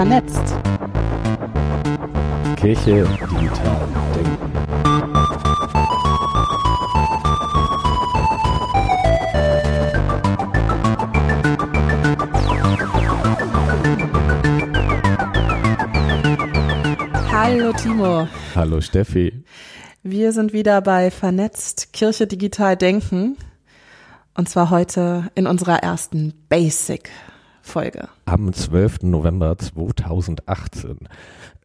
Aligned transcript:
Vernetzt. 0.00 0.56
Kirche 2.56 3.06
digital 3.30 3.86
denken. 4.14 4.50
Hallo 17.30 17.72
Timo. 17.74 18.26
Hallo 18.54 18.80
Steffi. 18.80 19.44
Wir 20.02 20.32
sind 20.32 20.54
wieder 20.54 20.80
bei 20.80 21.10
Vernetzt 21.10 21.92
Kirche 21.92 22.26
digital 22.26 22.78
denken. 22.78 23.36
Und 24.34 24.48
zwar 24.48 24.70
heute 24.70 25.30
in 25.34 25.46
unserer 25.46 25.82
ersten 25.82 26.32
Basic-Folge. 27.70 28.08
Am 28.24 28.52
12. 28.52 29.02
November 29.02 29.56
2018. 29.56 30.98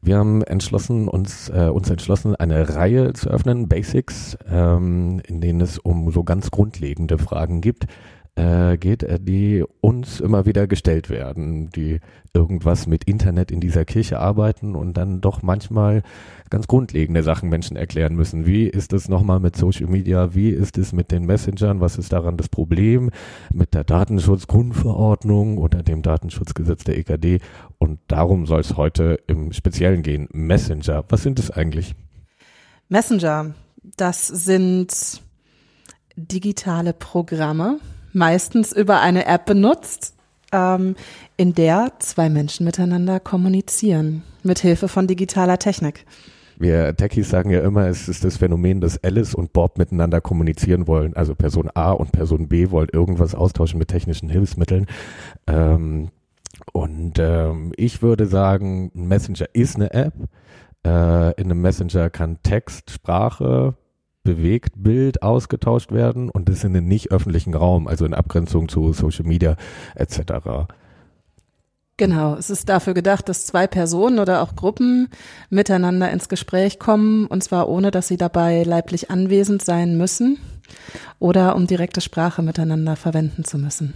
Wir 0.01 0.17
haben 0.17 0.43
entschlossen, 0.43 1.07
uns, 1.07 1.49
äh, 1.49 1.69
uns 1.73 1.89
entschlossen, 1.89 2.35
eine 2.35 2.75
Reihe 2.75 3.13
zu 3.13 3.29
öffnen, 3.29 3.67
Basics, 3.67 4.37
ähm, 4.49 5.19
in 5.27 5.41
denen 5.41 5.61
es 5.61 5.79
um 5.79 6.11
so 6.11 6.23
ganz 6.23 6.51
grundlegende 6.51 7.17
Fragen 7.17 7.61
gibt, 7.61 7.87
äh, 8.35 8.77
geht, 8.77 9.03
äh, 9.03 9.19
die 9.19 9.63
uns 9.81 10.19
immer 10.19 10.45
wieder 10.45 10.67
gestellt 10.67 11.09
werden, 11.09 11.69
die 11.69 11.99
irgendwas 12.33 12.85
mit 12.85 13.05
Internet 13.05 13.49
in 13.49 13.61
dieser 13.61 13.85
Kirche 13.85 14.19
arbeiten 14.19 14.75
und 14.75 14.95
dann 14.97 15.21
doch 15.21 15.41
manchmal 15.41 16.03
ganz 16.49 16.67
grundlegende 16.67 17.23
Sachen 17.23 17.49
Menschen 17.49 17.77
erklären 17.77 18.15
müssen. 18.15 18.45
Wie 18.45 18.67
ist 18.67 18.91
es 18.91 19.07
nochmal 19.07 19.39
mit 19.39 19.55
Social 19.55 19.87
Media? 19.87 20.35
Wie 20.35 20.49
ist 20.49 20.77
es 20.77 20.91
mit 20.91 21.11
den 21.11 21.25
Messengern? 21.25 21.79
Was 21.79 21.97
ist 21.97 22.11
daran 22.11 22.35
das 22.37 22.49
Problem 22.49 23.09
mit 23.53 23.73
der 23.73 23.85
Datenschutzgrundverordnung 23.85 25.57
oder 25.57 25.81
dem 25.81 26.01
Datenschutzgesetz 26.01 26.83
der 26.83 26.97
EKD? 26.97 27.39
Und 27.77 27.99
darum 28.07 28.45
soll 28.45 28.59
es 28.59 28.75
heute 28.75 29.19
im 29.27 29.53
Speziellen 29.53 30.03
gehen. 30.03 30.27
Messenger, 30.33 31.05
was 31.07 31.23
sind 31.23 31.39
es 31.39 31.51
eigentlich? 31.51 31.95
Messenger, 32.89 33.55
das 33.95 34.27
sind 34.27 35.21
digitale 36.17 36.93
Programme, 36.93 37.79
meistens 38.15 38.71
über 38.71 39.01
eine 39.01 39.25
App 39.25 39.45
benutzt, 39.45 40.15
ähm, 40.51 40.95
in 41.37 41.53
der 41.53 41.91
zwei 41.99 42.29
Menschen 42.29 42.65
miteinander 42.65 43.19
kommunizieren, 43.19 44.23
mit 44.43 44.59
Hilfe 44.59 44.87
von 44.87 45.05
digitaler 45.05 45.59
Technik. 45.59 46.05
Wir 46.57 46.95
Techies 46.95 47.29
sagen 47.29 47.49
ja 47.49 47.59
immer, 47.59 47.87
es 47.87 48.07
ist 48.07 48.23
das 48.23 48.37
Phänomen, 48.37 48.79
dass 48.79 49.03
Alice 49.03 49.35
und 49.35 49.51
Bob 49.51 49.77
miteinander 49.77 50.21
kommunizieren 50.21 50.87
wollen. 50.87 51.13
Also 51.13 51.35
Person 51.35 51.69
A 51.73 51.91
und 51.91 52.13
Person 52.13 52.47
B 52.47 52.71
wollen 52.71 52.87
irgendwas 52.93 53.35
austauschen 53.35 53.77
mit 53.77 53.89
technischen 53.89 54.29
Hilfsmitteln. 54.29 54.85
Ähm, 55.47 56.09
und 56.71 57.19
ähm, 57.19 57.73
ich 57.75 58.01
würde 58.01 58.25
sagen, 58.25 58.89
Messenger 58.93 59.47
ist 59.51 59.75
eine 59.75 59.93
App. 59.93 60.13
Äh, 60.85 61.41
in 61.41 61.51
einem 61.51 61.61
Messenger 61.61 62.09
kann 62.09 62.39
Text, 62.43 62.89
Sprache, 62.91 63.75
bewegt 64.25 64.73
Bild 64.75 65.23
ausgetauscht 65.23 65.93
werden 65.93 66.29
und 66.29 66.49
das 66.49 66.65
in 66.65 66.75
einem 66.75 66.87
nicht 66.87 67.11
öffentlichen 67.11 67.53
Raum, 67.53 67.87
also 67.87 68.05
in 68.05 68.13
Abgrenzung 68.13 68.67
zu 68.67 68.91
Social 68.91 69.25
Media 69.25 69.55
etc. 69.95 70.67
Genau, 71.97 72.35
es 72.35 72.49
ist 72.49 72.67
dafür 72.67 72.93
gedacht, 72.93 73.29
dass 73.29 73.45
zwei 73.45 73.67
Personen 73.67 74.19
oder 74.19 74.41
auch 74.41 74.57
Gruppen 74.57 75.07
miteinander 75.49 76.11
ins 76.11 76.27
Gespräch 76.27 76.77
kommen 76.77 77.25
und 77.25 77.41
zwar 77.41 77.69
ohne, 77.69 77.89
dass 77.89 78.09
sie 78.09 78.17
dabei 78.17 78.63
leiblich 78.63 79.09
anwesend 79.09 79.63
sein 79.63 79.97
müssen 79.97 80.37
oder 81.19 81.55
um 81.55 81.67
direkte 81.67 82.01
Sprache 82.01 82.41
miteinander 82.41 82.97
verwenden 82.97 83.45
zu 83.45 83.57
müssen. 83.57 83.93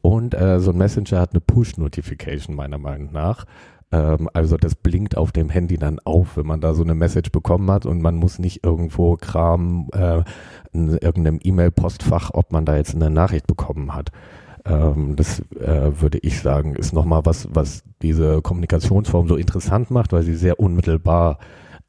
Und 0.00 0.34
äh, 0.34 0.60
so 0.60 0.70
ein 0.70 0.78
Messenger 0.78 1.20
hat 1.20 1.32
eine 1.32 1.40
Push-Notification 1.40 2.54
meiner 2.54 2.78
Meinung 2.78 3.12
nach. 3.12 3.46
Ähm, 3.94 4.28
also 4.32 4.56
das 4.56 4.74
blinkt 4.74 5.16
auf 5.16 5.30
dem 5.30 5.48
Handy 5.48 5.78
dann 5.78 6.00
auf, 6.00 6.36
wenn 6.36 6.46
man 6.46 6.60
da 6.60 6.74
so 6.74 6.82
eine 6.82 6.94
Message 6.94 7.30
bekommen 7.30 7.70
hat 7.70 7.86
und 7.86 8.02
man 8.02 8.16
muss 8.16 8.38
nicht 8.38 8.64
irgendwo 8.64 9.16
kramen 9.16 9.88
äh, 9.92 10.22
in 10.72 10.88
irgendeinem 10.98 11.38
E-Mail-Postfach, 11.42 12.30
ob 12.32 12.52
man 12.52 12.64
da 12.64 12.76
jetzt 12.76 12.94
eine 12.94 13.10
Nachricht 13.10 13.46
bekommen 13.46 13.94
hat. 13.94 14.10
Ähm, 14.64 15.14
das 15.14 15.40
äh, 15.60 16.00
würde 16.00 16.18
ich 16.18 16.40
sagen, 16.40 16.74
ist 16.74 16.92
nochmal 16.92 17.22
was, 17.24 17.48
was 17.52 17.84
diese 18.02 18.42
Kommunikationsform 18.42 19.28
so 19.28 19.36
interessant 19.36 19.90
macht, 19.90 20.12
weil 20.12 20.22
sie 20.22 20.34
sehr 20.34 20.58
unmittelbar 20.58 21.38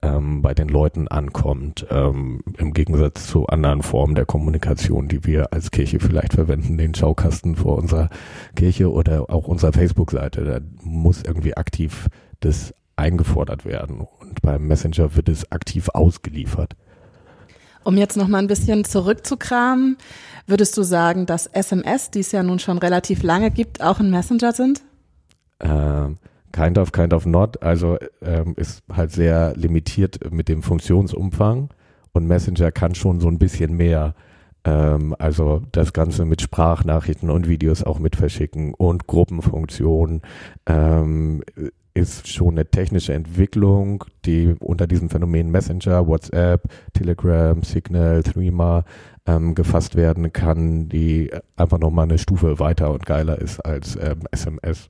ähm, 0.05 0.41
bei 0.41 0.53
den 0.53 0.69
Leuten 0.69 1.07
ankommt, 1.07 1.85
ähm, 1.89 2.41
im 2.57 2.73
Gegensatz 2.73 3.27
zu 3.27 3.47
anderen 3.47 3.81
Formen 3.81 4.15
der 4.15 4.25
Kommunikation, 4.25 5.07
die 5.07 5.25
wir 5.25 5.51
als 5.51 5.71
Kirche 5.71 5.99
vielleicht 5.99 6.33
verwenden, 6.33 6.77
den 6.77 6.93
Schaukasten 6.93 7.55
vor 7.55 7.77
unserer 7.77 8.09
Kirche 8.55 8.91
oder 8.91 9.29
auch 9.29 9.47
unserer 9.47 9.73
Facebook-Seite. 9.73 10.43
Da 10.43 10.59
muss 10.83 11.23
irgendwie 11.23 11.57
aktiv 11.57 12.07
das 12.39 12.73
eingefordert 12.95 13.65
werden 13.65 14.07
und 14.19 14.41
beim 14.41 14.67
Messenger 14.67 15.15
wird 15.15 15.27
es 15.27 15.51
aktiv 15.51 15.89
ausgeliefert. 15.89 16.73
Um 17.83 17.97
jetzt 17.97 18.17
noch 18.17 18.27
mal 18.27 18.39
ein 18.39 18.47
bisschen 18.47 18.83
zurückzukramen, 18.83 19.97
würdest 20.47 20.75
du 20.77 20.83
sagen, 20.83 21.25
dass 21.25 21.45
SMS, 21.45 22.09
die 22.09 22.21
es 22.21 22.31
ja 22.31 22.41
nun 22.41 22.59
schon 22.59 22.77
relativ 22.77 23.21
lange 23.21 23.51
gibt, 23.51 23.83
auch 23.83 23.99
ein 23.99 24.09
Messenger 24.09 24.53
sind? 24.53 24.81
Ähm, 25.59 26.17
kind 26.55 26.77
of, 26.77 26.91
kind 26.93 27.13
of 27.13 27.25
not. 27.25 27.61
Also 27.61 27.97
ähm, 28.21 28.53
ist 28.55 28.81
halt 28.91 29.11
sehr 29.11 29.53
limitiert 29.55 30.31
mit 30.31 30.47
dem 30.47 30.63
Funktionsumfang 30.63 31.69
und 32.13 32.27
Messenger 32.27 32.71
kann 32.71 32.95
schon 32.95 33.19
so 33.19 33.27
ein 33.27 33.37
bisschen 33.37 33.75
mehr. 33.75 34.15
Ähm, 34.63 35.13
also 35.19 35.61
das 35.73 35.91
Ganze 35.91 36.23
mit 36.23 36.41
Sprachnachrichten 36.41 37.29
und 37.29 37.49
Videos 37.49 37.83
auch 37.83 37.99
mit 37.99 38.15
verschicken 38.15 38.73
und 38.73 39.05
Gruppenfunktionen 39.05 40.21
ähm, 40.65 41.43
ist 41.93 42.27
schon 42.29 42.55
eine 42.55 42.65
technische 42.65 43.13
Entwicklung, 43.13 44.05
die 44.25 44.55
unter 44.59 44.87
diesem 44.87 45.09
Phänomen 45.09 45.51
Messenger, 45.51 46.07
WhatsApp, 46.07 46.63
Telegram, 46.93 47.61
Signal, 47.63 48.23
Threema 48.23 48.85
ähm, 49.25 49.55
gefasst 49.55 49.95
werden 49.95 50.31
kann, 50.31 50.87
die 50.87 51.31
einfach 51.57 51.79
nochmal 51.79 52.03
eine 52.03 52.17
Stufe 52.17 52.59
weiter 52.59 52.91
und 52.91 53.05
geiler 53.05 53.39
ist 53.39 53.59
als 53.59 53.97
ähm, 54.01 54.21
SMS. 54.31 54.89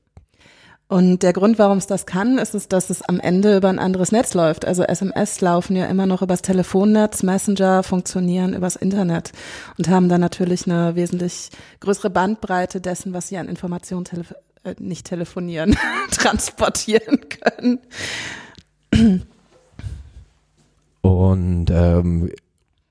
Und 0.87 1.23
der 1.23 1.33
Grund, 1.33 1.57
warum 1.57 1.79
es 1.79 1.87
das 1.87 2.05
kann, 2.05 2.37
ist 2.37 2.53
es, 2.53 2.67
dass 2.67 2.91
es 2.91 3.01
am 3.01 3.19
Ende 3.19 3.57
über 3.57 3.69
ein 3.69 3.79
anderes 3.79 4.11
Netz 4.11 4.35
läuft. 4.35 4.65
Also 4.65 4.83
SMS 4.83 5.41
laufen 5.41 5.75
ja 5.75 5.87
immer 5.87 6.05
noch 6.05 6.21
übers 6.21 6.43
Telefonnetz, 6.43 7.23
Messenger 7.23 7.81
funktionieren 7.81 8.53
übers 8.53 8.75
Internet 8.75 9.31
und 9.79 9.89
haben 9.89 10.09
dann 10.09 10.21
natürlich 10.21 10.67
eine 10.67 10.95
wesentlich 10.95 11.49
größere 11.79 12.11
Bandbreite 12.11 12.81
dessen, 12.81 13.13
was 13.13 13.29
sie 13.29 13.37
an 13.37 13.49
Informationen 13.49 14.05
telef 14.05 14.35
äh, 14.63 14.75
nicht 14.79 15.07
telefonieren, 15.07 15.75
transportieren 16.11 17.19
können. 17.29 17.79
Und 21.01 21.71
ähm, 21.71 22.31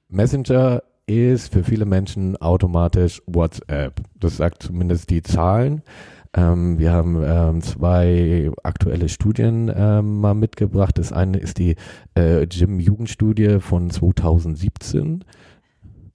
Messenger 0.08 0.82
ist 1.06 1.52
für 1.52 1.62
viele 1.62 1.84
Menschen 1.84 2.36
automatisch 2.38 3.22
WhatsApp. 3.26 4.00
Das 4.18 4.36
sagt 4.36 4.64
zumindest 4.64 5.10
die 5.10 5.22
Zahlen. 5.22 5.82
Ähm, 6.34 6.78
wir 6.78 6.92
haben 6.92 7.22
ähm, 7.24 7.62
zwei 7.62 8.50
aktuelle 8.62 9.08
Studien 9.08 9.72
ähm, 9.74 10.20
mal 10.20 10.34
mitgebracht. 10.34 10.98
Das 10.98 11.12
eine 11.12 11.38
ist 11.38 11.58
die 11.58 11.76
äh, 12.14 12.46
Gym-Jugendstudie 12.46 13.60
von 13.60 13.90
2017. 13.90 15.24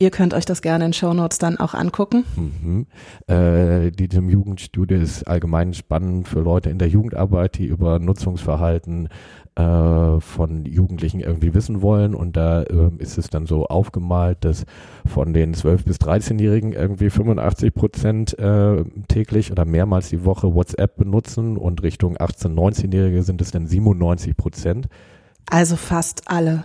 Ihr 0.02 0.12
könnt 0.12 0.34
euch 0.34 0.46
das 0.46 0.62
gerne 0.62 0.86
in 0.86 0.94
Show 0.94 1.14
Notes 1.14 1.40
dann 1.40 1.58
auch 1.58 1.74
angucken. 1.74 2.24
Mhm. 2.38 2.88
Äh, 3.28 3.92
die 3.92 4.08
Jugendstudie 4.08 4.96
ist 4.96 5.28
allgemein 5.28 5.74
spannend 5.74 6.28
für 6.30 6.40
Leute 6.40 6.70
in 6.70 6.80
der 6.80 6.88
Jugendarbeit, 6.88 7.58
die 7.58 7.66
über 7.66 8.00
Nutzungsverhalten 8.00 9.10
äh, 9.60 10.22
von 10.22 10.66
Jugendlichen 10.66 11.20
irgendwie 11.20 11.54
wissen 11.54 11.82
wollen. 11.82 12.16
Und 12.16 12.38
da 12.38 12.64
äh, 12.64 12.92
ist 13.00 13.18
es 13.18 13.30
dann 13.30 13.46
so 13.46 13.66
aufgemalt, 13.66 14.46
dass 14.46 14.66
von 15.06 15.34
den 15.34 15.54
12- 15.54 15.84
bis 15.84 15.98
13-Jährigen 15.98 16.72
irgendwie 16.72 17.10
85 17.10 17.74
Prozent 17.74 18.40
äh, 18.40 18.86
täglich 19.10 19.52
oder 19.52 19.66
mehrmals 19.66 20.10
die 20.10 20.24
Woche 20.24 20.54
WhatsApp 20.54 20.96
benutzen 20.96 21.58
und 21.58 21.84
Richtung 21.84 22.16
18-, 22.16 22.54
19-Jährige 22.54 23.22
sind 23.24 23.42
es 23.42 23.52
dann 23.52 23.68
97 23.68 24.38
Prozent. 24.38 24.88
Also 25.50 25.76
fast 25.76 26.30
alle. 26.30 26.64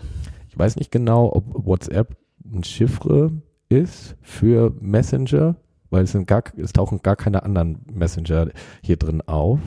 Ich 0.49 0.59
weiß 0.59 0.77
nicht 0.77 0.93
genau, 0.93 1.33
ob 1.35 1.67
WhatsApp 1.67 2.17
ein 2.45 2.63
Chiffre 2.63 3.33
ist 3.69 4.15
für 4.23 4.73
Messenger, 4.81 5.57
weil 5.91 6.05
es, 6.05 6.13
sind 6.13 6.29
gar, 6.29 6.45
es 6.57 6.73
tauchen 6.73 7.01
gar 7.03 7.17
keine 7.17 7.43
anderen 7.43 7.85
Messenger 7.93 8.51
hier 8.83 8.99
drin 8.99 9.21
auf. 9.23 9.59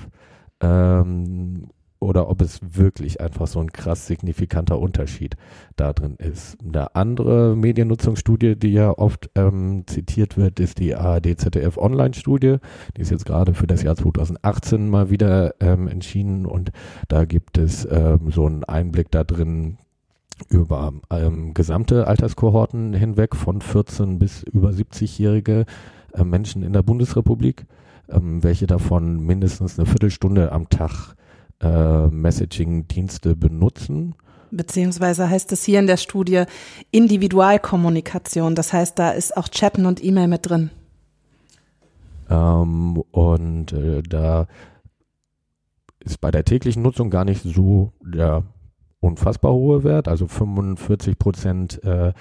Ähm, 0.62 1.68
oder 2.00 2.30
ob 2.30 2.42
es 2.42 2.60
wirklich 2.62 3.22
einfach 3.22 3.48
so 3.48 3.60
ein 3.60 3.72
krass 3.72 4.08
signifikanter 4.08 4.80
Unterschied 4.80 5.36
da 5.76 5.94
drin 5.94 6.16
ist. 6.18 6.58
Eine 6.64 6.96
andere 6.96 7.56
Mediennutzungsstudie, 7.56 8.56
die 8.56 8.74
ja 8.74 8.92
oft 8.92 9.30
ähm, 9.36 9.84
zitiert 9.88 10.38
wird, 10.38 10.60
ist 10.60 10.80
die 10.80 10.96
ARD-ZDF 10.96 11.78
Online-Studie. 11.78 12.58
Die 12.96 13.02
ist 13.02 13.12
jetzt 13.12 13.26
gerade 13.26 13.54
für 13.54 13.68
das 13.68 13.84
Jahr 13.84 13.96
2018 13.96 14.90
mal 14.90 15.10
wieder 15.10 15.56
ähm, 15.60 15.88
entschieden 15.88 16.46
und 16.46 16.72
da 17.08 17.26
gibt 17.26 17.58
es 17.58 17.88
ähm, 17.90 18.32
so 18.32 18.46
einen 18.46 18.64
Einblick 18.64 19.12
da 19.12 19.24
drin, 19.24 19.78
über 20.50 20.94
ähm, 21.10 21.54
gesamte 21.54 22.08
Alterskohorten 22.08 22.94
hinweg 22.94 23.36
von 23.36 23.62
14 23.62 24.20
bis 24.20 24.44
über 24.44 24.70
70-jährige 24.70 25.66
äh, 26.14 26.24
Menschen 26.24 26.64
in 26.64 26.74
der 26.74 26.84
Bundesrepublik, 26.84 27.66
ähm, 28.10 28.44
welche 28.44 28.68
davon 28.68 29.20
mindestens 29.20 29.78
eine 29.80 29.88
Viertelstunde 29.88 30.52
am 30.52 30.70
Tag 30.70 31.16
äh, 31.62 32.08
Messaging-Dienste 32.08 33.36
benutzen. 33.36 34.16
Beziehungsweise 34.52 35.30
heißt 35.30 35.52
es 35.52 35.64
hier 35.64 35.80
in 35.80 35.88
der 35.88 35.98
Studie 35.98 36.44
Individualkommunikation. 36.92 38.56
Das 38.56 38.74
heißt, 38.74 38.98
da 38.98 39.12
ist 39.12 39.36
auch 39.36 39.50
Chatten 39.50 39.86
und 39.86 40.04
E-Mail 40.04 40.28
mit 40.28 40.50
drin. 40.50 40.70
Ähm, 42.30 42.98
und 43.12 43.74
äh, 43.74 44.02
da 44.04 44.48
ist 46.00 46.22
bei 46.22 46.32
der 46.32 46.46
täglichen 46.46 46.84
Nutzung 46.84 47.10
gar 47.10 47.26
nicht 47.26 47.44
so 47.44 47.92
der 48.02 48.44
unfassbar 49.00 49.52
hohe 49.52 49.84
Wert. 49.84 50.08
Also 50.08 50.28
45 50.28 51.20
Prozent 51.20 51.84
äh, 51.84 52.14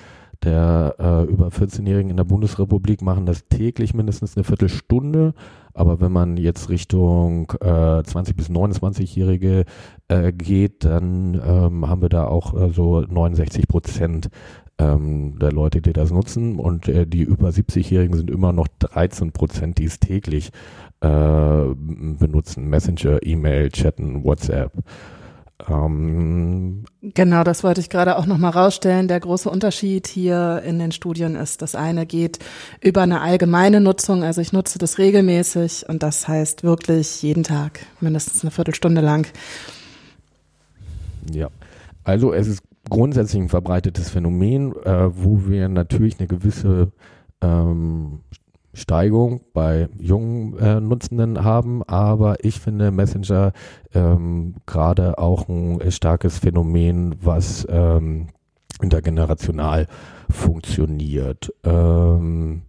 der 0.46 0.94
äh, 0.98 1.24
über 1.24 1.48
14-Jährigen 1.48 2.10
in 2.10 2.16
der 2.16 2.24
Bundesrepublik 2.24 3.02
machen 3.02 3.26
das 3.26 3.48
täglich 3.48 3.92
mindestens 3.92 4.36
eine 4.36 4.44
Viertelstunde. 4.44 5.34
Aber 5.74 6.00
wenn 6.00 6.12
man 6.12 6.38
jetzt 6.38 6.70
Richtung 6.70 7.52
äh, 7.60 8.02
20 8.02 8.36
bis 8.36 8.48
29-Jährige 8.48 9.64
äh, 10.08 10.32
geht, 10.32 10.84
dann 10.84 11.34
ähm, 11.34 11.88
haben 11.88 12.00
wir 12.00 12.08
da 12.08 12.26
auch 12.26 12.54
äh, 12.54 12.70
so 12.70 13.02
69 13.02 13.68
Prozent 13.68 14.30
ähm, 14.78 15.38
der 15.38 15.52
Leute, 15.52 15.82
die 15.82 15.92
das 15.92 16.12
nutzen. 16.12 16.58
Und 16.58 16.88
äh, 16.88 17.06
die 17.06 17.22
über 17.22 17.48
70-Jährigen 17.48 18.16
sind 18.16 18.30
immer 18.30 18.52
noch 18.52 18.68
13 18.78 19.32
Prozent, 19.32 19.78
die 19.78 19.84
es 19.84 19.98
täglich 19.98 20.50
äh, 21.00 21.64
benutzen. 21.74 22.68
Messenger, 22.70 23.18
E-Mail, 23.22 23.70
Chatten, 23.70 24.24
WhatsApp. 24.24 24.72
Ähm, 25.68 26.84
genau, 27.00 27.42
das 27.42 27.64
wollte 27.64 27.80
ich 27.80 27.88
gerade 27.88 28.16
auch 28.18 28.26
nochmal 28.26 28.50
rausstellen. 28.50 29.08
Der 29.08 29.20
große 29.20 29.48
Unterschied 29.48 30.06
hier 30.06 30.62
in 30.64 30.78
den 30.78 30.92
Studien 30.92 31.34
ist, 31.34 31.62
das 31.62 31.74
eine 31.74 32.04
geht 32.04 32.38
über 32.82 33.02
eine 33.02 33.22
allgemeine 33.22 33.80
Nutzung, 33.80 34.22
also 34.22 34.40
ich 34.40 34.52
nutze 34.52 34.78
das 34.78 34.98
regelmäßig 34.98 35.88
und 35.88 36.02
das 36.02 36.28
heißt 36.28 36.62
wirklich 36.62 37.22
jeden 37.22 37.42
Tag, 37.42 37.80
mindestens 38.00 38.42
eine 38.42 38.50
Viertelstunde 38.50 39.00
lang. 39.00 39.26
Ja, 41.32 41.48
also 42.04 42.34
es 42.34 42.48
ist 42.48 42.62
grundsätzlich 42.90 43.42
ein 43.42 43.48
verbreitetes 43.48 44.10
Phänomen, 44.10 44.72
äh, 44.84 45.08
wo 45.16 45.48
wir 45.48 45.68
natürlich 45.68 46.18
eine 46.18 46.28
gewisse 46.28 46.92
ähm, 47.40 48.20
Steigung 48.76 49.40
bei 49.54 49.88
jungen 49.98 50.58
äh, 50.58 50.80
Nutzenden 50.80 51.42
haben, 51.42 51.82
aber 51.84 52.44
ich 52.44 52.60
finde 52.60 52.90
Messenger 52.90 53.52
ähm, 53.94 54.56
gerade 54.66 55.16
auch 55.16 55.48
ein 55.48 55.80
starkes 55.90 56.38
Phänomen, 56.38 57.14
was 57.22 57.66
ähm, 57.70 58.28
intergenerational 58.82 59.86
funktioniert. 60.28 61.54
Ähm, 61.64 62.62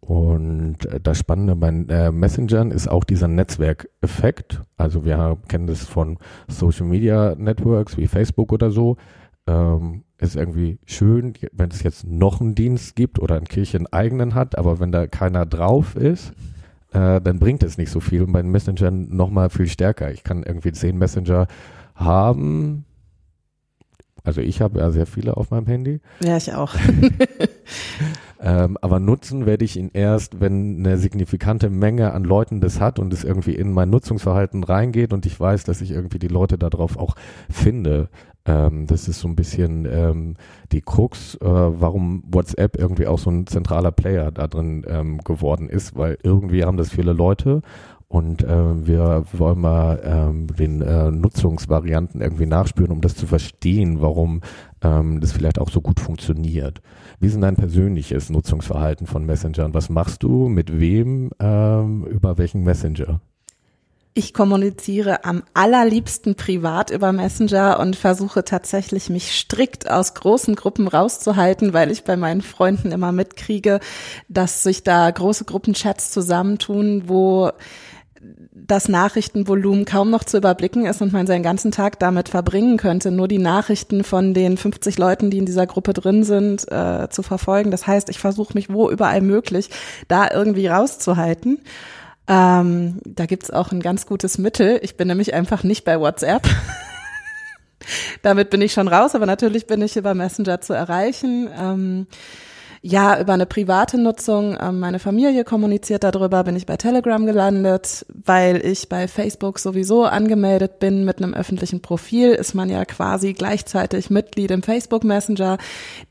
und 0.00 0.78
das 1.02 1.18
Spannende 1.18 1.54
bei 1.54 1.68
äh, 1.68 2.10
Messengern 2.10 2.70
ist 2.70 2.88
auch 2.88 3.04
dieser 3.04 3.28
Netzwerkeffekt. 3.28 4.62
Also 4.78 5.04
wir 5.04 5.36
kennen 5.48 5.66
das 5.66 5.84
von 5.84 6.18
Social 6.48 6.86
Media 6.86 7.34
Networks 7.36 7.98
wie 7.98 8.06
Facebook 8.06 8.52
oder 8.52 8.70
so. 8.70 8.96
Ähm, 9.46 10.02
ist 10.20 10.36
irgendwie 10.36 10.78
schön, 10.84 11.32
wenn 11.52 11.70
es 11.70 11.82
jetzt 11.82 12.06
noch 12.06 12.40
einen 12.40 12.54
Dienst 12.54 12.94
gibt 12.94 13.18
oder 13.18 13.36
ein 13.36 13.46
Kirche 13.48 13.78
einen 13.78 13.86
eigenen 13.86 14.34
hat, 14.34 14.58
aber 14.58 14.78
wenn 14.78 14.92
da 14.92 15.06
keiner 15.06 15.46
drauf 15.46 15.96
ist, 15.96 16.32
äh, 16.92 17.20
dann 17.20 17.38
bringt 17.38 17.62
es 17.62 17.78
nicht 17.78 17.90
so 17.90 18.00
viel 18.00 18.22
und 18.22 18.32
bei 18.32 18.42
den 18.42 18.50
Messengern 18.50 19.08
nochmal 19.14 19.48
viel 19.50 19.68
stärker. 19.68 20.10
Ich 20.10 20.24
kann 20.24 20.42
irgendwie 20.42 20.72
zehn 20.72 20.98
Messenger 20.98 21.46
haben. 21.94 22.84
Also 24.22 24.42
ich 24.42 24.60
habe 24.60 24.80
ja 24.80 24.90
sehr 24.90 25.06
viele 25.06 25.36
auf 25.36 25.50
meinem 25.50 25.66
Handy. 25.66 26.00
Ja, 26.22 26.36
ich 26.36 26.52
auch. 26.52 26.74
ähm, 28.40 28.76
aber 28.82 29.00
nutzen 29.00 29.46
werde 29.46 29.64
ich 29.64 29.78
ihn 29.78 29.90
erst, 29.94 30.40
wenn 30.40 30.80
eine 30.80 30.98
signifikante 30.98 31.70
Menge 31.70 32.12
an 32.12 32.24
Leuten 32.24 32.60
das 32.60 32.80
hat 32.80 32.98
und 32.98 33.12
es 33.14 33.24
irgendwie 33.24 33.54
in 33.54 33.72
mein 33.72 33.88
Nutzungsverhalten 33.88 34.64
reingeht 34.64 35.14
und 35.14 35.24
ich 35.24 35.38
weiß, 35.40 35.64
dass 35.64 35.80
ich 35.80 35.92
irgendwie 35.92 36.18
die 36.18 36.28
Leute 36.28 36.58
darauf 36.58 36.98
auch 36.98 37.16
finde. 37.48 38.10
Ähm, 38.46 38.86
das 38.86 39.08
ist 39.08 39.20
so 39.20 39.28
ein 39.28 39.36
bisschen 39.36 39.86
ähm, 39.90 40.34
die 40.72 40.80
Krux, 40.80 41.34
äh, 41.36 41.46
warum 41.46 42.22
WhatsApp 42.26 42.78
irgendwie 42.78 43.06
auch 43.06 43.18
so 43.18 43.30
ein 43.30 43.46
zentraler 43.46 43.92
Player 43.92 44.30
da 44.30 44.46
drin 44.46 44.84
ähm, 44.88 45.18
geworden 45.18 45.68
ist, 45.68 45.96
weil 45.96 46.18
irgendwie 46.22 46.64
haben 46.64 46.76
das 46.76 46.90
viele 46.90 47.12
Leute 47.12 47.62
und 48.10 48.42
äh, 48.42 48.86
wir 48.86 49.24
wollen 49.34 49.60
mal 49.60 50.00
ähm, 50.02 50.48
den 50.48 50.82
äh, 50.82 51.12
Nutzungsvarianten 51.12 52.20
irgendwie 52.20 52.46
nachspüren, 52.46 52.90
um 52.90 53.00
das 53.00 53.14
zu 53.14 53.28
verstehen, 53.28 54.00
warum 54.00 54.40
ähm, 54.82 55.20
das 55.20 55.30
vielleicht 55.30 55.60
auch 55.60 55.70
so 55.70 55.80
gut 55.80 56.00
funktioniert. 56.00 56.82
Wie 57.20 57.28
ist 57.28 57.40
dein 57.40 57.54
persönliches 57.54 58.28
Nutzungsverhalten 58.28 59.06
von 59.06 59.24
Messengern? 59.24 59.74
Was 59.74 59.90
machst 59.90 60.24
du 60.24 60.48
mit 60.48 60.80
wem 60.80 61.30
ähm, 61.38 62.04
über 62.04 62.36
welchen 62.36 62.64
Messenger? 62.64 63.20
Ich 64.12 64.34
kommuniziere 64.34 65.24
am 65.24 65.44
allerliebsten 65.54 66.34
privat 66.34 66.90
über 66.90 67.12
Messenger 67.12 67.78
und 67.78 67.94
versuche 67.94 68.44
tatsächlich 68.44 69.08
mich 69.08 69.30
strikt 69.38 69.88
aus 69.88 70.14
großen 70.14 70.56
Gruppen 70.56 70.88
rauszuhalten, 70.88 71.72
weil 71.72 71.92
ich 71.92 72.02
bei 72.02 72.16
meinen 72.16 72.42
Freunden 72.42 72.90
immer 72.90 73.12
mitkriege, 73.12 73.78
dass 74.28 74.64
sich 74.64 74.82
da 74.82 75.08
große 75.08 75.44
Gruppenchats 75.44 76.10
zusammentun, 76.10 77.04
wo 77.06 77.52
das 78.52 78.88
Nachrichtenvolumen 78.88 79.84
kaum 79.84 80.10
noch 80.10 80.24
zu 80.24 80.36
überblicken 80.36 80.86
ist 80.86 81.00
und 81.00 81.12
man 81.12 81.26
seinen 81.26 81.42
ganzen 81.42 81.70
Tag 81.70 81.98
damit 81.98 82.28
verbringen 82.28 82.76
könnte, 82.76 83.10
nur 83.10 83.28
die 83.28 83.38
Nachrichten 83.38 84.04
von 84.04 84.34
den 84.34 84.56
50 84.56 84.98
Leuten, 84.98 85.30
die 85.30 85.38
in 85.38 85.46
dieser 85.46 85.66
Gruppe 85.66 85.92
drin 85.92 86.24
sind, 86.24 86.70
äh, 86.70 87.08
zu 87.10 87.22
verfolgen. 87.22 87.70
Das 87.70 87.86
heißt, 87.86 88.10
ich 88.10 88.18
versuche 88.18 88.54
mich 88.54 88.70
wo 88.70 88.90
überall 88.90 89.20
möglich 89.22 89.70
da 90.08 90.28
irgendwie 90.30 90.66
rauszuhalten. 90.66 91.58
Ähm, 92.30 93.00
da 93.04 93.26
gibt's 93.26 93.50
auch 93.50 93.72
ein 93.72 93.80
ganz 93.80 94.06
gutes 94.06 94.38
Mittel. 94.38 94.78
Ich 94.82 94.96
bin 94.96 95.08
nämlich 95.08 95.34
einfach 95.34 95.64
nicht 95.64 95.84
bei 95.84 95.98
WhatsApp. 95.98 96.46
Damit 98.22 98.50
bin 98.50 98.62
ich 98.62 98.72
schon 98.72 98.86
raus, 98.86 99.16
aber 99.16 99.26
natürlich 99.26 99.66
bin 99.66 99.82
ich 99.82 99.96
über 99.96 100.14
Messenger 100.14 100.60
zu 100.60 100.72
erreichen. 100.72 101.48
Ähm, 101.58 102.06
ja, 102.82 103.20
über 103.20 103.34
eine 103.34 103.44
private 103.44 103.98
Nutzung. 103.98 104.56
Ähm, 104.58 104.80
meine 104.80 104.98
Familie 104.98 105.44
kommuniziert 105.44 106.02
darüber, 106.02 106.44
bin 106.44 106.56
ich 106.56 106.64
bei 106.64 106.78
Telegram 106.78 107.26
gelandet, 107.26 108.06
weil 108.08 108.64
ich 108.64 108.88
bei 108.88 109.06
Facebook 109.06 109.58
sowieso 109.58 110.04
angemeldet 110.04 110.78
bin 110.78 111.04
mit 111.04 111.18
einem 111.18 111.34
öffentlichen 111.34 111.82
Profil, 111.82 112.30
ist 112.30 112.54
man 112.54 112.70
ja 112.70 112.84
quasi 112.86 113.34
gleichzeitig 113.34 114.08
Mitglied 114.08 114.50
im 114.50 114.62
Facebook 114.62 115.04
Messenger. 115.04 115.58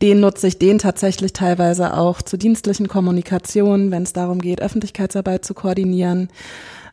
Den 0.04 0.20
nutze 0.20 0.48
ich 0.48 0.60
den 0.60 0.78
tatsächlich 0.78 1.34
teilweise 1.34 1.98
auch 1.98 2.22
zu 2.22 2.38
dienstlichen 2.38 2.88
Kommunikationen, 2.88 3.90
wenn 3.90 4.04
es 4.04 4.14
darum 4.14 4.40
geht, 4.40 4.62
Öffentlichkeitsarbeit 4.62 5.44
zu 5.44 5.56
koordinieren. 5.56 6.30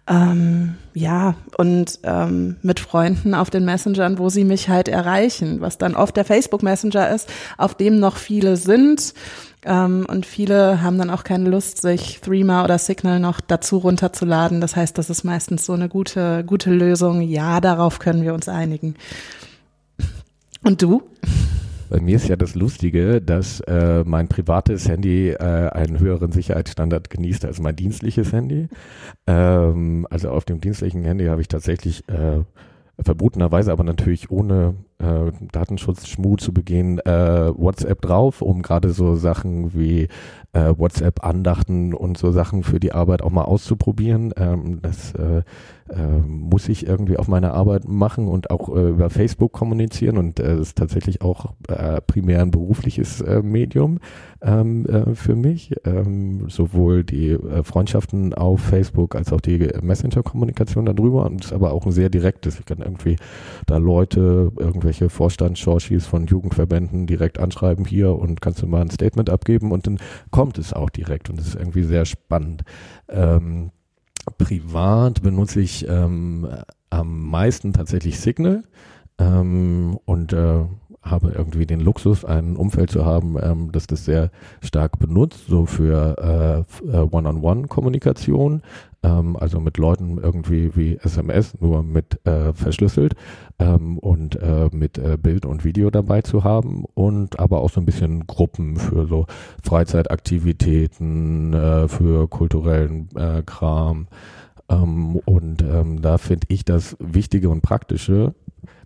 Ähm, 0.08 0.76
ja, 0.94 1.34
und 1.58 1.98
ähm, 2.04 2.56
mit 2.62 2.78
Freunden 2.78 3.34
auf 3.34 3.50
den 3.50 3.64
Messengern, 3.64 4.18
wo 4.18 4.28
sie 4.28 4.44
mich 4.44 4.68
halt 4.68 4.88
erreichen, 4.88 5.60
was 5.60 5.78
dann 5.78 5.96
oft 5.96 6.16
der 6.16 6.25
Facebook 6.25 6.62
Messenger 6.62 7.10
ist, 7.10 7.28
auf 7.58 7.75
dem 7.75 7.98
noch 7.98 8.16
viele 8.16 8.56
sind 8.56 9.14
ähm, 9.66 10.06
und 10.08 10.25
viele 10.25 10.80
haben 10.80 10.96
dann 10.96 11.10
auch 11.10 11.25
keine 11.25 11.50
Lust, 11.50 11.82
sich 11.82 12.20
Threema 12.20 12.62
oder 12.62 12.78
Signal 12.78 13.18
noch 13.18 13.40
dazu 13.40 13.78
runterzuladen. 13.78 14.60
Das 14.60 14.76
heißt, 14.76 14.96
das 14.96 15.10
ist 15.10 15.25
meistens 15.25 15.66
so 15.66 15.72
eine 15.72 15.88
gute, 15.88 16.44
gute 16.44 16.70
Lösung. 16.70 17.20
Ja, 17.20 17.60
darauf 17.60 17.98
können 17.98 18.22
wir 18.22 18.32
uns 18.32 18.48
einigen. 18.48 18.94
Und 20.62 20.82
du? 20.82 21.02
Bei 21.88 22.00
mir 22.00 22.16
ist 22.16 22.28
ja 22.28 22.37
das 22.37 22.55
Lustige, 22.55 23.23
dass 23.23 23.61
äh, 23.61 24.02
mein 24.05 24.28
privates 24.28 24.88
Handy 24.88 25.31
äh, 25.31 25.37
einen 25.38 26.00
höheren 26.00 26.33
Sicherheitsstandard 26.33 27.11
genießt 27.11 27.45
als 27.45 27.61
mein 27.61 27.76
dienstliches 27.76 28.33
Handy. 28.33 28.69
Ähm, 29.26 30.07
also 30.11 30.31
auf 30.31 30.45
dem 30.45 30.61
dienstlichen 30.61 31.05
Handy 31.05 31.26
habe 31.26 31.40
ich 31.40 31.49
tatsächlich 31.49 32.09
äh, 32.09 32.43
verbotenerweise 32.99 33.73
aber 33.73 33.85
natürlich 33.85 34.31
ohne 34.31 34.75
äh, 34.99 35.31
Datenschutz-Schmu 35.52 36.37
zu 36.37 36.52
begehen, 36.52 36.99
äh, 37.00 37.52
WhatsApp 37.55 38.00
drauf, 38.00 38.40
um 38.43 38.62
gerade 38.62 38.90
so 38.90 39.16
Sachen 39.16 39.75
wie 39.75 40.09
äh, 40.56 40.78
WhatsApp-Andachten 40.78 41.92
und 41.92 42.16
so 42.16 42.32
Sachen 42.32 42.62
für 42.62 42.80
die 42.80 42.92
Arbeit 42.92 43.20
auch 43.20 43.30
mal 43.30 43.44
auszuprobieren. 43.44 44.32
Ähm, 44.36 44.80
das 44.80 45.12
äh, 45.14 45.42
äh, 45.88 46.18
muss 46.26 46.68
ich 46.68 46.86
irgendwie 46.86 47.16
auf 47.16 47.28
meine 47.28 47.52
Arbeit 47.52 47.86
machen 47.86 48.26
und 48.26 48.50
auch 48.50 48.75
äh, 48.75 48.88
über 48.88 49.10
Facebook 49.10 49.52
kommunizieren 49.52 50.16
und 50.16 50.40
äh, 50.40 50.58
ist 50.58 50.78
tatsächlich 50.78 51.22
auch 51.22 51.52
äh, 51.68 52.00
primär 52.00 52.42
ein 52.42 52.50
berufliches 52.50 53.20
äh, 53.20 53.42
Medium 53.42 53.98
ähm, 54.42 54.86
äh, 54.86 55.14
für 55.14 55.36
mich. 55.36 55.75
Ähm, 55.84 56.48
sowohl 56.48 57.04
die 57.04 57.30
äh, 57.30 57.62
Freundschaften 57.62 58.34
auf 58.34 58.60
Facebook 58.60 59.14
als 59.14 59.32
auch 59.32 59.40
die 59.40 59.68
Messenger-Kommunikation 59.80 60.86
darüber 60.86 61.26
und 61.26 61.44
ist 61.44 61.52
aber 61.52 61.72
auch 61.72 61.86
ein 61.86 61.92
sehr 61.92 62.08
direktes. 62.08 62.58
Ich 62.58 62.64
kann 62.64 62.78
irgendwie 62.78 63.16
da 63.66 63.76
Leute, 63.76 64.52
irgendwelche 64.56 65.08
Vorstandschorschis 65.08 66.06
von 66.06 66.26
Jugendverbänden 66.26 67.06
direkt 67.06 67.38
anschreiben 67.38 67.84
hier 67.84 68.16
und 68.16 68.40
kannst 68.40 68.62
du 68.62 68.66
mal 68.66 68.80
ein 68.80 68.90
Statement 68.90 69.30
abgeben 69.30 69.70
und 69.70 69.86
dann 69.86 69.98
kommt 70.30 70.46
es 70.59 70.73
auch 70.73 70.91
direkt 70.91 71.31
und 71.31 71.38
das 71.38 71.49
ist 71.49 71.55
irgendwie 71.55 71.85
sehr 71.85 72.05
spannend. 72.05 72.62
Ähm, 73.09 73.71
privat 74.38 75.23
benutze 75.23 75.61
ich 75.61 75.87
ähm, 75.88 76.49
am 76.91 77.29
meisten 77.29 77.73
tatsächlich 77.73 78.21
Signal 78.21 78.65
ähm, 79.19 79.99
und 80.05 80.33
äh, 80.33 80.65
habe 81.10 81.32
irgendwie 81.32 81.66
den 81.66 81.80
Luxus, 81.80 82.25
ein 82.25 82.56
Umfeld 82.56 82.90
zu 82.90 83.04
haben, 83.04 83.36
ähm, 83.40 83.70
das 83.72 83.86
das 83.86 84.04
sehr 84.04 84.30
stark 84.62 84.98
benutzt, 84.98 85.46
so 85.48 85.66
für 85.66 86.64
äh, 86.86 86.96
äh, 86.96 87.08
One-on-One-Kommunikation, 87.10 88.62
ähm, 89.02 89.36
also 89.36 89.60
mit 89.60 89.78
Leuten 89.78 90.18
irgendwie 90.18 90.75
wie 90.76 90.98
SMS, 91.02 91.54
nur 91.60 91.82
mit 91.82 92.25
äh, 92.26 92.52
verschlüsselt 92.52 93.14
ähm, 93.58 93.98
und 93.98 94.36
äh, 94.36 94.68
mit 94.72 94.98
äh, 94.98 95.16
Bild 95.16 95.46
und 95.46 95.64
Video 95.64 95.90
dabei 95.90 96.22
zu 96.22 96.44
haben 96.44 96.84
und 96.94 97.38
aber 97.38 97.60
auch 97.60 97.70
so 97.70 97.80
ein 97.80 97.86
bisschen 97.86 98.26
Gruppen 98.26 98.76
für 98.76 99.06
so 99.06 99.26
Freizeitaktivitäten, 99.62 101.54
äh, 101.54 101.88
für 101.88 102.28
kulturellen 102.28 103.08
äh, 103.16 103.42
Kram. 103.44 104.08
Ähm, 104.68 105.16
und 105.25 105.62
ähm, 105.62 106.02
da 106.02 106.18
finde 106.18 106.46
ich 106.50 106.64
das 106.64 106.96
Wichtige 106.98 107.48
und 107.50 107.62
Praktische, 107.62 108.34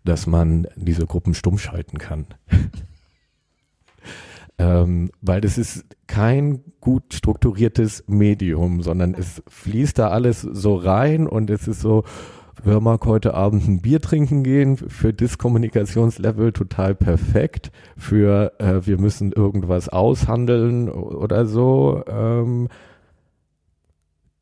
dass 0.05 0.27
man 0.27 0.67
diese 0.77 1.07
Gruppen 1.07 1.35
stumm 1.35 1.59
schalten 1.59 1.99
kann. 1.99 2.27
ähm, 4.59 5.11
weil 5.21 5.41
das 5.41 5.59
ist 5.59 5.85
kein 6.07 6.63
gut 6.81 7.15
strukturiertes 7.15 8.05
Medium, 8.07 8.83
sondern 8.83 9.15
es 9.15 9.43
fließt 9.49 9.99
da 9.99 10.09
alles 10.09 10.41
so 10.41 10.77
rein 10.77 11.27
und 11.27 11.51
es 11.51 11.69
ist 11.69 11.81
so, 11.81 12.05
wir 12.63 12.81
mag 12.81 13.07
heute 13.07 13.35
Abend 13.35 13.67
ein 13.67 13.81
Bier 13.81 14.01
trinken 14.01 14.43
gehen, 14.43 14.77
für 14.77 15.15
das 15.15 15.39
Kommunikationslevel 15.39 16.53
total 16.53 16.95
perfekt, 16.95 17.71
für 17.97 18.53
äh, 18.59 18.87
wir 18.87 18.99
müssen 18.99 19.33
irgendwas 19.33 19.89
aushandeln 19.89 20.91
oder 20.91 21.47
so. 21.47 22.03
Ähm, 22.07 22.69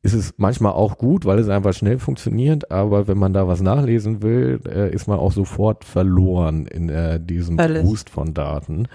ist 0.03 0.15
es 0.15 0.35
manchmal 0.37 0.73
auch 0.73 0.99
gut, 0.99 1.25
weil 1.25 1.39
es 1.39 1.49
einfach 1.49 1.75
schnell 1.75 1.99
funktioniert, 1.99 2.71
aber 2.71 3.09
wenn 3.09 3.19
man 3.19 3.33
da 3.33 3.49
was 3.49 3.61
nachlesen 3.61 4.23
will, 4.23 4.61
äh, 4.67 4.93
ist 4.95 5.09
man 5.09 5.19
auch 5.19 5.33
sofort 5.33 5.85
verloren 5.85 6.67
in 6.67 6.89
äh, 6.89 7.21
diesem. 7.21 7.57
Boost 7.57 8.11
von 8.11 8.33
Daten. 8.33 8.89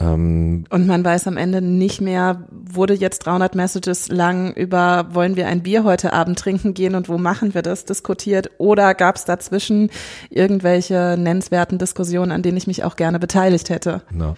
Ähm, 0.00 0.64
und 0.70 0.86
man 0.86 1.04
weiß 1.04 1.28
am 1.28 1.36
Ende 1.36 1.62
nicht 1.62 2.00
mehr, 2.00 2.44
wurde 2.50 2.94
jetzt 2.94 3.20
300 3.20 3.54
Messages 3.54 4.08
lang 4.08 4.52
über, 4.52 5.06
wollen 5.12 5.36
wir 5.36 5.46
ein 5.46 5.62
Bier 5.62 5.84
heute 5.84 6.12
Abend 6.12 6.38
trinken 6.38 6.74
gehen 6.74 6.94
und 6.94 7.08
wo 7.08 7.16
machen 7.16 7.54
wir 7.54 7.62
das, 7.62 7.84
diskutiert 7.84 8.50
oder 8.58 8.94
gab 8.94 9.16
es 9.16 9.24
dazwischen 9.24 9.90
irgendwelche 10.30 11.16
nennenswerten 11.18 11.78
Diskussionen, 11.78 12.32
an 12.32 12.42
denen 12.42 12.56
ich 12.56 12.66
mich 12.66 12.84
auch 12.84 12.96
gerne 12.96 13.18
beteiligt 13.18 13.70
hätte. 13.70 14.02
No. 14.10 14.36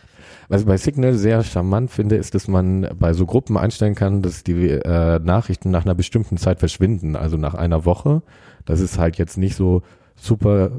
Was 0.48 0.60
ich 0.60 0.66
bei 0.66 0.76
Signal 0.76 1.14
sehr 1.14 1.42
charmant 1.42 1.90
finde, 1.90 2.16
ist, 2.16 2.34
dass 2.34 2.48
man 2.48 2.88
bei 2.98 3.12
so 3.12 3.26
Gruppen 3.26 3.56
einstellen 3.56 3.94
kann, 3.94 4.22
dass 4.22 4.44
die 4.44 4.70
äh, 4.70 5.18
Nachrichten 5.18 5.70
nach 5.70 5.84
einer 5.84 5.94
bestimmten 5.94 6.36
Zeit 6.36 6.60
verschwinden, 6.60 7.16
also 7.16 7.36
nach 7.36 7.54
einer 7.54 7.84
Woche. 7.84 8.22
Das 8.64 8.80
ist 8.80 8.98
halt 8.98 9.16
jetzt 9.18 9.38
nicht 9.38 9.56
so 9.56 9.82
super 10.14 10.70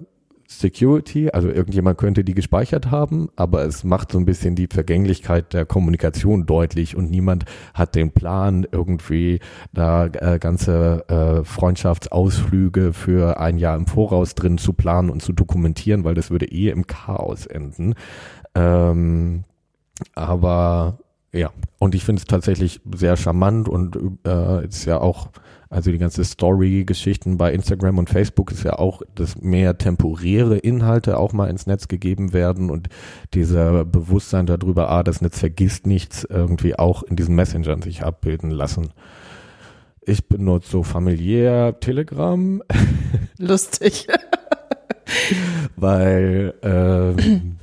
Security, 0.50 1.30
also 1.30 1.50
irgendjemand 1.50 1.98
könnte 1.98 2.24
die 2.24 2.34
gespeichert 2.34 2.90
haben, 2.90 3.28
aber 3.36 3.66
es 3.66 3.84
macht 3.84 4.14
so 4.14 4.18
ein 4.18 4.24
bisschen 4.24 4.56
die 4.56 4.68
Vergänglichkeit 4.72 5.54
der 5.54 5.66
Kommunikation 5.66 6.46
deutlich 6.46 6.96
und 6.96 7.12
niemand 7.12 7.44
hat 7.74 7.96
den 7.96 8.12
Plan, 8.12 8.66
irgendwie 8.72 9.40
da 9.74 10.06
äh, 10.06 10.40
ganze 10.40 11.04
äh, 11.10 11.44
Freundschaftsausflüge 11.44 12.94
für 12.94 13.42
ein 13.42 13.58
Jahr 13.58 13.76
im 13.76 13.88
Voraus 13.88 14.36
drin 14.36 14.58
zu 14.58 14.72
planen 14.72 15.10
und 15.10 15.22
zu 15.22 15.34
dokumentieren, 15.34 16.06
weil 16.06 16.16
das 16.16 16.32
würde 16.32 16.46
eh 16.46 16.70
im 16.70 16.88
Chaos 16.88 17.46
enden. 17.46 17.94
Ähm, 18.56 19.44
aber 20.16 21.00
ja, 21.34 21.52
und 21.80 21.94
ich 21.94 22.04
finde 22.04 22.22
es 22.22 22.26
tatsächlich 22.26 22.82
sehr 22.96 23.18
charmant 23.18 23.68
und 23.68 23.98
äh, 24.26 24.66
ist 24.66 24.86
ja 24.86 25.00
auch, 25.00 25.30
also 25.70 25.92
die 25.92 25.98
ganze 25.98 26.24
Story-Geschichten 26.24 27.38
bei 27.38 27.54
Instagram 27.54 27.98
und 27.98 28.10
Facebook 28.10 28.52
ist 28.52 28.64
ja 28.64 28.80
auch, 28.80 29.02
dass 29.14 29.40
mehr 29.42 29.78
temporäre 29.78 30.58
Inhalte 30.58 31.18
auch 31.18 31.34
mal 31.34 31.50
ins 31.50 31.68
Netz 31.68 31.88
gegeben 31.88 32.34
werden 32.34 32.70
und 32.70 32.88
dieser 33.34 33.84
Bewusstsein 33.86 34.46
darüber, 34.46 34.90
ah, 34.90 35.04
das 35.04 35.22
Netz 35.22 35.40
vergisst 35.40 35.86
nichts, 35.86 36.24
irgendwie 36.24 36.80
auch 36.80 37.04
in 37.04 37.18
diesen 37.18 37.36
Messengern 37.36 37.82
sich 37.82 38.04
abbilden 38.04 38.50
lassen. 38.50 38.90
Ich 40.02 40.28
benutze 40.30 40.72
so 40.72 40.84
familiär 40.84 41.80
Telegram. 41.82 42.64
Lustig. 43.38 44.08
weil 45.76 46.54
ähm, 46.64 47.57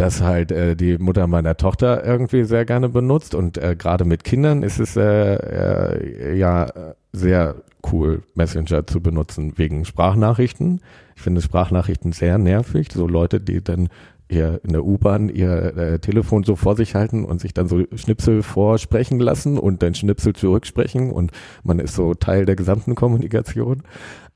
das 0.00 0.20
halt 0.20 0.52
äh, 0.52 0.76
die 0.76 0.98
Mutter 0.98 1.26
meiner 1.26 1.56
Tochter 1.56 2.04
irgendwie 2.04 2.44
sehr 2.44 2.64
gerne 2.64 2.88
benutzt 2.88 3.34
und 3.34 3.58
äh, 3.58 3.76
gerade 3.76 4.04
mit 4.04 4.24
Kindern 4.24 4.62
ist 4.62 4.78
es 4.78 4.96
äh, 4.96 5.34
äh, 5.34 6.36
ja 6.36 6.66
sehr 7.12 7.56
cool, 7.92 8.22
Messenger 8.34 8.86
zu 8.86 9.00
benutzen 9.00 9.54
wegen 9.56 9.84
Sprachnachrichten. 9.84 10.80
Ich 11.16 11.22
finde 11.22 11.40
Sprachnachrichten 11.40 12.12
sehr 12.12 12.38
nervig, 12.38 12.88
so 12.92 13.06
Leute, 13.06 13.40
die 13.40 13.62
dann 13.62 13.88
ihr 14.28 14.60
in 14.64 14.72
der 14.72 14.84
U-Bahn 14.84 15.28
ihr 15.28 15.76
äh, 15.76 15.98
Telefon 15.98 16.44
so 16.44 16.56
vor 16.56 16.76
sich 16.76 16.94
halten 16.94 17.24
und 17.24 17.40
sich 17.40 17.54
dann 17.54 17.68
so 17.68 17.84
Schnipsel 17.94 18.42
vorsprechen 18.42 19.20
lassen 19.20 19.58
und 19.58 19.82
dann 19.82 19.94
Schnipsel 19.94 20.34
zurücksprechen 20.34 21.10
und 21.10 21.32
man 21.62 21.78
ist 21.78 21.94
so 21.94 22.14
Teil 22.14 22.44
der 22.44 22.56
gesamten 22.56 22.94
Kommunikation. 22.94 23.82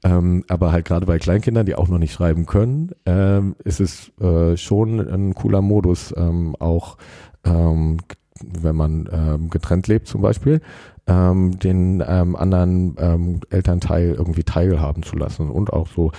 Ähm, 0.05 0.45
aber 0.49 0.73
halt 0.73 0.85
gerade 0.85 1.07
bei 1.07 1.19
Kleinkindern, 1.19 1.67
die 1.67 1.77
auch 1.77 1.89
noch 1.89 1.99
nicht 1.99 2.13
schreiben 2.13 2.47
können, 2.47 2.91
ähm, 3.07 3.55
ist 3.65 3.81
es 3.81 4.11
äh, 4.21 4.57
schon 4.57 5.01
ein 5.01 5.35
cooler 5.35 5.63
Modus, 5.63 6.13
ähm, 6.17 6.57
auch 6.59 6.97
ähm, 7.45 7.99
wenn 8.61 8.77
man 8.77 9.09
ähm, 9.13 9.51
getrennt 9.51 9.89
lebt 9.89 10.07
zum 10.07 10.23
Beispiel, 10.23 10.61
ähm, 11.07 11.59
den 11.59 12.03
ähm, 12.07 12.37
anderen 12.37 12.97
ähm, 12.99 13.41
Elternteil 13.51 14.15
irgendwie 14.17 14.45
teilhaben 14.45 15.03
zu 15.03 15.17
lassen. 15.17 15.51
Und 15.51 15.73
auch 15.73 15.89
so, 15.89 16.13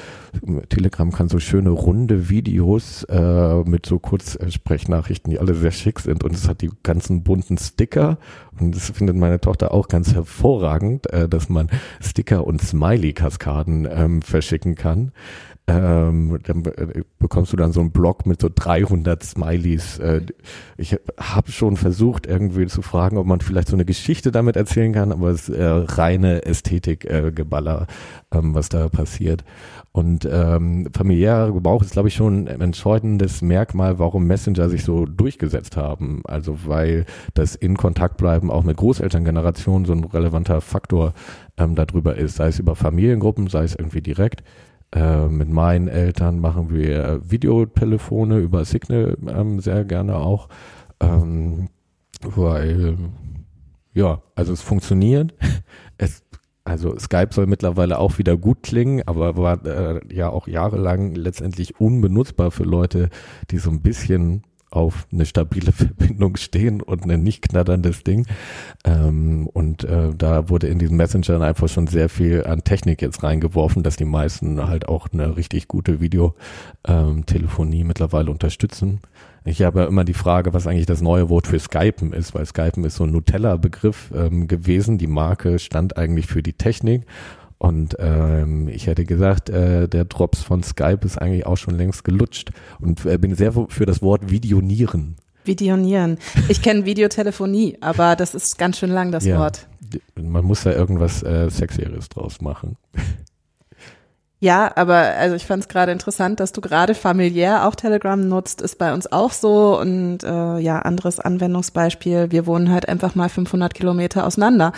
Telegram 0.69 1.11
kann 1.11 1.29
so 1.29 1.39
schöne 1.39 1.69
runde 1.69 2.29
Videos 2.29 3.03
äh, 3.05 3.63
mit 3.63 3.85
so 3.85 3.99
Kurzsprechnachrichten, 3.99 5.31
die 5.31 5.39
alle 5.39 5.55
sehr 5.55 5.71
schick 5.71 5.99
sind. 5.99 6.23
Und 6.23 6.33
es 6.33 6.49
hat 6.49 6.61
die 6.61 6.71
ganzen 6.83 7.23
bunten 7.23 7.57
Sticker. 7.57 8.17
Und 8.59 8.75
das 8.75 8.89
findet 8.89 9.15
meine 9.15 9.39
Tochter 9.39 9.73
auch 9.73 9.87
ganz 9.87 10.13
hervorragend, 10.13 11.11
äh, 11.13 11.29
dass 11.29 11.47
man 11.47 11.69
Sticker 12.01 12.45
und 12.45 12.61
Smiley-Kaskaden 12.61 13.87
ähm, 13.89 14.21
verschicken 14.21 14.75
kann 14.75 15.11
ähm, 15.65 16.39
dann 16.43 16.65
äh, 16.65 17.03
bekommst 17.19 17.53
du 17.53 17.57
dann 17.57 17.71
so 17.71 17.79
einen 17.79 17.91
Blog 17.91 18.25
mit 18.25 18.41
so 18.41 18.49
300 18.53 19.23
Smileys. 19.23 19.97
Äh, 19.99 20.21
ich 20.75 20.97
habe 21.17 21.51
schon 21.51 21.77
versucht, 21.77 22.27
irgendwie 22.27 22.67
zu 22.67 22.81
fragen, 22.81 23.17
ob 23.17 23.25
man 23.25 23.39
vielleicht 23.39 23.69
so 23.69 23.75
eine 23.75 23.85
Geschichte 23.85 24.31
damit 24.31 24.57
erzählen 24.57 24.91
kann, 24.91 25.13
aber 25.13 25.29
es 25.29 25.47
ist 25.47 25.55
äh, 25.55 25.63
reine 25.63 26.45
Ästhetikgeballer, 26.45 27.87
äh, 28.31 28.37
ähm, 28.37 28.55
was 28.55 28.67
da 28.67 28.89
passiert. 28.89 29.45
Und 29.93 30.27
ähm, 30.29 30.89
familiärer 30.93 31.53
Gebrauch 31.53 31.81
ist, 31.81 31.91
glaube 31.91 32.09
ich, 32.09 32.15
schon 32.15 32.49
ein 32.49 32.59
entscheidendes 32.59 33.41
Merkmal, 33.41 33.99
warum 33.99 34.27
Messenger 34.27 34.67
sich 34.67 34.83
so 34.83 35.05
durchgesetzt 35.05 35.77
haben. 35.77 36.23
Also 36.25 36.65
weil 36.65 37.05
das 37.35 37.55
in 37.55 37.77
Kontakt 37.77 38.17
bleiben 38.17 38.51
auch 38.51 38.63
mit 38.63 38.75
Großelterngenerationen 38.75 39.85
so 39.85 39.93
ein 39.93 40.03
relevanter 40.03 40.59
Faktor 40.59 41.13
ähm, 41.57 41.75
darüber 41.75 42.15
ist, 42.15 42.35
sei 42.35 42.47
es 42.47 42.59
über 42.59 42.75
Familiengruppen, 42.75 43.47
sei 43.47 43.63
es 43.63 43.75
irgendwie 43.75 44.01
direkt. 44.01 44.43
Äh, 44.93 45.27
mit 45.27 45.49
meinen 45.49 45.87
Eltern 45.87 46.39
machen 46.39 46.69
wir 46.69 47.19
Videotelefone 47.27 48.37
über 48.37 48.63
Signal 48.63 49.17
ähm, 49.27 49.59
sehr 49.59 49.85
gerne 49.85 50.17
auch, 50.17 50.49
ähm, 50.99 51.69
weil 52.21 52.97
ja, 53.93 54.21
also 54.35 54.53
es 54.53 54.61
funktioniert. 54.61 55.33
Es, 55.99 56.23
also 56.63 56.97
Skype 56.97 57.29
soll 57.31 57.45
mittlerweile 57.45 57.99
auch 57.99 58.17
wieder 58.17 58.35
gut 58.35 58.63
klingen, 58.63 59.03
aber 59.05 59.37
war 59.37 59.63
äh, 59.65 60.01
ja 60.11 60.29
auch 60.29 60.47
jahrelang 60.47 61.13
letztendlich 61.13 61.79
unbenutzbar 61.79 62.49
für 62.49 62.63
Leute, 62.63 63.09
die 63.51 63.59
so 63.59 63.69
ein 63.69 63.81
bisschen 63.81 64.43
auf 64.73 65.07
eine 65.11 65.25
stabile 65.25 65.71
Verbindung 65.73 66.37
stehen 66.37 66.81
und 66.81 67.09
ein 67.09 67.23
nicht 67.23 67.41
knatterndes 67.41 68.03
Ding. 68.03 68.25
Ähm, 68.83 69.47
und 69.53 69.83
äh, 69.83 70.09
da 70.17 70.49
wurde 70.49 70.67
in 70.67 70.79
diesen 70.79 70.97
Messengern 70.97 71.41
einfach 71.41 71.69
schon 71.69 71.87
sehr 71.87 72.09
viel 72.09 72.45
an 72.45 72.63
Technik 72.63 73.01
jetzt 73.01 73.23
reingeworfen, 73.23 73.83
dass 73.83 73.95
die 73.95 74.05
meisten 74.05 74.65
halt 74.67 74.87
auch 74.87 75.07
eine 75.11 75.37
richtig 75.37 75.67
gute 75.67 76.01
Videotelefonie 76.01 77.81
ähm, 77.81 77.87
mittlerweile 77.87 78.31
unterstützen. 78.31 78.99
Ich 79.45 79.61
habe 79.61 79.83
immer 79.83 80.05
die 80.05 80.13
Frage, 80.13 80.53
was 80.53 80.67
eigentlich 80.67 80.85
das 80.85 81.01
neue 81.01 81.29
Wort 81.29 81.47
für 81.47 81.59
Skypen 81.59 82.13
ist, 82.13 82.33
weil 82.33 82.45
Skypen 82.45 82.85
ist 82.85 82.95
so 82.95 83.03
ein 83.03 83.11
Nutella-Begriff 83.11 84.11
ähm, 84.15 84.47
gewesen. 84.47 84.97
Die 84.97 85.07
Marke 85.07 85.59
stand 85.59 85.97
eigentlich 85.97 86.27
für 86.27 86.41
die 86.41 86.53
Technik 86.53 87.05
und 87.63 87.95
ähm, 87.97 88.67
ich 88.67 88.87
hätte 88.87 89.05
gesagt, 89.05 89.49
äh, 89.49 89.87
der 89.87 90.03
Drops 90.03 90.43
von 90.43 90.63
Skype 90.63 90.99
ist 91.05 91.17
eigentlich 91.17 91.45
auch 91.45 91.55
schon 91.55 91.77
längst 91.77 92.03
gelutscht 92.03 92.51
und 92.81 93.05
äh, 93.05 93.17
bin 93.17 93.35
sehr 93.35 93.53
für 93.53 93.85
das 93.85 94.01
Wort 94.01 94.29
Videonieren. 94.29 95.15
Videonieren. 95.45 96.17
Ich 96.49 96.61
kenne 96.61 96.83
Videotelefonie, 96.85 97.77
aber 97.79 98.17
das 98.17 98.35
ist 98.35 98.57
ganz 98.57 98.79
schön 98.79 98.91
lang, 98.91 99.13
das 99.13 99.23
ja, 99.23 99.39
Wort. 99.39 99.69
Man 100.21 100.43
muss 100.43 100.63
da 100.63 100.73
irgendwas 100.73 101.23
äh, 101.23 101.49
Sexieres 101.49 102.09
draus 102.09 102.41
machen. 102.41 102.75
Ja, 104.39 104.73
aber 104.75 104.95
also 104.95 105.37
ich 105.37 105.45
fand 105.45 105.63
es 105.63 105.69
gerade 105.69 105.93
interessant, 105.93 106.41
dass 106.41 106.51
du 106.51 106.59
gerade 106.59 106.95
familiär 106.95 107.65
auch 107.65 107.75
Telegram 107.75 108.19
nutzt, 108.19 108.61
ist 108.61 108.77
bei 108.77 108.93
uns 108.93 109.09
auch 109.09 109.31
so 109.31 109.79
und 109.79 110.21
äh, 110.21 110.57
ja, 110.59 110.79
anderes 110.79 111.21
Anwendungsbeispiel, 111.21 112.29
wir 112.29 112.45
wohnen 112.45 112.69
halt 112.69 112.89
einfach 112.89 113.15
mal 113.15 113.29
500 113.29 113.73
Kilometer 113.73 114.27
auseinander 114.27 114.73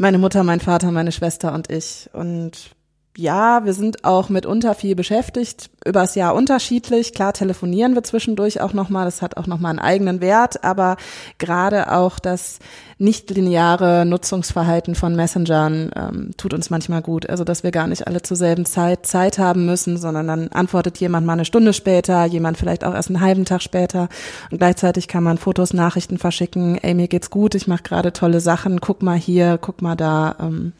meine 0.00 0.16
Mutter, 0.16 0.42
mein 0.44 0.60
Vater, 0.60 0.90
meine 0.90 1.12
Schwester 1.12 1.52
und 1.52 1.70
ich. 1.70 2.08
Und 2.14 2.74
ja, 3.20 3.64
wir 3.66 3.74
sind 3.74 4.04
auch 4.04 4.30
mitunter 4.30 4.74
viel 4.74 4.94
beschäftigt, 4.94 5.68
übers 5.84 6.14
Jahr 6.14 6.34
unterschiedlich. 6.34 7.12
Klar 7.12 7.34
telefonieren 7.34 7.94
wir 7.94 8.02
zwischendurch 8.02 8.62
auch 8.62 8.72
nochmal, 8.72 9.04
das 9.04 9.20
hat 9.20 9.36
auch 9.36 9.46
nochmal 9.46 9.70
einen 9.70 9.78
eigenen 9.78 10.20
Wert, 10.22 10.64
aber 10.64 10.96
gerade 11.38 11.92
auch 11.92 12.18
das 12.18 12.60
nicht 12.96 13.30
lineare 13.30 14.06
Nutzungsverhalten 14.06 14.94
von 14.94 15.14
Messengern 15.16 15.90
ähm, 15.94 16.30
tut 16.38 16.54
uns 16.54 16.70
manchmal 16.70 17.02
gut. 17.02 17.28
Also, 17.28 17.44
dass 17.44 17.62
wir 17.62 17.70
gar 17.70 17.86
nicht 17.86 18.06
alle 18.06 18.22
zur 18.22 18.38
selben 18.38 18.64
Zeit 18.64 19.06
Zeit 19.06 19.38
haben 19.38 19.66
müssen, 19.66 19.98
sondern 19.98 20.26
dann 20.26 20.48
antwortet 20.48 20.98
jemand 20.98 21.26
mal 21.26 21.34
eine 21.34 21.44
Stunde 21.44 21.74
später, 21.74 22.24
jemand 22.24 22.56
vielleicht 22.56 22.84
auch 22.84 22.94
erst 22.94 23.10
einen 23.10 23.20
halben 23.20 23.44
Tag 23.44 23.62
später 23.62 24.08
und 24.50 24.58
gleichzeitig 24.58 25.08
kann 25.08 25.24
man 25.24 25.36
Fotos, 25.36 25.74
Nachrichten 25.74 26.16
verschicken, 26.16 26.78
ey, 26.78 26.94
mir 26.94 27.08
geht's 27.08 27.30
gut, 27.30 27.54
ich 27.54 27.66
mache 27.68 27.82
gerade 27.82 28.14
tolle 28.14 28.40
Sachen, 28.40 28.80
guck 28.80 29.02
mal 29.02 29.18
hier, 29.18 29.58
guck 29.60 29.82
mal 29.82 29.96
da. 29.96 30.36
Ähm, 30.40 30.72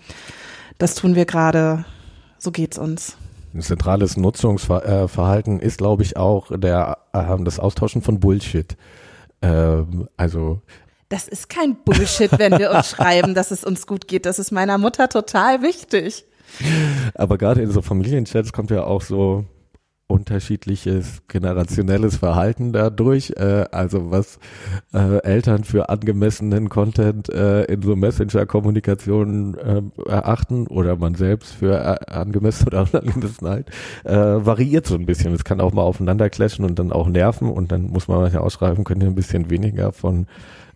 das 0.78 0.94
tun 0.94 1.14
wir 1.14 1.26
gerade 1.26 1.84
so 2.40 2.50
geht's 2.50 2.78
uns. 2.78 3.16
Ein 3.54 3.62
zentrales 3.62 4.16
Nutzungsverhalten 4.16 5.60
ist, 5.60 5.78
glaube 5.78 6.02
ich, 6.02 6.16
auch 6.16 6.50
der, 6.56 6.98
äh, 7.12 7.44
das 7.44 7.58
Austauschen 7.58 8.02
von 8.02 8.20
Bullshit. 8.20 8.76
Ähm, 9.42 10.08
also 10.16 10.60
das 11.08 11.26
ist 11.26 11.48
kein 11.48 11.74
Bullshit, 11.84 12.30
wenn 12.38 12.56
wir 12.56 12.70
uns 12.70 12.90
schreiben, 12.90 13.34
dass 13.34 13.50
es 13.50 13.64
uns 13.64 13.86
gut 13.86 14.06
geht. 14.06 14.26
Das 14.26 14.38
ist 14.38 14.52
meiner 14.52 14.78
Mutter 14.78 15.08
total 15.08 15.60
wichtig. 15.60 16.24
Aber 17.14 17.36
gerade 17.36 17.62
in 17.62 17.70
so 17.70 17.82
Familienchats 17.82 18.52
kommt 18.52 18.70
ja 18.70 18.84
auch 18.84 19.02
so, 19.02 19.44
unterschiedliches 20.20 21.22
generationelles 21.28 22.16
Verhalten 22.16 22.72
dadurch. 22.72 23.32
Äh, 23.36 23.64
also 23.72 24.10
was 24.10 24.38
äh, 24.92 25.22
Eltern 25.22 25.64
für 25.64 25.88
angemessenen 25.88 26.68
Content 26.68 27.28
äh, 27.30 27.64
in 27.64 27.82
so 27.82 27.96
Messenger-Kommunikation 27.96 29.56
äh, 29.56 29.82
erachten 30.08 30.66
oder 30.66 30.96
man 30.96 31.14
selbst 31.14 31.54
für 31.54 31.74
äh, 31.74 32.12
angemessen 32.12 32.66
oder 32.66 32.82
Unangemessenheit, 32.92 33.70
äh, 34.04 34.14
variiert 34.14 34.86
so 34.86 34.94
ein 34.94 35.06
bisschen. 35.06 35.32
Es 35.32 35.44
kann 35.44 35.60
auch 35.60 35.72
mal 35.72 35.82
aufeinander 35.82 36.28
clashen 36.28 36.64
und 36.64 36.78
dann 36.78 36.92
auch 36.92 37.08
nerven 37.08 37.50
und 37.50 37.72
dann 37.72 37.88
muss 37.88 38.08
man 38.08 38.20
manchmal 38.20 38.42
ausschreiben, 38.42 38.84
könnt 38.84 39.02
ihr 39.02 39.08
ein 39.08 39.14
bisschen 39.14 39.50
weniger 39.50 39.92
von 39.92 40.26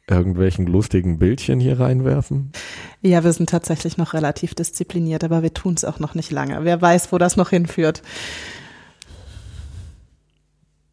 irgendwelchen 0.08 0.66
lustigen 0.66 1.18
Bildchen 1.18 1.60
hier 1.60 1.80
reinwerfen? 1.80 2.52
Ja, 3.00 3.24
wir 3.24 3.32
sind 3.32 3.48
tatsächlich 3.48 3.96
noch 3.96 4.12
relativ 4.12 4.54
diszipliniert, 4.54 5.24
aber 5.24 5.42
wir 5.42 5.54
tun 5.54 5.74
es 5.74 5.84
auch 5.84 5.98
noch 5.98 6.14
nicht 6.14 6.30
lange. 6.30 6.58
Wer 6.62 6.80
weiß, 6.80 7.10
wo 7.12 7.18
das 7.18 7.36
noch 7.36 7.50
hinführt. 7.50 8.02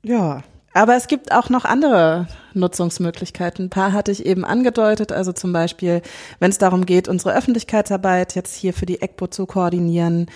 Ja, 0.04 0.42
aber 0.74 0.96
es 0.96 1.08
gibt 1.08 1.32
auch 1.32 1.50
noch 1.50 1.66
andere 1.66 2.28
Nutzungsmöglichkeiten. 2.54 3.66
Ein 3.66 3.70
paar 3.70 3.94
hatte 3.94 4.12
ich 4.12 4.26
eben 4.26 4.46
angedeutet, 4.46 5.12
also 5.12 5.32
zum 5.34 5.54
Beispiel, 5.54 6.02
wenn 6.40 6.52
es 6.52 6.58
darum 6.58 6.86
geht, 6.86 7.08
unsere 7.08 7.36
Öffentlichkeitsarbeit 7.36 8.36
jetzt 8.36 8.56
hier 8.56 8.74
für 8.74 8.86
die 8.86 9.02
ECBO 9.02 9.28
zu 9.28 9.46
koordinieren, 9.46 10.28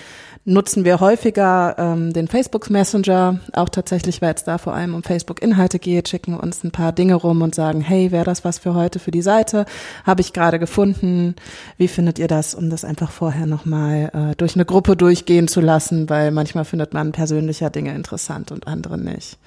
nutzen 0.46 0.86
wir 0.86 1.00
häufiger 1.00 1.76
ähm, 1.78 2.14
den 2.14 2.28
Facebook 2.28 2.70
Messenger, 2.70 3.40
auch 3.54 3.70
tatsächlich, 3.70 4.22
weil 4.22 4.36
es 4.36 4.44
da 4.44 4.60
vor 4.60 4.74
allem 4.76 4.94
um 4.94 5.02
Facebook-Inhalte 5.02 5.80
geht, 5.80 6.08
schicken 6.08 6.38
uns 6.38 6.64
ein 6.64 6.72
paar 6.72 6.92
Dinge 6.92 7.16
rum 7.16 7.42
und 7.42 7.56
sagen, 7.56 7.82
hey, 7.82 8.12
wäre 8.12 8.26
das 8.26 8.46
was 8.46 8.60
für 8.60 8.76
heute 8.76 9.00
für 9.00 9.12
die 9.12 9.24
Seite? 9.24 9.66
Habe 10.04 10.22
ich 10.22 10.34
gerade 10.34 10.60
gefunden. 10.60 11.36
Wie 11.78 11.88
findet 11.88 12.20
ihr 12.20 12.28
das, 12.28 12.54
um 12.54 12.70
das 12.70 12.86
einfach 12.86 13.12
vorher 13.12 13.48
nochmal 13.48 14.12
äh, 14.14 14.36
durch 14.36 14.56
eine 14.56 14.66
Gruppe 14.66 14.96
durchgehen 14.96 15.48
zu 15.48 15.62
lassen, 15.62 16.10
weil 16.10 16.30
manchmal 16.32 16.66
findet 16.66 16.94
man 16.94 17.12
persönlicher 17.12 17.72
Dinge 17.72 17.96
interessant 17.96 18.52
und 18.52 18.68
andere 18.68 19.00
nicht. 19.00 19.40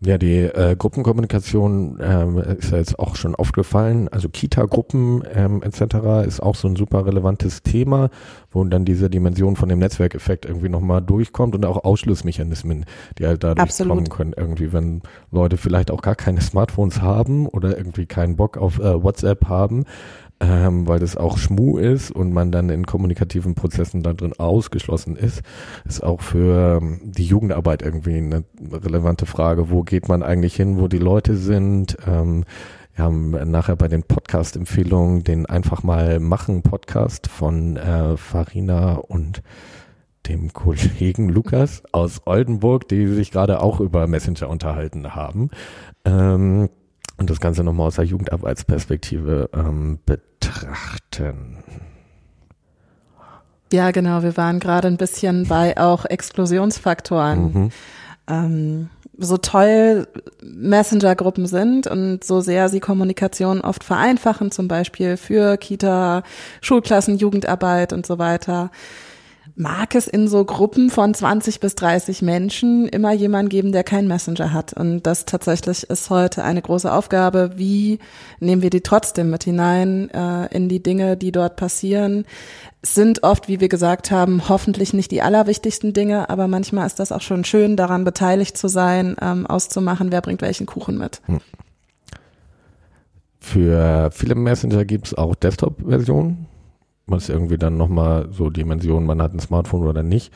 Ja, 0.00 0.16
die 0.16 0.42
äh, 0.42 0.76
Gruppenkommunikation 0.78 1.98
ähm, 2.00 2.38
ist 2.38 2.70
ja 2.70 2.78
jetzt 2.78 3.00
auch 3.00 3.16
schon 3.16 3.34
aufgefallen. 3.34 4.08
Also 4.08 4.28
Kita-Gruppen 4.28 5.24
ähm, 5.34 5.60
etc. 5.62 6.24
ist 6.24 6.40
auch 6.40 6.54
so 6.54 6.68
ein 6.68 6.76
super 6.76 7.04
relevantes 7.04 7.64
Thema, 7.64 8.08
wo 8.52 8.62
dann 8.62 8.84
diese 8.84 9.10
Dimension 9.10 9.56
von 9.56 9.68
dem 9.68 9.80
Netzwerkeffekt 9.80 10.46
irgendwie 10.46 10.68
nochmal 10.68 11.02
durchkommt 11.02 11.56
und 11.56 11.66
auch 11.66 11.82
Ausschlussmechanismen, 11.82 12.86
die 13.18 13.26
halt 13.26 13.42
dadurch 13.42 13.60
Absolut. 13.64 13.92
kommen 13.92 14.08
können. 14.08 14.34
Irgendwie, 14.36 14.72
wenn 14.72 15.02
Leute 15.32 15.56
vielleicht 15.56 15.90
auch 15.90 16.02
gar 16.02 16.14
keine 16.14 16.42
Smartphones 16.42 17.02
haben 17.02 17.48
oder 17.48 17.76
irgendwie 17.76 18.06
keinen 18.06 18.36
Bock 18.36 18.56
auf 18.56 18.78
äh, 18.78 19.02
WhatsApp 19.02 19.48
haben, 19.48 19.84
ähm, 20.40 20.86
weil 20.86 21.00
das 21.00 21.16
auch 21.16 21.38
Schmu 21.38 21.78
ist 21.78 22.10
und 22.10 22.32
man 22.32 22.52
dann 22.52 22.70
in 22.70 22.86
kommunikativen 22.86 23.54
Prozessen 23.54 24.02
da 24.02 24.12
drin 24.12 24.34
ausgeschlossen 24.38 25.16
ist, 25.16 25.42
ist 25.84 26.02
auch 26.02 26.20
für 26.20 26.78
ähm, 26.80 27.00
die 27.02 27.24
Jugendarbeit 27.24 27.82
irgendwie 27.82 28.16
eine 28.16 28.44
relevante 28.70 29.26
Frage. 29.26 29.70
Wo 29.70 29.82
geht 29.82 30.08
man 30.08 30.22
eigentlich 30.22 30.54
hin, 30.54 30.78
wo 30.78 30.88
die 30.88 30.98
Leute 30.98 31.36
sind? 31.36 31.96
Ähm, 32.06 32.44
wir 32.94 33.04
haben 33.04 33.30
nachher 33.50 33.76
bei 33.76 33.86
den 33.86 34.02
Podcast-Empfehlungen 34.02 35.22
den 35.22 35.46
Einfach 35.46 35.84
mal 35.84 36.18
machen 36.18 36.62
Podcast 36.62 37.28
von 37.28 37.76
äh, 37.76 38.16
Farina 38.16 38.94
und 38.94 39.42
dem 40.28 40.52
Kollegen 40.52 41.28
Lukas 41.28 41.82
aus 41.92 42.22
Oldenburg, 42.26 42.88
die 42.88 43.06
sich 43.06 43.30
gerade 43.30 43.60
auch 43.60 43.80
über 43.80 44.06
Messenger 44.06 44.48
unterhalten 44.48 45.14
haben. 45.14 45.50
Ähm, 46.04 46.68
und 47.18 47.28
das 47.30 47.40
Ganze 47.40 47.62
nochmal 47.64 47.88
aus 47.88 47.96
der 47.96 48.04
Jugendarbeitsperspektive 48.04 49.50
ähm, 49.52 49.98
betrachten. 50.06 51.58
Ja, 53.72 53.90
genau. 53.90 54.22
Wir 54.22 54.36
waren 54.36 54.60
gerade 54.60 54.88
ein 54.88 54.96
bisschen 54.96 55.46
bei 55.46 55.76
auch 55.76 56.04
Exklusionsfaktoren. 56.06 57.52
Mhm. 57.52 57.70
Ähm, 58.28 58.90
so 59.18 59.36
toll 59.36 60.06
Messenger-Gruppen 60.42 61.46
sind 61.46 61.88
und 61.88 62.22
so 62.22 62.40
sehr 62.40 62.68
sie 62.68 62.80
Kommunikation 62.80 63.60
oft 63.60 63.82
vereinfachen, 63.82 64.52
zum 64.52 64.68
Beispiel 64.68 65.16
für 65.16 65.56
Kita, 65.56 66.22
Schulklassen, 66.60 67.18
Jugendarbeit 67.18 67.92
und 67.92 68.06
so 68.06 68.18
weiter 68.18 68.70
mag 69.56 69.94
es 69.94 70.06
in 70.06 70.28
so 70.28 70.44
Gruppen 70.44 70.90
von 70.90 71.14
20 71.14 71.60
bis 71.60 71.74
30 71.74 72.22
Menschen 72.22 72.88
immer 72.88 73.12
jemand 73.12 73.50
geben, 73.50 73.72
der 73.72 73.84
keinen 73.84 74.08
Messenger 74.08 74.52
hat. 74.52 74.72
Und 74.72 75.02
das 75.02 75.24
tatsächlich 75.24 75.84
ist 75.84 76.10
heute 76.10 76.44
eine 76.44 76.62
große 76.62 76.92
Aufgabe. 76.92 77.52
Wie 77.56 77.98
nehmen 78.40 78.62
wir 78.62 78.70
die 78.70 78.80
trotzdem 78.80 79.30
mit 79.30 79.44
hinein 79.44 80.10
äh, 80.10 80.46
in 80.54 80.68
die 80.68 80.82
Dinge, 80.82 81.16
die 81.16 81.32
dort 81.32 81.56
passieren? 81.56 82.24
Sind 82.82 83.22
oft, 83.22 83.48
wie 83.48 83.60
wir 83.60 83.68
gesagt 83.68 84.10
haben, 84.10 84.48
hoffentlich 84.48 84.92
nicht 84.94 85.10
die 85.10 85.22
allerwichtigsten 85.22 85.92
Dinge, 85.92 86.30
aber 86.30 86.48
manchmal 86.48 86.86
ist 86.86 87.00
das 87.00 87.12
auch 87.12 87.22
schon 87.22 87.44
schön, 87.44 87.76
daran 87.76 88.04
beteiligt 88.04 88.56
zu 88.56 88.68
sein, 88.68 89.16
ähm, 89.20 89.46
auszumachen, 89.46 90.12
wer 90.12 90.20
bringt 90.20 90.42
welchen 90.42 90.66
Kuchen 90.66 90.98
mit. 90.98 91.20
Hm. 91.26 91.40
Für 93.40 94.10
viele 94.12 94.34
Messenger 94.34 94.84
gibt 94.84 95.08
es 95.08 95.14
auch 95.14 95.34
Desktop-Versionen 95.34 96.46
was 97.10 97.28
irgendwie 97.28 97.58
dann 97.58 97.76
nochmal 97.76 98.28
so 98.30 98.50
Dimensionen, 98.50 99.06
man 99.06 99.22
hat 99.22 99.34
ein 99.34 99.40
Smartphone 99.40 99.86
oder 99.86 100.02
nicht, 100.02 100.32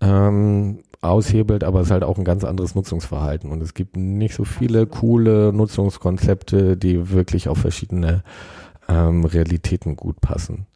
ähm, 0.00 0.78
aushebelt, 1.00 1.64
aber 1.64 1.80
es 1.80 1.88
ist 1.88 1.92
halt 1.92 2.04
auch 2.04 2.18
ein 2.18 2.24
ganz 2.24 2.44
anderes 2.44 2.74
Nutzungsverhalten 2.74 3.50
und 3.50 3.60
es 3.62 3.74
gibt 3.74 3.96
nicht 3.96 4.34
so 4.34 4.44
viele 4.44 4.86
coole 4.86 5.52
Nutzungskonzepte, 5.52 6.76
die 6.76 7.10
wirklich 7.10 7.48
auf 7.48 7.58
verschiedene 7.58 8.22
ähm, 8.88 9.24
Realitäten 9.24 9.96
gut 9.96 10.20
passen. 10.20 10.66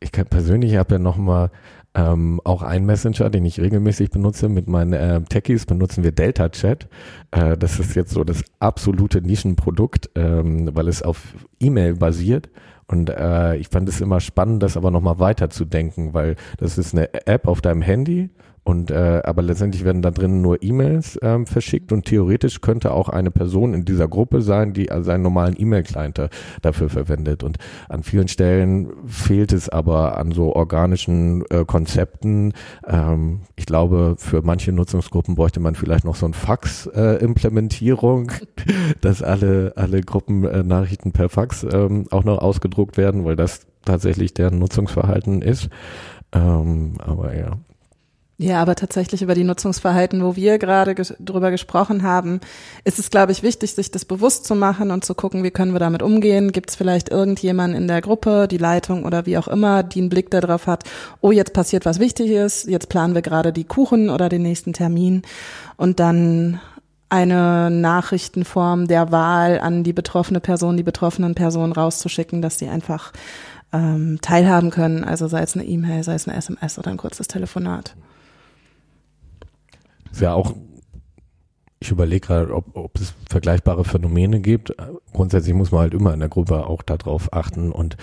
Ich 0.00 0.12
kann, 0.12 0.26
persönlich 0.26 0.76
habe 0.76 0.94
ja 0.94 0.98
nochmal 0.98 1.50
ähm, 1.94 2.40
auch 2.44 2.62
ein 2.62 2.86
Messenger, 2.86 3.30
den 3.30 3.44
ich 3.44 3.60
regelmäßig 3.60 4.10
benutze. 4.10 4.48
Mit 4.48 4.68
meinen 4.68 4.92
äh, 4.92 5.20
Techies 5.22 5.66
benutzen 5.66 6.04
wir 6.04 6.12
Delta 6.12 6.48
Chat. 6.48 6.88
Äh, 7.32 7.56
das 7.56 7.78
ist 7.78 7.94
jetzt 7.96 8.12
so 8.12 8.24
das 8.24 8.42
absolute 8.60 9.20
Nischenprodukt, 9.20 10.10
ähm, 10.14 10.70
weil 10.74 10.88
es 10.88 11.02
auf 11.02 11.34
E-Mail 11.58 11.96
basiert 11.96 12.48
und 12.90 13.08
äh, 13.08 13.54
ich 13.56 13.68
fand 13.68 13.88
es 13.88 14.00
immer 14.00 14.18
spannend, 14.20 14.62
das 14.64 14.76
aber 14.76 14.90
nochmal 14.90 15.20
weiterzudenken, 15.20 16.12
weil 16.12 16.34
das 16.58 16.76
ist 16.76 16.92
eine 16.92 17.12
App 17.26 17.46
auf 17.46 17.60
deinem 17.60 17.82
Handy 17.82 18.30
und 18.62 18.90
äh, 18.90 19.22
aber 19.24 19.42
letztendlich 19.42 19.84
werden 19.84 20.02
da 20.02 20.10
drin 20.10 20.42
nur 20.42 20.62
E-Mails 20.62 21.18
ähm, 21.22 21.46
verschickt 21.46 21.92
und 21.92 22.04
theoretisch 22.04 22.60
könnte 22.60 22.92
auch 22.92 23.08
eine 23.08 23.30
Person 23.30 23.72
in 23.74 23.84
dieser 23.84 24.06
Gruppe 24.06 24.42
sein, 24.42 24.74
die 24.74 24.90
also 24.90 25.10
einen 25.10 25.22
normalen 25.22 25.56
E-Mail-Client 25.58 26.28
dafür 26.60 26.88
verwendet. 26.90 27.42
Und 27.42 27.56
an 27.88 28.02
vielen 28.02 28.28
Stellen 28.28 28.92
fehlt 29.06 29.52
es 29.52 29.68
aber 29.68 30.18
an 30.18 30.32
so 30.32 30.54
organischen 30.54 31.44
äh, 31.50 31.64
Konzepten. 31.64 32.52
Ähm, 32.86 33.40
ich 33.56 33.66
glaube, 33.66 34.16
für 34.18 34.42
manche 34.42 34.72
Nutzungsgruppen 34.72 35.34
bräuchte 35.36 35.60
man 35.60 35.74
vielleicht 35.74 36.04
noch 36.04 36.16
so 36.16 36.26
ein 36.26 36.34
Fax-Implementierung, 36.34 38.30
äh, 38.30 38.72
dass 39.00 39.22
alle 39.22 39.72
alle 39.76 40.02
Gruppennachrichten 40.02 41.12
per 41.12 41.28
Fax 41.28 41.66
ähm, 41.70 42.06
auch 42.10 42.24
noch 42.24 42.38
ausgedruckt 42.38 42.96
werden, 42.96 43.24
weil 43.24 43.36
das 43.36 43.66
tatsächlich 43.84 44.34
deren 44.34 44.58
Nutzungsverhalten 44.58 45.42
ist. 45.42 45.70
Ähm, 46.32 46.94
aber 46.98 47.36
ja. 47.36 47.52
Ja, 48.42 48.62
aber 48.62 48.74
tatsächlich 48.74 49.20
über 49.20 49.34
die 49.34 49.44
Nutzungsverhalten, 49.44 50.24
wo 50.24 50.34
wir 50.34 50.56
gerade 50.56 50.94
ges 50.94 51.12
drüber 51.20 51.50
gesprochen 51.50 52.02
haben, 52.02 52.40
ist 52.84 52.98
es, 52.98 53.10
glaube 53.10 53.32
ich, 53.32 53.42
wichtig, 53.42 53.74
sich 53.74 53.90
das 53.90 54.06
bewusst 54.06 54.46
zu 54.46 54.54
machen 54.54 54.90
und 54.92 55.04
zu 55.04 55.14
gucken, 55.14 55.42
wie 55.44 55.50
können 55.50 55.74
wir 55.74 55.78
damit 55.78 56.00
umgehen. 56.00 56.50
Gibt 56.50 56.70
es 56.70 56.76
vielleicht 56.76 57.10
irgendjemanden 57.10 57.78
in 57.78 57.86
der 57.86 58.00
Gruppe, 58.00 58.48
die 58.48 58.56
Leitung 58.56 59.04
oder 59.04 59.26
wie 59.26 59.36
auch 59.36 59.46
immer, 59.46 59.82
die 59.82 60.00
einen 60.00 60.08
Blick 60.08 60.30
darauf 60.30 60.66
hat, 60.66 60.84
oh, 61.20 61.32
jetzt 61.32 61.52
passiert 61.52 61.84
was 61.84 61.98
Wichtiges, 61.98 62.64
jetzt 62.64 62.88
planen 62.88 63.14
wir 63.14 63.20
gerade 63.20 63.52
die 63.52 63.64
Kuchen 63.64 64.08
oder 64.08 64.30
den 64.30 64.40
nächsten 64.40 64.72
Termin 64.72 65.20
und 65.76 66.00
dann 66.00 66.62
eine 67.10 67.70
Nachrichtenform 67.70 68.88
der 68.88 69.12
Wahl 69.12 69.60
an 69.60 69.84
die 69.84 69.92
betroffene 69.92 70.40
Person, 70.40 70.78
die 70.78 70.82
betroffenen 70.82 71.34
Personen 71.34 71.72
rauszuschicken, 71.72 72.40
dass 72.40 72.58
sie 72.58 72.70
einfach 72.70 73.12
ähm, 73.74 74.18
teilhaben 74.22 74.70
können. 74.70 75.04
Also 75.04 75.28
sei 75.28 75.42
es 75.42 75.56
eine 75.56 75.66
E-Mail, 75.66 76.04
sei 76.04 76.14
es 76.14 76.26
eine 76.26 76.38
SMS 76.38 76.78
oder 76.78 76.90
ein 76.90 76.96
kurzes 76.96 77.28
Telefonat. 77.28 77.96
Ist 80.10 80.20
ja 80.20 80.34
auch, 80.34 80.54
ich 81.78 81.90
überlege 81.90 82.26
gerade, 82.26 82.54
ob, 82.54 82.76
ob 82.76 82.98
es 82.98 83.14
vergleichbare 83.28 83.84
Phänomene 83.84 84.40
gibt. 84.40 84.74
Grundsätzlich 85.12 85.54
muss 85.54 85.72
man 85.72 85.82
halt 85.82 85.94
immer 85.94 86.12
in 86.12 86.20
der 86.20 86.28
Gruppe 86.28 86.66
auch 86.66 86.82
darauf 86.82 87.32
achten 87.32 87.72
und 87.72 87.96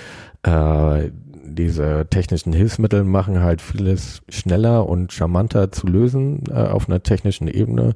äh, 0.44 1.12
diese 1.50 2.08
technischen 2.10 2.54
Hilfsmittel 2.54 3.04
machen 3.04 3.42
halt 3.42 3.62
vieles 3.62 4.22
schneller 4.30 4.88
und 4.88 5.14
charmanter 5.14 5.72
zu 5.72 5.88
lösen 5.88 6.44
äh, 6.50 6.54
auf 6.54 6.88
einer 6.88 7.04
technischen 7.04 7.48
Ebene. 7.48 7.94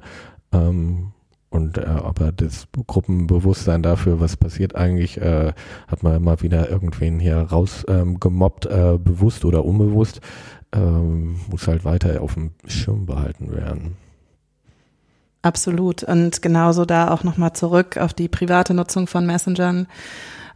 Ähm, 0.52 1.12
und 1.50 1.76
äh, 1.76 1.82
aber 1.82 2.32
das 2.32 2.66
Gruppenbewusstsein 2.86 3.82
dafür, 3.82 4.20
was 4.20 4.38
passiert 4.38 4.74
eigentlich, 4.74 5.20
äh, 5.20 5.52
hat 5.86 6.02
man 6.02 6.16
immer 6.16 6.40
wieder 6.40 6.70
irgendwen 6.70 7.20
hier 7.20 7.36
rausgemobbt, 7.36 8.68
ähm, 8.70 8.94
äh, 8.94 8.98
bewusst 8.98 9.44
oder 9.44 9.64
unbewusst, 9.64 10.22
ähm, 10.74 11.36
muss 11.50 11.68
halt 11.68 11.84
weiter 11.84 12.22
auf 12.22 12.34
dem 12.34 12.52
Schirm 12.66 13.04
behalten 13.04 13.52
werden. 13.52 13.96
Absolut. 15.42 16.04
Und 16.04 16.40
genauso 16.40 16.84
da 16.84 17.10
auch 17.10 17.24
nochmal 17.24 17.52
zurück 17.52 17.98
auf 17.98 18.14
die 18.14 18.28
private 18.28 18.74
Nutzung 18.74 19.08
von 19.08 19.26
Messengern. 19.26 19.88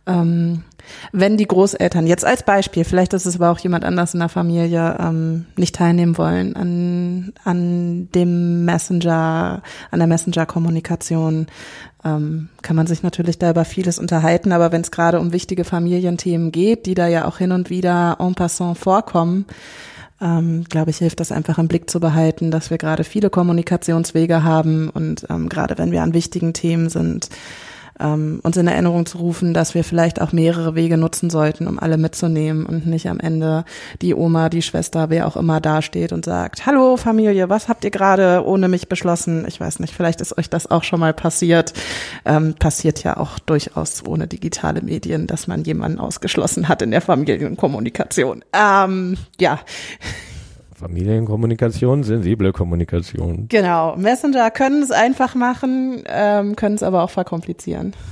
Ähm, 0.07 0.62
wenn 1.11 1.37
die 1.37 1.49
Großeltern 1.49 2.07
jetzt 2.07 2.25
als 2.25 2.44
Beispiel, 2.44 2.85
vielleicht 2.85 3.12
ist 3.12 3.27
es 3.27 3.37
aber 3.37 3.51
auch 3.51 3.59
jemand 3.59 3.85
anders 3.85 4.14
in 4.14 4.20
der 4.20 4.29
Familie, 4.29 4.96
ähm, 5.01 5.46
nicht 5.57 5.75
teilnehmen 5.75 6.16
wollen 6.16 6.55
an, 6.55 7.33
an 7.42 8.09
dem 8.14 8.64
Messenger, 8.64 9.62
an 9.90 9.99
der 9.99 10.07
Messenger-Kommunikation, 10.07 11.49
ähm, 12.05 12.49
kann 12.62 12.77
man 12.77 12.87
sich 12.87 13.03
natürlich 13.03 13.38
da 13.38 13.51
über 13.51 13.64
vieles 13.64 13.99
unterhalten, 13.99 14.53
aber 14.53 14.70
wenn 14.70 14.83
es 14.83 14.92
gerade 14.92 15.18
um 15.18 15.33
wichtige 15.33 15.64
Familienthemen 15.64 16.53
geht, 16.53 16.87
die 16.87 16.94
da 16.94 17.09
ja 17.09 17.27
auch 17.27 17.38
hin 17.38 17.51
und 17.51 17.68
wieder 17.68 18.18
en 18.20 18.37
passant 18.37 18.79
vorkommen, 18.79 19.46
ähm, 20.20 20.64
glaube 20.64 20.90
ich, 20.90 20.98
hilft 20.98 21.20
das 21.20 21.33
einfach 21.33 21.59
im 21.59 21.68
Blick 21.68 21.90
zu 21.90 22.00
behalten, 22.00 22.50
dass 22.50 22.70
wir 22.70 22.79
gerade 22.79 23.05
viele 23.05 23.31
Kommunikationswege 23.31 24.42
haben 24.42 24.88
und 24.88 25.26
ähm, 25.31 25.48
gerade 25.48 25.79
wenn 25.79 25.92
wir 25.92 26.02
an 26.02 26.14
wichtigen 26.14 26.52
Themen 26.52 26.88
sind, 26.88 27.29
ähm, 28.00 28.40
uns 28.42 28.56
in 28.56 28.66
Erinnerung 28.66 29.06
zu 29.06 29.18
rufen, 29.18 29.54
dass 29.54 29.74
wir 29.74 29.85
vielleicht 29.85 30.20
auch 30.20 30.32
mehrere 30.32 30.74
Wege 30.74 30.96
nutzen 30.96 31.30
sollten, 31.30 31.66
um 31.66 31.78
alle 31.78 31.98
mitzunehmen 31.98 32.66
und 32.66 32.87
nicht 32.87 33.09
am 33.09 33.20
Ende 33.20 33.64
die 34.02 34.14
Oma, 34.14 34.48
die 34.48 34.62
Schwester, 34.62 35.11
wer 35.11 35.26
auch 35.26 35.37
immer 35.37 35.61
dasteht 35.61 36.12
und 36.12 36.24
sagt, 36.24 36.66
hallo 36.66 36.96
Familie, 36.96 37.48
was 37.48 37.68
habt 37.68 37.85
ihr 37.85 37.90
gerade 37.90 38.44
ohne 38.44 38.68
mich 38.68 38.88
beschlossen? 38.88 39.44
Ich 39.48 39.61
weiß 39.61 39.80
nicht, 39.80 39.94
vielleicht 39.94 40.20
ist 40.20 40.37
euch 40.37 40.50
das 40.50 40.70
auch 40.70 40.85
schon 40.85 41.00
mal 41.00 41.14
passiert. 41.14 41.72
Ähm, 42.24 42.54
passiert 42.54 43.02
ja 43.02 43.16
auch 43.16 43.38
durchaus 43.38 44.04
ohne 44.06 44.26
digitale 44.26 44.82
Medien, 44.82 45.26
dass 45.26 45.46
man 45.46 45.64
jemanden 45.64 45.98
ausgeschlossen 45.98 46.68
hat 46.68 46.82
in 46.82 46.90
der 46.90 47.00
Familienkommunikation. 47.00 48.44
Ähm, 48.52 49.16
ja. 49.40 49.61
Familienkommunikation, 50.78 52.04
sensible 52.04 52.52
Kommunikation. 52.52 53.46
Genau. 53.48 53.96
Messenger 53.96 54.50
können 54.50 54.82
es 54.82 54.90
einfach 54.90 55.34
machen, 55.34 56.04
ähm, 56.06 56.54
können 56.54 56.74
es 56.74 56.82
aber 56.82 57.02
auch 57.02 57.10
verkomplizieren. 57.10 57.94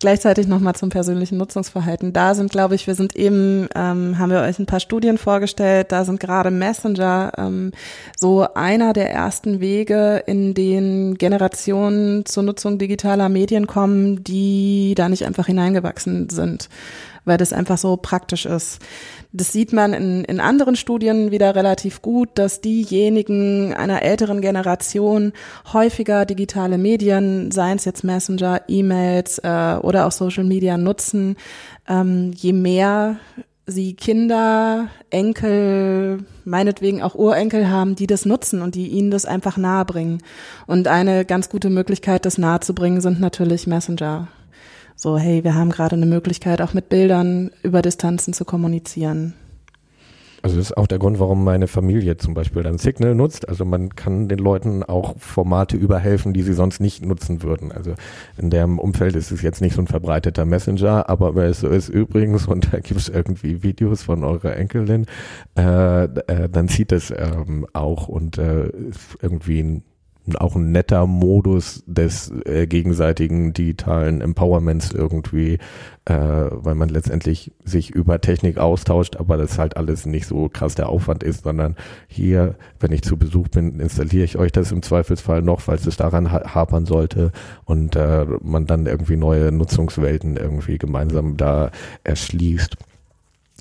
Gleichzeitig 0.00 0.48
nochmal 0.48 0.74
zum 0.74 0.88
persönlichen 0.88 1.38
Nutzungsverhalten. 1.38 2.12
Da 2.12 2.34
sind, 2.34 2.50
glaube 2.50 2.74
ich, 2.74 2.88
wir 2.88 2.96
sind 2.96 3.14
eben, 3.14 3.68
ähm, 3.76 4.18
haben 4.18 4.30
wir 4.30 4.40
euch 4.40 4.58
ein 4.58 4.66
paar 4.66 4.80
Studien 4.80 5.18
vorgestellt, 5.18 5.92
da 5.92 6.04
sind 6.04 6.18
gerade 6.18 6.50
Messenger 6.50 7.32
ähm, 7.38 7.70
so 8.18 8.46
einer 8.54 8.92
der 8.92 9.10
ersten 9.10 9.60
Wege, 9.60 10.22
in 10.26 10.52
denen 10.52 11.14
Generationen 11.16 12.26
zur 12.26 12.42
Nutzung 12.42 12.78
digitaler 12.78 13.28
Medien 13.28 13.68
kommen, 13.68 14.24
die 14.24 14.94
da 14.96 15.08
nicht 15.08 15.24
einfach 15.24 15.46
hineingewachsen 15.46 16.28
sind 16.28 16.68
weil 17.24 17.38
das 17.38 17.52
einfach 17.52 17.78
so 17.78 17.96
praktisch 17.96 18.46
ist. 18.46 18.80
Das 19.32 19.52
sieht 19.52 19.72
man 19.72 19.92
in, 19.92 20.24
in 20.24 20.40
anderen 20.40 20.76
Studien 20.76 21.30
wieder 21.30 21.54
relativ 21.54 22.02
gut, 22.02 22.30
dass 22.34 22.60
diejenigen 22.60 23.74
einer 23.74 24.02
älteren 24.02 24.40
Generation 24.40 25.32
häufiger 25.72 26.24
digitale 26.24 26.78
Medien, 26.78 27.50
seien 27.50 27.76
es 27.76 27.84
jetzt 27.84 28.04
Messenger, 28.04 28.62
E-Mails 28.68 29.38
äh, 29.38 29.76
oder 29.82 30.06
auch 30.06 30.12
Social 30.12 30.44
Media 30.44 30.76
nutzen, 30.76 31.36
ähm, 31.88 32.32
je 32.34 32.52
mehr 32.52 33.16
sie 33.66 33.94
Kinder, 33.94 34.88
Enkel, 35.10 36.24
meinetwegen 36.44 37.02
auch 37.02 37.14
Urenkel 37.14 37.70
haben, 37.70 37.96
die 37.96 38.06
das 38.06 38.26
nutzen 38.26 38.60
und 38.60 38.74
die 38.74 38.88
ihnen 38.88 39.10
das 39.10 39.24
einfach 39.24 39.56
nahebringen. 39.56 40.22
Und 40.66 40.88
eine 40.88 41.24
ganz 41.24 41.48
gute 41.48 41.70
Möglichkeit, 41.70 42.26
das 42.26 42.38
nahezubringen, 42.38 43.00
sind 43.00 43.20
natürlich 43.20 43.66
Messenger. 43.66 44.28
So, 44.96 45.18
hey, 45.18 45.44
wir 45.44 45.54
haben 45.54 45.70
gerade 45.70 45.96
eine 45.96 46.06
Möglichkeit, 46.06 46.62
auch 46.62 46.72
mit 46.72 46.88
Bildern 46.88 47.50
über 47.62 47.82
Distanzen 47.82 48.32
zu 48.32 48.44
kommunizieren. 48.44 49.34
Also 50.44 50.58
das 50.58 50.66
ist 50.66 50.76
auch 50.76 50.86
der 50.86 50.98
Grund, 50.98 51.18
warum 51.20 51.42
meine 51.42 51.68
Familie 51.68 52.18
zum 52.18 52.34
Beispiel 52.34 52.62
dann 52.62 52.76
Signal 52.76 53.14
nutzt. 53.14 53.48
Also 53.48 53.64
man 53.64 53.96
kann 53.96 54.28
den 54.28 54.38
Leuten 54.38 54.82
auch 54.82 55.14
Formate 55.18 55.78
überhelfen, 55.78 56.34
die 56.34 56.42
sie 56.42 56.52
sonst 56.52 56.80
nicht 56.80 57.02
nutzen 57.02 57.42
würden. 57.42 57.72
Also 57.72 57.94
in 58.36 58.50
dem 58.50 58.78
Umfeld 58.78 59.16
ist 59.16 59.30
es 59.30 59.40
jetzt 59.40 59.62
nicht 59.62 59.74
so 59.74 59.80
ein 59.80 59.86
verbreiteter 59.86 60.44
Messenger, 60.44 61.08
aber 61.08 61.54
so 61.54 61.68
ist 61.68 61.88
übrigens 61.88 62.46
und 62.46 62.74
da 62.74 62.80
gibt 62.80 63.00
es 63.00 63.08
irgendwie 63.08 63.62
Videos 63.62 64.02
von 64.02 64.22
eurer 64.22 64.54
Enkelin, 64.54 65.06
äh, 65.56 66.04
äh, 66.04 66.48
dann 66.50 66.68
sieht 66.68 66.92
es 66.92 67.10
ähm, 67.10 67.66
auch 67.72 68.08
und 68.08 68.36
äh, 68.36 68.70
irgendwie 69.22 69.62
ein 69.62 69.82
auch 70.36 70.56
ein 70.56 70.72
netter 70.72 71.06
Modus 71.06 71.84
des 71.86 72.32
äh, 72.46 72.66
gegenseitigen 72.66 73.52
digitalen 73.52 74.22
Empowerments 74.22 74.90
irgendwie, 74.92 75.58
äh, 76.06 76.14
weil 76.14 76.74
man 76.74 76.88
letztendlich 76.88 77.52
sich 77.62 77.90
über 77.90 78.20
Technik 78.20 78.56
austauscht, 78.56 79.16
aber 79.16 79.36
das 79.36 79.58
halt 79.58 79.76
alles 79.76 80.06
nicht 80.06 80.26
so 80.26 80.48
krass 80.48 80.74
der 80.74 80.88
Aufwand 80.88 81.22
ist, 81.22 81.44
sondern 81.44 81.76
hier, 82.08 82.54
wenn 82.80 82.92
ich 82.92 83.02
zu 83.02 83.18
Besuch 83.18 83.48
bin, 83.48 83.80
installiere 83.80 84.24
ich 84.24 84.38
euch 84.38 84.52
das 84.52 84.72
im 84.72 84.82
Zweifelsfall 84.82 85.42
noch, 85.42 85.60
falls 85.60 85.86
es 85.86 85.96
daran 85.96 86.32
ha 86.32 86.54
hapern 86.54 86.86
sollte 86.86 87.30
und 87.66 87.94
äh, 87.96 88.26
man 88.42 88.66
dann 88.66 88.86
irgendwie 88.86 89.16
neue 89.16 89.52
Nutzungswelten 89.52 90.36
irgendwie 90.36 90.78
gemeinsam 90.78 91.36
da 91.36 91.70
erschließt. 92.02 92.76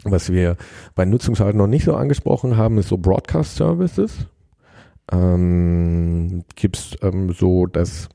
Was 0.05 0.31
wir 0.31 0.57
bei 0.95 1.05
Nutzungshalten 1.05 1.57
noch 1.57 1.67
nicht 1.67 1.85
so 1.85 1.95
angesprochen 1.95 2.57
haben, 2.57 2.77
ist 2.77 2.89
so 2.89 2.97
Broadcast 2.97 3.55
Services 3.55 4.27
ähm, 5.11 6.43
gibt 6.55 6.77
es 6.77 6.95
ähm, 7.01 7.31
so, 7.31 7.65
dass 7.65 8.09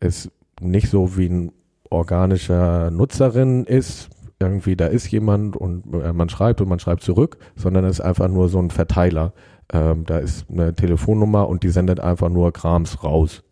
es 0.00 0.30
nicht 0.60 0.88
so 0.88 1.16
wie 1.16 1.28
ein 1.28 1.52
organischer 1.90 2.90
Nutzerin 2.90 3.64
ist, 3.64 4.08
irgendwie 4.40 4.76
da 4.76 4.86
ist 4.86 5.10
jemand 5.10 5.56
und 5.56 5.84
äh, 5.94 6.12
man 6.12 6.28
schreibt 6.28 6.60
und 6.60 6.68
man 6.68 6.80
schreibt 6.80 7.02
zurück, 7.02 7.38
sondern 7.54 7.84
es 7.84 7.98
ist 7.98 8.04
einfach 8.04 8.28
nur 8.28 8.48
so 8.48 8.58
ein 8.58 8.70
Verteiler. 8.70 9.32
Ähm, 9.72 10.04
da 10.04 10.18
ist 10.18 10.46
eine 10.50 10.74
Telefonnummer 10.74 11.48
und 11.48 11.62
die 11.62 11.70
sendet 11.70 12.00
einfach 12.00 12.28
nur 12.28 12.52
Krams 12.52 13.04
raus. 13.04 13.42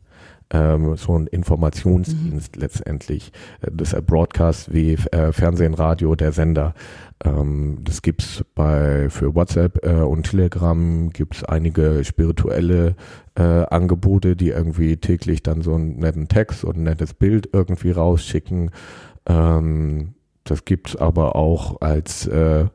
Ähm, 0.52 0.96
so 0.96 1.16
ein 1.16 1.26
Informationsdienst 1.28 2.56
mhm. 2.56 2.60
letztendlich. 2.60 3.32
Äh, 3.60 3.70
das 3.72 3.94
Broadcast 4.02 4.74
wie 4.74 4.94
äh, 4.94 5.32
Fernsehen, 5.32 5.74
Radio, 5.74 6.14
der 6.16 6.32
Sender. 6.32 6.74
Ähm, 7.24 7.78
das 7.82 8.02
gibt's 8.02 8.44
bei 8.54 9.10
für 9.10 9.34
WhatsApp 9.34 9.84
äh, 9.84 10.02
und 10.02 10.24
Telegram 10.24 11.10
gibt's 11.10 11.44
einige 11.44 12.02
spirituelle 12.04 12.96
äh, 13.36 13.42
Angebote, 13.42 14.36
die 14.36 14.48
irgendwie 14.48 14.96
täglich 14.96 15.42
dann 15.42 15.62
so 15.62 15.74
einen 15.74 15.98
netten 15.98 16.28
Text 16.28 16.64
und 16.64 16.78
ein 16.78 16.84
nettes 16.84 17.14
Bild 17.14 17.50
irgendwie 17.52 17.90
rausschicken. 17.90 18.70
Ähm, 19.26 20.14
das 20.44 20.64
gibt's 20.64 20.96
aber 20.96 21.36
auch 21.36 21.80
als 21.80 22.26
äh, 22.26 22.66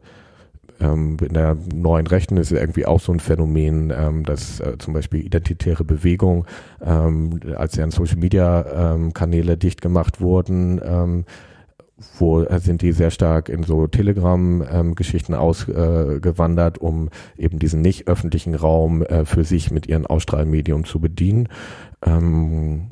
ähm, 0.79 1.17
in 1.21 1.33
der 1.33 1.57
neuen 1.73 2.07
Rechten 2.07 2.38
ist 2.38 2.51
irgendwie 2.51 2.85
auch 2.85 2.99
so 2.99 3.11
ein 3.11 3.19
Phänomen, 3.19 3.93
ähm, 3.95 4.23
dass 4.23 4.59
äh, 4.59 4.77
zum 4.77 4.93
Beispiel 4.93 5.25
identitäre 5.25 5.83
Bewegung, 5.83 6.45
ähm, 6.83 7.39
als 7.55 7.73
deren 7.73 7.91
Social 7.91 8.17
Media 8.17 8.93
ähm, 8.93 9.13
Kanäle 9.13 9.57
dicht 9.57 9.81
gemacht 9.81 10.21
wurden, 10.21 10.81
ähm, 10.83 11.25
wo 12.17 12.45
sind 12.57 12.81
die 12.81 12.91
sehr 12.91 13.09
stark 13.09 13.47
in 13.47 13.63
so 13.63 13.88
Telegram-Geschichten 13.88 15.33
ähm, 15.33 15.39
ausgewandert, 15.39 16.77
äh, 16.77 16.81
um 16.81 17.09
eben 17.38 17.57
diesen 17.57 17.81
nicht 17.81 18.07
öffentlichen 18.07 18.53
Raum 18.53 19.01
äh, 19.01 19.23
für 19.23 19.45
sich 19.45 19.71
mit 19.71 19.88
ihren 19.88 20.05
Ausstrahlmedium 20.05 20.83
zu 20.83 20.99
bedienen. 20.99 21.47
Ähm, 22.05 22.89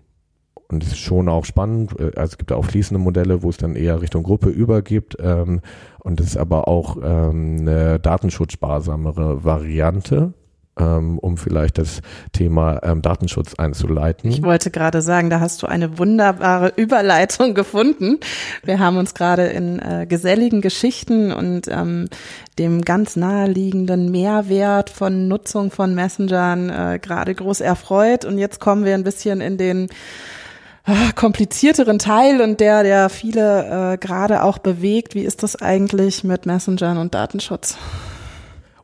und 0.74 0.84
ist 0.84 0.98
schon 0.98 1.30
auch 1.30 1.46
spannend. 1.46 2.00
Äh, 2.00 2.12
also 2.16 2.34
es 2.34 2.38
gibt 2.38 2.52
auch 2.52 2.66
fließende 2.66 3.02
Modelle, 3.02 3.44
wo 3.44 3.50
es 3.50 3.58
dann 3.58 3.76
eher 3.76 4.02
Richtung 4.02 4.24
Gruppe 4.24 4.50
übergibt. 4.50 5.18
Ähm, 5.20 5.62
und 6.00 6.20
es 6.20 6.28
ist 6.28 6.38
aber 6.38 6.68
auch 6.68 6.98
ähm, 6.98 7.58
eine 7.62 8.00
datenschutzsparsamere 8.00 9.44
Variante 9.44 10.34
ähm, 10.80 11.20
um 11.20 11.38
vielleicht 11.38 11.78
das 11.78 12.02
Thema 12.32 12.82
ähm, 12.84 13.02
Datenschutz 13.02 13.54
einzuleiten. 13.56 14.32
Ich 14.32 14.44
wollte 14.44 14.72
gerade 14.72 15.02
sagen, 15.02 15.30
da 15.30 15.40
hast 15.40 15.62
du 15.62 15.68
eine 15.68 15.98
wunderbare 15.98 16.74
Überleitung 16.76 17.54
gefunden. 17.54 18.20
Wir 18.64 18.80
haben 18.80 18.98
uns 18.98 19.14
gerade 19.14 19.48
in 19.48 19.80
äh, 19.80 20.06
geselligen 20.08 20.62
Geschichten 20.62 21.32
und 21.32 21.68
ähm, 21.70 22.08
dem 22.58 22.82
ganz 22.82 23.16
naheliegenden 23.16 24.12
Mehrwert 24.12 24.90
von 24.90 25.28
Nutzung 25.28 25.72
von 25.72 25.94
Messengern 25.96 26.70
äh, 26.70 27.00
gerade 27.00 27.34
groß 27.36 27.62
erfreut. 27.62 28.26
Und 28.26 28.38
jetzt 28.38 28.60
kommen 28.60 28.86
wir 28.86 28.94
ein 28.94 29.04
bisschen 29.04 29.42
in 29.42 29.58
den 29.58 29.90
komplizierteren 31.15 32.00
Teil 32.00 32.41
und 32.41 32.60
der, 32.60 32.84
der 32.84 33.10
viele 33.10 33.93
äh, 33.93 33.98
gerade 33.98 34.43
auch 34.43 34.58
bewegt. 34.58 35.15
Wie 35.15 35.24
ist 35.24 35.43
das 35.43 35.56
eigentlich 35.56 36.24
mit 36.24 36.46
Messengern 36.46 36.98
und 36.98 37.13
Datenschutz? 37.13 37.78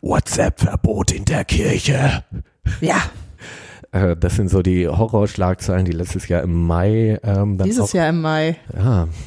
WhatsApp-Verbot 0.01 1.11
in 1.11 1.25
der 1.25 1.43
Kirche. 1.43 2.23
Ja. 2.79 3.01
Äh, 3.91 4.15
das 4.15 4.35
sind 4.35 4.49
so 4.49 4.61
die 4.61 4.87
Horrorschlagzeilen, 4.87 5.85
die 5.85 5.91
letztes 5.91 6.27
Jahr 6.27 6.41
im 6.43 6.67
Mai. 6.67 7.19
Ähm, 7.23 7.57
dann 7.57 7.67
Dieses 7.67 7.89
auch, 7.89 7.93
Jahr 7.93 8.09
im 8.09 8.21
Mai. 8.21 8.57
Ja. 8.75 9.07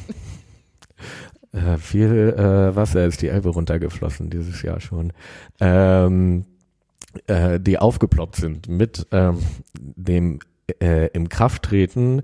Äh, 1.53 1.77
viel 1.77 2.33
äh, 2.35 2.75
Wasser 2.75 3.05
ist 3.05 3.21
die 3.21 3.27
Elbe 3.27 3.49
runtergeflossen 3.49 4.31
dieses 4.31 4.63
Jahr 4.63 4.79
schon. 4.79 5.13
Ähm, 5.59 6.45
äh, 7.27 7.59
die 7.59 7.77
aufgeploppt 7.77 8.37
sind 8.37 8.67
mit 8.67 9.05
ähm, 9.11 9.37
dem 9.77 10.39
äh, 10.81 11.09
im 11.13 11.29
Krafttreten 11.29 12.23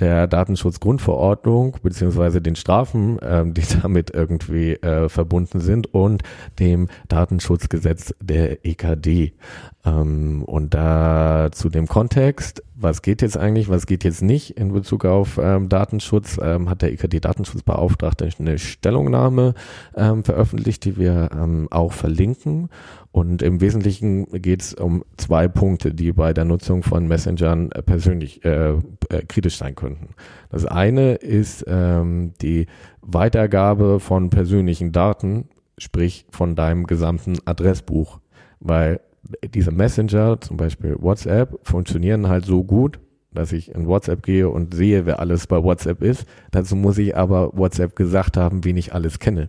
der 0.00 0.26
Datenschutzgrundverordnung 0.26 1.78
beziehungsweise 1.82 2.40
den 2.40 2.56
Strafen, 2.56 3.18
ähm, 3.22 3.54
die 3.54 3.62
damit 3.82 4.10
irgendwie 4.10 4.74
äh, 4.74 5.08
verbunden 5.08 5.60
sind 5.60 5.92
und 5.92 6.22
dem 6.58 6.88
Datenschutzgesetz 7.08 8.14
der 8.20 8.64
EKD. 8.64 9.34
Ähm, 9.84 10.42
und 10.44 10.74
da 10.74 11.48
zu 11.52 11.68
dem 11.68 11.86
Kontext, 11.86 12.62
was 12.80 13.02
geht 13.02 13.22
jetzt 13.22 13.36
eigentlich, 13.36 13.68
was 13.68 13.86
geht 13.86 14.04
jetzt 14.04 14.22
nicht 14.22 14.56
in 14.56 14.72
Bezug 14.72 15.04
auf 15.04 15.38
ähm, 15.42 15.68
Datenschutz, 15.68 16.38
ähm, 16.40 16.70
hat 16.70 16.82
der 16.82 16.92
EKD-Datenschutzbeauftragte 16.92 18.28
eine 18.38 18.58
Stellungnahme 18.58 19.54
ähm, 19.96 20.22
veröffentlicht, 20.22 20.84
die 20.84 20.96
wir 20.96 21.30
ähm, 21.32 21.66
auch 21.70 21.92
verlinken. 21.92 22.68
Und 23.10 23.42
im 23.42 23.60
Wesentlichen 23.60 24.26
geht 24.26 24.62
es 24.62 24.74
um 24.74 25.04
zwei 25.16 25.48
Punkte, 25.48 25.92
die 25.92 26.12
bei 26.12 26.32
der 26.32 26.44
Nutzung 26.44 26.84
von 26.84 27.08
Messengern 27.08 27.72
äh, 27.72 27.82
persönlich 27.82 28.44
äh, 28.44 28.70
äh, 28.70 28.78
kritisch 29.26 29.56
sein 29.56 29.74
könnten. 29.74 30.10
Das 30.50 30.64
eine 30.64 31.14
ist 31.14 31.64
ähm, 31.66 32.32
die 32.40 32.66
Weitergabe 33.00 33.98
von 33.98 34.30
persönlichen 34.30 34.92
Daten, 34.92 35.48
sprich 35.78 36.26
von 36.30 36.54
deinem 36.54 36.86
gesamten 36.86 37.38
Adressbuch, 37.44 38.20
weil 38.60 39.00
diese 39.54 39.70
Messenger, 39.70 40.40
zum 40.40 40.56
Beispiel 40.56 40.96
WhatsApp, 40.98 41.58
funktionieren 41.62 42.28
halt 42.28 42.44
so 42.44 42.64
gut, 42.64 42.98
dass 43.32 43.52
ich 43.52 43.74
in 43.74 43.86
WhatsApp 43.86 44.22
gehe 44.22 44.48
und 44.48 44.74
sehe, 44.74 45.06
wer 45.06 45.20
alles 45.20 45.46
bei 45.46 45.62
WhatsApp 45.62 46.02
ist. 46.02 46.26
Dazu 46.50 46.76
muss 46.76 46.98
ich 46.98 47.16
aber 47.16 47.56
WhatsApp 47.56 47.94
gesagt 47.94 48.36
haben, 48.36 48.64
wen 48.64 48.76
ich 48.76 48.94
alles 48.94 49.18
kenne. 49.18 49.48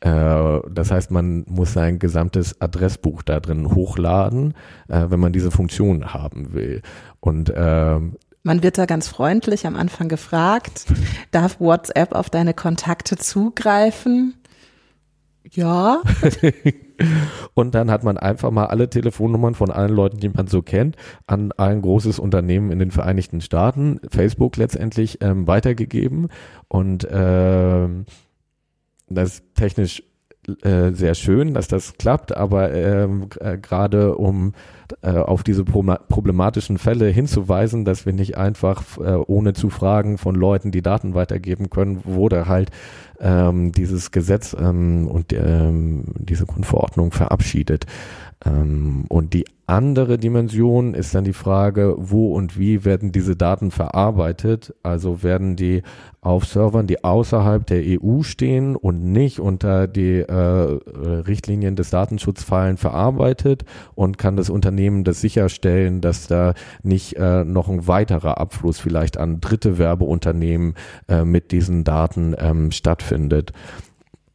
Äh, 0.00 0.60
das 0.70 0.90
heißt, 0.90 1.10
man 1.10 1.44
muss 1.48 1.72
sein 1.72 1.98
gesamtes 1.98 2.60
Adressbuch 2.60 3.22
da 3.22 3.38
drin 3.38 3.74
hochladen, 3.74 4.54
äh, 4.88 5.06
wenn 5.08 5.20
man 5.20 5.32
diese 5.32 5.50
Funktion 5.50 6.12
haben 6.12 6.52
will. 6.54 6.82
Und 7.20 7.52
ähm, 7.54 8.16
man 8.42 8.62
wird 8.64 8.78
da 8.78 8.86
ganz 8.86 9.06
freundlich 9.06 9.66
am 9.66 9.76
Anfang 9.76 10.08
gefragt, 10.08 10.86
darf 11.30 11.60
WhatsApp 11.60 12.14
auf 12.14 12.30
deine 12.30 12.54
Kontakte 12.54 13.16
zugreifen? 13.16 14.34
Ja. 15.50 16.02
und 17.54 17.74
dann 17.74 17.90
hat 17.90 18.04
man 18.04 18.18
einfach 18.18 18.50
mal 18.50 18.66
alle 18.66 18.88
Telefonnummern 18.88 19.54
von 19.54 19.70
allen 19.70 19.94
Leuten, 19.94 20.18
die 20.18 20.28
man 20.28 20.46
so 20.46 20.62
kennt, 20.62 20.96
an 21.26 21.52
ein 21.52 21.82
großes 21.82 22.18
Unternehmen 22.18 22.70
in 22.70 22.78
den 22.78 22.90
Vereinigten 22.90 23.40
Staaten, 23.40 24.00
Facebook 24.10 24.56
letztendlich, 24.56 25.18
ähm, 25.22 25.46
weitergegeben. 25.46 26.28
Und 26.68 27.06
ähm, 27.10 28.06
das 29.08 29.34
ist 29.34 29.54
technisch 29.54 30.02
äh, 30.62 30.90
sehr 30.90 31.14
schön, 31.14 31.54
dass 31.54 31.68
das 31.68 31.98
klappt, 31.98 32.36
aber 32.36 32.72
ähm, 32.72 33.28
äh, 33.38 33.58
gerade 33.58 34.16
um 34.16 34.54
äh, 35.00 35.12
auf 35.12 35.44
diese 35.44 35.64
problematischen 35.64 36.78
Fälle 36.78 37.06
hinzuweisen, 37.06 37.84
dass 37.84 38.06
wir 38.06 38.12
nicht 38.12 38.36
einfach 38.36 38.98
äh, 38.98 39.14
ohne 39.14 39.52
zu 39.52 39.70
fragen 39.70 40.18
von 40.18 40.34
Leuten 40.34 40.72
die 40.72 40.82
Daten 40.82 41.14
weitergeben 41.14 41.70
können, 41.70 42.04
wurde 42.04 42.48
halt 42.48 42.70
ähm, 43.20 43.70
dieses 43.70 44.10
Gesetz 44.10 44.56
ähm, 44.58 45.06
und 45.06 45.32
ähm, 45.32 46.06
diese 46.18 46.44
Grundverordnung 46.44 47.12
verabschiedet. 47.12 47.86
Ähm, 48.44 49.04
und 49.08 49.34
die 49.34 49.44
andere 49.66 50.18
Dimension 50.18 50.92
ist 50.92 51.14
dann 51.14 51.24
die 51.24 51.32
Frage, 51.32 51.94
wo 51.96 52.34
und 52.34 52.58
wie 52.58 52.84
werden 52.84 53.12
diese 53.12 53.36
Daten 53.36 53.70
verarbeitet? 53.70 54.74
Also 54.82 55.22
werden 55.22 55.56
die 55.56 55.82
auf 56.20 56.44
Servern, 56.44 56.86
die 56.86 57.04
außerhalb 57.04 57.66
der 57.66 57.82
EU 57.82 58.22
stehen 58.22 58.76
und 58.76 59.02
nicht 59.12 59.40
unter 59.40 59.86
die 59.86 60.18
äh, 60.18 60.34
Richtlinien 60.34 61.74
des 61.76 61.90
Datenschutzfallen 61.90 62.76
verarbeitet 62.76 63.64
und 63.94 64.18
kann 64.18 64.36
das 64.36 64.50
Unternehmen 64.50 65.04
das 65.04 65.20
sicherstellen, 65.20 66.00
dass 66.00 66.26
da 66.26 66.54
nicht 66.82 67.16
äh, 67.16 67.44
noch 67.44 67.68
ein 67.68 67.86
weiterer 67.86 68.38
Abfluss 68.38 68.78
vielleicht 68.78 69.16
an 69.16 69.40
dritte 69.40 69.78
Werbeunternehmen 69.78 70.74
äh, 71.08 71.24
mit 71.24 71.50
diesen 71.50 71.84
Daten 71.84 72.34
ähm, 72.38 72.72
stattfindet? 72.72 73.52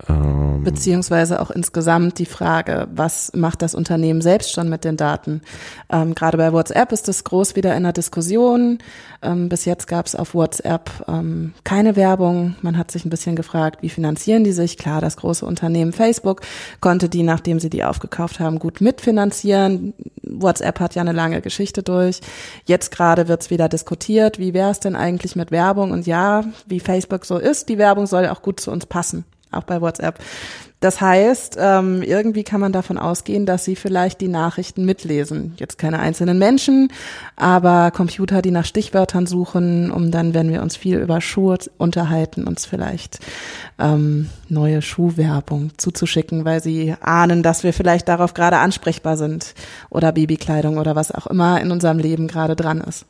Ähm, 0.10 0.63
Beziehungsweise 0.63 1.41
auch 1.41 1.52
insgesamt 1.52 2.20
die 2.20 2.26
Frage, 2.26 2.88
was 2.93 3.32
macht 3.34 3.62
das 3.62 3.76
Unternehmen 3.76 4.22
selbst 4.22 4.52
schon 4.52 4.70
mit 4.70 4.84
den 4.84 4.98
Daten? 4.98 5.41
Ähm, 5.89 6.15
gerade 6.15 6.38
bei 6.38 6.54
WhatsApp 6.54 6.91
ist 6.91 7.08
das 7.08 7.24
groß 7.24 7.56
wieder 7.56 7.76
in 7.76 7.84
der 7.84 7.93
Diskussion. 7.93 8.80
Ähm, 9.22 9.50
bis 9.50 9.65
jetzt 9.65 9.88
gab 9.88 10.06
es 10.06 10.15
auf 10.15 10.34
WhatsApp 10.34 10.89
ähm, 11.08 11.54
keine 11.63 11.96
Werbung. 11.96 12.56
Man 12.62 12.78
hat 12.78 12.91
sich 12.91 13.06
ein 13.06 13.10
bisschen 13.10 13.36
gefragt, 13.36 13.82
wie 13.82 13.89
finanzieren 13.89 14.43
die 14.43 14.52
sich? 14.52 14.78
Klar, 14.78 15.02
das 15.02 15.17
große 15.17 15.46
Unternehmen 15.46 15.93
Facebook 15.93 16.41
konnte 16.82 17.10
die, 17.10 17.24
nachdem 17.24 17.60
sie 17.60 17.70
die 17.70 17.84
aufgekauft 17.84 18.39
haben, 18.39 18.60
gut 18.60 18.82
mitfinanzieren. 18.82 19.93
WhatsApp 20.24 20.80
hat 20.80 20.96
ja 20.96 21.02
eine 21.02 21.13
lange 21.13 21.41
Geschichte 21.41 21.84
durch. 21.84 22.22
Jetzt 22.65 22.91
gerade 22.91 23.28
wird 23.28 23.41
es 23.41 23.50
wieder 23.50 23.70
diskutiert, 23.70 24.39
wie 24.39 24.54
wäre 24.54 24.72
es 24.72 24.80
denn 24.80 24.96
eigentlich 24.96 25.36
mit 25.36 25.52
Werbung? 25.52 25.91
Und 25.91 26.08
ja, 26.08 26.43
wie 26.67 26.80
Facebook 26.80 27.26
so 27.26 27.38
ist, 27.38 27.70
die 27.70 27.78
Werbung 27.78 28.06
soll 28.06 28.28
auch 28.28 28.41
gut 28.41 28.60
zu 28.60 28.72
uns 28.72 28.86
passen 28.86 29.26
auch 29.51 29.63
bei 29.63 29.81
WhatsApp. 29.81 30.19
Das 30.79 31.01
heißt, 31.01 31.57
ähm, 31.60 32.03
irgendwie 32.03 32.43
kann 32.43 32.62
man 32.62 32.71
davon 32.71 32.99
ausgehen, 32.99 33.47
dass 33.47 33.65
sie 33.65 33.75
vielleicht 33.75 34.21
die 34.21 34.27
Nachrichten 34.27 34.86
mitlesen. 34.86 35.55
Jetzt 35.57 35.79
keine 35.79 35.97
einzelnen 35.97 36.38
Menschen, 36.38 36.91
aber 37.36 37.89
Computer, 37.89 38.43
die 38.43 38.51
nach 38.51 38.65
Stichwörtern 38.65 39.25
suchen, 39.25 39.89
um 39.89 40.12
dann, 40.12 40.36
wenn 40.36 40.51
wir 40.51 40.62
uns 40.62 40.77
viel 40.77 40.99
über 40.99 41.19
Schuhe 41.19 41.57
unterhalten, 41.79 42.45
uns 42.45 42.67
vielleicht 42.67 43.19
ähm, 43.79 44.29
neue 44.49 44.83
Schuhwerbung 44.83 45.71
zuzuschicken, 45.77 46.45
weil 46.45 46.62
sie 46.62 46.93
ahnen, 47.01 47.41
dass 47.41 47.63
wir 47.63 47.73
vielleicht 47.73 48.07
darauf 48.07 48.36
gerade 48.36 48.57
ansprechbar 48.57 49.17
sind 49.17 49.55
oder 49.89 50.12
Babykleidung 50.12 50.77
oder 50.77 50.95
was 50.95 51.12
auch 51.12 51.25
immer 51.25 51.60
in 51.60 51.71
unserem 51.71 51.97
Leben 51.97 52.27
gerade 52.27 52.55
dran 52.55 52.81
ist. 52.81 53.07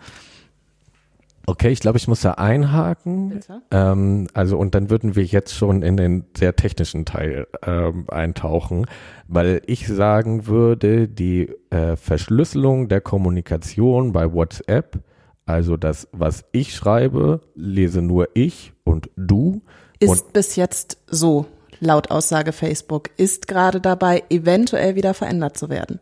Okay, 1.50 1.70
ich 1.70 1.80
glaube, 1.80 1.98
ich 1.98 2.10
muss 2.10 2.20
da 2.20 2.34
einhaken. 2.34 3.40
Ähm, 3.72 4.28
also 4.34 4.58
und 4.58 4.76
dann 4.76 4.90
würden 4.90 5.16
wir 5.16 5.24
jetzt 5.24 5.56
schon 5.56 5.82
in 5.82 5.96
den 5.96 6.26
sehr 6.36 6.58
technischen 6.58 7.06
Teil 7.06 7.48
ähm, 7.66 8.04
eintauchen, 8.10 8.86
weil 9.30 9.62
ich 9.66 9.88
sagen 9.88 10.48
würde, 10.48 11.08
die 11.08 11.50
äh, 11.70 11.96
Verschlüsselung 11.96 12.90
der 12.90 13.00
Kommunikation 13.00 14.12
bei 14.12 14.34
WhatsApp, 14.34 15.00
also 15.46 15.78
das, 15.78 16.10
was 16.12 16.44
ich 16.52 16.76
schreibe, 16.76 17.40
lese 17.56 18.02
nur 18.02 18.28
ich 18.34 18.74
und 18.84 19.10
du. 19.16 19.62
Ist 20.00 20.10
und 20.10 20.34
bis 20.34 20.58
jetzt 20.58 20.98
so, 21.08 21.46
laut 21.80 22.12
Aussage 22.12 22.52
Facebook, 22.52 23.10
ist 23.16 23.48
gerade 23.48 23.80
dabei, 23.80 24.24
eventuell 24.30 24.96
wieder 24.96 25.14
verändert 25.14 25.58
zu 25.58 25.70
werden. 25.70 26.02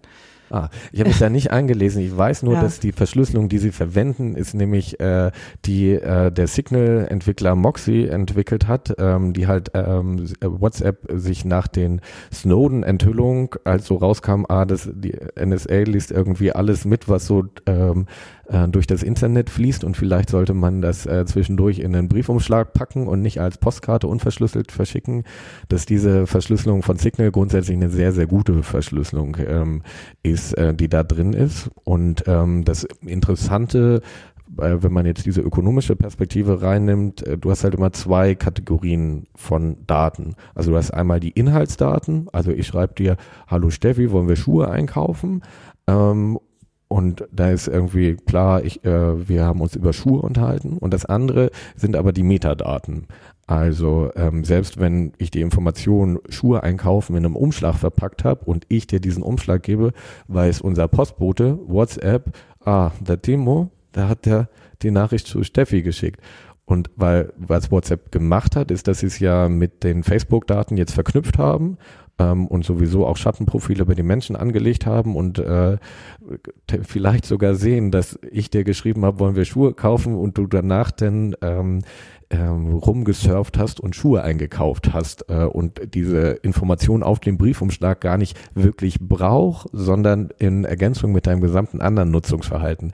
Ah, 0.50 0.70
ich 0.92 1.00
habe 1.00 1.10
mich 1.10 1.20
da 1.20 1.30
nicht 1.30 1.52
eingelesen. 1.52 2.04
Ich 2.04 2.16
weiß 2.16 2.44
nur, 2.44 2.54
ja. 2.54 2.62
dass 2.62 2.80
die 2.80 2.92
Verschlüsselung, 2.92 3.50
die 3.50 3.58
sie 3.58 3.72
verwenden, 3.72 4.36
ist 4.36 4.54
nämlich 4.54 5.00
äh, 5.00 5.32
die 5.66 5.94
äh, 5.94 6.32
der 6.32 6.48
Signal-Entwickler 6.48 7.56
Moxie 7.56 8.08
entwickelt 8.08 8.68
hat, 8.68 8.96
ähm, 9.00 9.34
die 9.34 9.48
halt 9.48 9.72
ähm, 9.74 10.28
WhatsApp 10.42 11.08
sich 11.12 11.46
nach 11.46 11.68
den 11.68 12.02
Snowden-Enthüllungen, 12.32 13.50
als 13.64 13.88
so 13.88 13.96
rauskam, 13.96 14.46
ah, 14.48 14.66
das, 14.66 14.90
die 14.94 15.18
NSA 15.40 15.80
liest 15.80 16.12
irgendwie 16.12 16.52
alles 16.52 16.86
mit, 16.86 17.10
was 17.10 17.26
so 17.26 17.46
ähm, 17.66 18.06
äh, 18.48 18.68
durch 18.68 18.88
das 18.88 19.04
Internet 19.04 19.50
fließt 19.50 19.84
und 19.84 19.98
vielleicht 19.98 20.30
sollte 20.30 20.54
man 20.54 20.82
das 20.82 21.06
äh, 21.06 21.26
zwischendurch 21.26 21.80
in 21.80 21.96
einen 21.96 22.08
Briefumschlag 22.08 22.74
packen 22.74 23.08
und 23.08 23.22
nicht 23.22 23.40
als 23.40 23.58
Postkarte 23.58 24.08
unverschlüsselt 24.08 24.72
verschicken, 24.72 25.24
dass 25.70 25.86
diese 25.86 26.28
Verschlüsselung 26.28 26.84
von 26.84 26.98
Signal 26.98 27.32
grundsätzlich 27.32 27.78
eine 27.78 27.90
sehr, 27.90 28.12
sehr 28.12 28.28
gute 28.28 28.64
Verschlüsselung 28.64 29.38
ähm, 29.46 29.82
ist, 30.24 30.54
äh, 30.58 30.74
die 30.74 30.90
da 30.90 31.04
drin 31.04 31.34
ist. 31.34 31.70
Und 31.84 32.24
ähm, 32.28 32.66
das 32.66 32.86
Interessante 33.06 34.02
äh, 34.60 34.84
wenn 34.84 34.94
man 34.94 35.06
jetzt 35.06 35.26
diese 35.26 35.42
ökonomische 35.42 35.96
Perspektive 35.96 36.62
reinnimmt, 36.62 37.26
äh, 37.26 37.38
du 37.38 37.50
hast 37.52 37.64
halt 37.64 37.74
immer 37.74 37.92
zwei 37.94 38.36
Kategorien 38.36 39.28
von 39.36 39.78
Daten. 39.88 40.36
Also 40.54 40.72
du 40.72 40.78
hast 40.78 40.92
einmal 40.92 41.20
die 41.20 41.32
Inhaltsdaten, 41.32 42.28
also 42.32 42.52
ich 42.52 42.68
schreibe 42.68 42.94
dir, 42.94 43.18
hallo 43.48 43.70
Steffi, 43.70 44.12
wollen 44.12 44.28
wir 44.28 44.36
Schuhe 44.36 44.70
einkaufen? 44.70 45.42
Ähm, 45.88 46.40
und 46.96 47.28
da 47.30 47.50
ist 47.50 47.68
irgendwie 47.68 48.16
klar, 48.16 48.64
ich, 48.64 48.86
äh, 48.86 49.28
wir 49.28 49.44
haben 49.44 49.60
uns 49.60 49.76
über 49.76 49.92
Schuhe 49.92 50.22
unterhalten. 50.22 50.78
Und 50.78 50.94
das 50.94 51.04
andere 51.04 51.52
sind 51.76 51.98
aber 51.98 52.14
die 52.14 52.24
Metadaten. 52.24 53.08
Also 53.48 54.12
ähm, 54.16 54.46
selbst 54.46 54.80
wenn 54.80 55.12
ich 55.18 55.30
die 55.30 55.42
Information 55.42 56.20
Schuhe 56.30 56.64
einkaufen 56.64 57.18
in 57.18 57.26
einem 57.26 57.36
Umschlag 57.36 57.76
verpackt 57.76 58.24
habe 58.24 58.46
und 58.46 58.64
ich 58.70 58.88
dir 58.88 59.02
diesen 59.02 59.24
Umschlag 59.24 59.62
gebe, 59.62 59.92
weiß 60.30 60.62
unser 60.62 60.88
Postbote 60.88 61.60
WhatsApp, 61.68 62.34
ah, 62.64 62.92
der 63.02 63.22
Timo, 63.22 63.72
da 63.92 64.08
hat 64.08 64.26
der 64.26 64.48
die 64.82 64.92
Nachricht 64.92 65.28
zu 65.28 65.44
Steffi 65.44 65.82
geschickt. 65.82 66.22
Und 66.64 66.90
weil 66.96 67.34
was 67.36 67.72
WhatsApp 67.72 68.10
gemacht 68.14 68.56
hat, 68.56 68.72
ist, 68.72 68.88
dass 68.88 69.00
sie 69.00 69.08
es 69.08 69.20
ja 69.20 69.50
mit 69.50 69.84
den 69.84 70.04
Facebook-Daten 70.04 70.78
jetzt 70.78 70.94
verknüpft 70.94 71.38
haben 71.38 71.78
ähm, 72.20 72.48
und 72.48 72.66
sowieso 72.66 73.06
auch 73.06 73.18
Schattenprofile 73.18 73.82
über 73.82 73.96
die 73.96 74.04
Menschen 74.04 74.36
angelegt 74.36 74.86
haben 74.86 75.16
und 75.16 75.40
äh, 75.40 75.78
vielleicht 76.84 77.26
sogar 77.26 77.56
sehen, 77.56 77.92
dass 77.92 78.20
ich 78.32 78.50
dir 78.50 78.64
geschrieben 78.64 79.06
habe, 79.06 79.20
wollen 79.20 79.36
wir 79.36 79.46
Schuhe 79.46 79.74
kaufen 79.74 80.16
und 80.16 80.38
du 80.38 80.48
danach 80.48 80.92
dann 80.92 81.36
ähm, 81.42 81.82
ähm, 82.30 82.74
rumgesurft 82.74 83.58
hast 83.58 83.80
und 83.80 83.96
Schuhe 83.96 84.24
eingekauft 84.24 84.94
hast 84.94 85.30
äh, 85.30 85.44
und 85.44 85.94
diese 85.94 86.32
Information 86.42 87.04
auf 87.04 87.20
dem 87.20 87.38
Briefumschlag 87.38 88.02
gar 88.02 88.18
nicht 88.18 88.38
wirklich 88.54 89.00
braucht, 89.00 89.68
sondern 89.72 90.30
in 90.40 90.66
Ergänzung 90.66 91.12
mit 91.12 91.28
deinem 91.28 91.42
gesamten 91.42 91.82
anderen 91.82 92.12
Nutzungsverhalten 92.12 92.92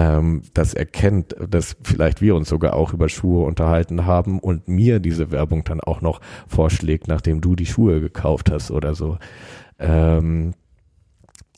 ähm, 0.00 0.42
das 0.54 0.72
erkennt, 0.72 1.36
dass 1.48 1.76
vielleicht 1.82 2.22
wir 2.22 2.34
uns 2.34 2.48
sogar 2.48 2.74
auch 2.74 2.94
über 2.94 3.08
Schuhe 3.10 3.44
unterhalten 3.44 4.06
haben 4.06 4.38
und 4.38 4.66
mir 4.66 4.98
diese 4.98 5.30
Werbung 5.30 5.62
dann 5.64 5.80
auch 5.80 6.00
noch 6.00 6.20
vorschlägt, 6.48 7.06
nachdem 7.06 7.42
du 7.42 7.54
die 7.54 7.66
Schuhe 7.66 8.00
gekauft 8.00 8.50
hast 8.50 8.70
oder 8.70 8.94
so. 8.94 9.18
Ähm, 9.78 10.54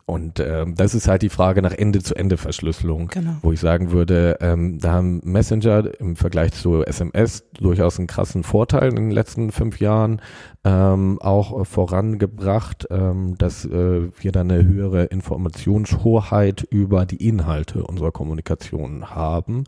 und 0.04 0.40
ähm, 0.40 0.74
das 0.74 0.94
ist 0.94 1.06
halt 1.06 1.22
die 1.22 1.28
Frage 1.28 1.62
nach 1.62 1.72
Ende-zu-Ende-Verschlüsselung, 1.72 3.08
genau. 3.08 3.36
wo 3.42 3.52
ich 3.52 3.60
sagen 3.60 3.92
würde, 3.92 4.38
ähm, 4.40 4.78
da 4.78 4.92
haben 4.92 5.20
Messenger 5.24 5.88
im 6.00 6.16
Vergleich 6.16 6.52
zu 6.52 6.84
SMS 6.84 7.44
durchaus 7.54 7.98
einen 7.98 8.08
krassen 8.08 8.42
Vorteil 8.42 8.90
in 8.90 8.96
den 8.96 9.10
letzten 9.10 9.52
fünf 9.52 9.78
Jahren 9.80 10.20
ähm, 10.64 11.18
auch 11.20 11.64
vorangebracht, 11.66 12.88
ähm, 12.90 13.38
dass 13.38 13.64
äh, 13.64 14.10
wir 14.18 14.32
dann 14.32 14.50
eine 14.50 14.64
höhere 14.64 15.04
Informationshoheit 15.04 16.62
über 16.68 17.06
die 17.06 17.26
Inhalte 17.28 17.84
unserer 17.84 18.10
Kommunikation 18.12 19.10
haben. 19.10 19.64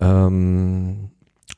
Ähm, 0.00 1.10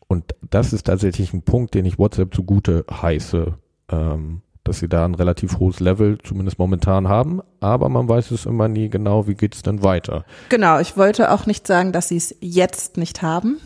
und 0.07 0.35
das 0.49 0.73
ist 0.73 0.85
tatsächlich 0.85 1.33
ein 1.33 1.43
Punkt, 1.43 1.75
den 1.75 1.85
ich 1.85 1.99
WhatsApp 1.99 2.35
zugute 2.35 2.85
heiße. 2.91 3.55
Ähm, 3.91 4.43
dass 4.71 4.79
sie 4.79 4.89
da 4.89 5.05
ein 5.05 5.17
relativ 5.17 5.59
hohes 5.59 5.81
Level 5.81 6.19
zumindest 6.23 6.61
momentan 6.61 7.09
haben, 7.09 7.41
aber 7.59 7.89
man 7.89 8.09
weiß 8.09 8.31
es 8.31 8.47
immer 8.47 8.69
nie 8.69 8.89
genau, 8.89 9.27
wie 9.27 9.35
geht 9.35 9.57
es 9.57 9.63
denn 9.63 9.83
weiter. 9.83 10.25
Genau, 10.49 10.79
ich 10.79 10.97
wollte 10.97 11.33
auch 11.33 11.45
nicht 11.45 11.67
sagen, 11.67 11.91
dass 11.91 12.07
sie 12.07 12.17
es 12.17 12.37
jetzt 12.41 12.97
nicht 12.97 13.21
haben, 13.21 13.57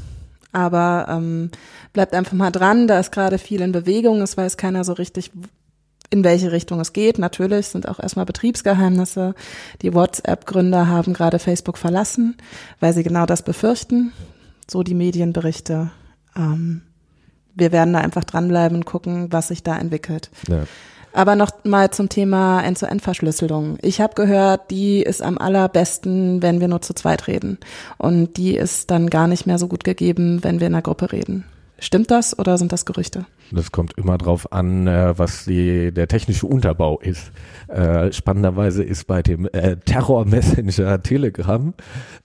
aber 0.52 1.06
ähm, 1.10 1.50
bleibt 1.92 2.14
einfach 2.14 2.32
mal 2.32 2.50
dran, 2.50 2.88
da 2.88 2.98
ist 2.98 3.12
gerade 3.12 3.36
viel 3.36 3.60
in 3.60 3.70
Bewegung, 3.72 4.22
es 4.22 4.38
weiß 4.38 4.56
keiner 4.56 4.82
so 4.82 4.94
richtig, 4.94 5.30
in 6.08 6.24
welche 6.24 6.52
Richtung 6.52 6.80
es 6.80 6.94
geht. 6.94 7.18
Natürlich 7.18 7.66
sind 7.66 7.86
auch 7.86 8.00
erstmal 8.00 8.24
Betriebsgeheimnisse. 8.24 9.34
Die 9.82 9.92
WhatsApp-Gründer 9.92 10.88
haben 10.88 11.12
gerade 11.12 11.38
Facebook 11.38 11.76
verlassen, 11.76 12.38
weil 12.80 12.94
sie 12.94 13.02
genau 13.02 13.26
das 13.26 13.42
befürchten. 13.42 14.12
So 14.70 14.82
die 14.82 14.94
Medienberichte. 14.94 15.90
Ähm, 16.34 16.80
wir 17.54 17.72
werden 17.72 17.92
da 17.92 18.00
einfach 18.00 18.24
dranbleiben 18.24 18.78
und 18.78 18.86
gucken, 18.86 19.30
was 19.30 19.48
sich 19.48 19.62
da 19.62 19.76
entwickelt. 19.76 20.30
Ja. 20.48 20.64
Aber 21.14 21.36
noch 21.36 21.52
mal 21.62 21.90
zum 21.92 22.08
Thema 22.08 22.60
End-zu-End-Verschlüsselung. 22.62 23.78
Ich 23.82 24.00
habe 24.00 24.14
gehört, 24.14 24.72
die 24.72 25.00
ist 25.00 25.22
am 25.22 25.38
allerbesten, 25.38 26.42
wenn 26.42 26.60
wir 26.60 26.66
nur 26.66 26.82
zu 26.82 26.92
zweit 26.92 27.28
reden. 27.28 27.58
Und 27.98 28.36
die 28.36 28.56
ist 28.56 28.90
dann 28.90 29.08
gar 29.08 29.28
nicht 29.28 29.46
mehr 29.46 29.58
so 29.58 29.68
gut 29.68 29.84
gegeben, 29.84 30.42
wenn 30.42 30.58
wir 30.58 30.66
in 30.66 30.74
einer 30.74 30.82
Gruppe 30.82 31.12
reden. 31.12 31.44
Stimmt 31.84 32.10
das 32.10 32.38
oder 32.38 32.56
sind 32.56 32.72
das 32.72 32.86
Gerüchte? 32.86 33.26
Das 33.50 33.70
kommt 33.70 33.92
immer 33.98 34.16
drauf 34.16 34.50
an, 34.54 34.86
äh, 34.86 35.18
was 35.18 35.44
die, 35.44 35.92
der 35.92 36.08
technische 36.08 36.46
Unterbau 36.46 36.98
ist. 36.98 37.30
Äh, 37.68 38.10
spannenderweise 38.10 38.82
ist 38.82 39.06
bei 39.06 39.22
dem 39.22 39.46
äh, 39.52 39.76
Terror-Messenger 39.76 41.02
Telegram, 41.02 41.74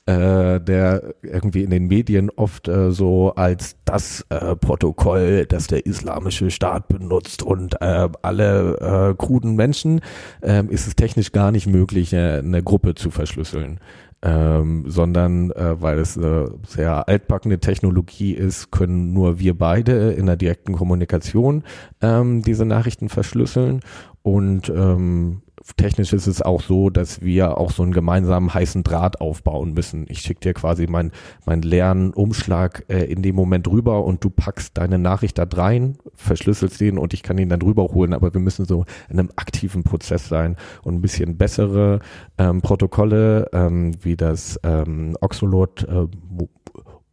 äh, 0.05 0.61
der 0.61 1.13
irgendwie 1.21 1.63
in 1.63 1.71
den 1.71 1.87
Medien 1.87 2.29
oft 2.29 2.71
so 2.89 3.33
als 3.35 3.75
das 3.83 4.25
Protokoll, 4.61 5.45
das 5.45 5.67
der 5.67 5.85
islamische 5.85 6.51
Staat 6.51 6.87
benutzt 6.87 7.43
und 7.43 7.81
alle 7.81 9.15
kruden 9.17 9.55
Menschen, 9.55 10.01
ist 10.41 10.87
es 10.87 10.95
technisch 10.95 11.31
gar 11.31 11.51
nicht 11.51 11.67
möglich, 11.67 12.15
eine 12.15 12.63
Gruppe 12.63 12.95
zu 12.95 13.11
verschlüsseln 13.11 13.79
ähm, 14.21 14.85
sondern 14.87 15.51
äh, 15.51 15.81
weil 15.81 15.99
es 15.99 16.17
eine 16.17 16.51
sehr 16.67 17.07
altbackene 17.07 17.59
Technologie 17.59 18.33
ist, 18.33 18.71
können 18.71 19.13
nur 19.13 19.39
wir 19.39 19.57
beide 19.57 20.11
in 20.11 20.25
der 20.25 20.35
direkten 20.35 20.73
Kommunikation 20.73 21.63
ähm, 22.01 22.41
diese 22.41 22.65
Nachrichten 22.65 23.09
verschlüsseln. 23.09 23.81
Und 24.21 24.69
ähm, 24.69 25.41
technisch 25.77 26.13
ist 26.13 26.27
es 26.27 26.41
auch 26.41 26.61
so, 26.61 26.89
dass 26.89 27.21
wir 27.21 27.57
auch 27.57 27.71
so 27.71 27.83
einen 27.83 27.91
gemeinsamen 27.91 28.53
heißen 28.53 28.83
Draht 28.83 29.21
aufbauen 29.21 29.73
müssen. 29.73 30.05
Ich 30.09 30.21
schicke 30.21 30.41
dir 30.41 30.53
quasi 30.53 30.87
meinen 30.87 31.11
mein 31.45 31.61
leeren 31.61 32.13
Umschlag 32.13 32.85
äh, 32.89 33.03
in 33.05 33.21
dem 33.21 33.35
Moment 33.35 33.67
rüber 33.67 34.03
und 34.05 34.23
du 34.23 34.29
packst 34.29 34.77
deine 34.77 34.97
Nachricht 34.97 35.37
da 35.37 35.45
rein, 35.51 35.97
verschlüsselst 36.13 36.79
den 36.79 36.97
und 36.97 37.13
ich 37.13 37.23
kann 37.23 37.37
ihn 37.37 37.49
dann 37.49 37.61
rüber 37.61 37.83
holen, 37.83 38.13
aber 38.13 38.33
wir 38.33 38.41
müssen 38.41 38.65
so 38.65 38.85
in 39.09 39.19
einem 39.19 39.29
aktiven 39.35 39.83
Prozess 39.83 40.27
sein 40.27 40.55
und 40.83 40.95
ein 40.95 41.01
bisschen 41.01 41.37
bessere 41.37 41.99
ähm, 42.37 42.61
Protokolle 42.61 43.49
ähm, 43.53 43.91
wie 44.01 44.15
das 44.15 44.59
ähm, 44.63 45.17
Oxolot 45.21 45.83
äh, 45.83 46.07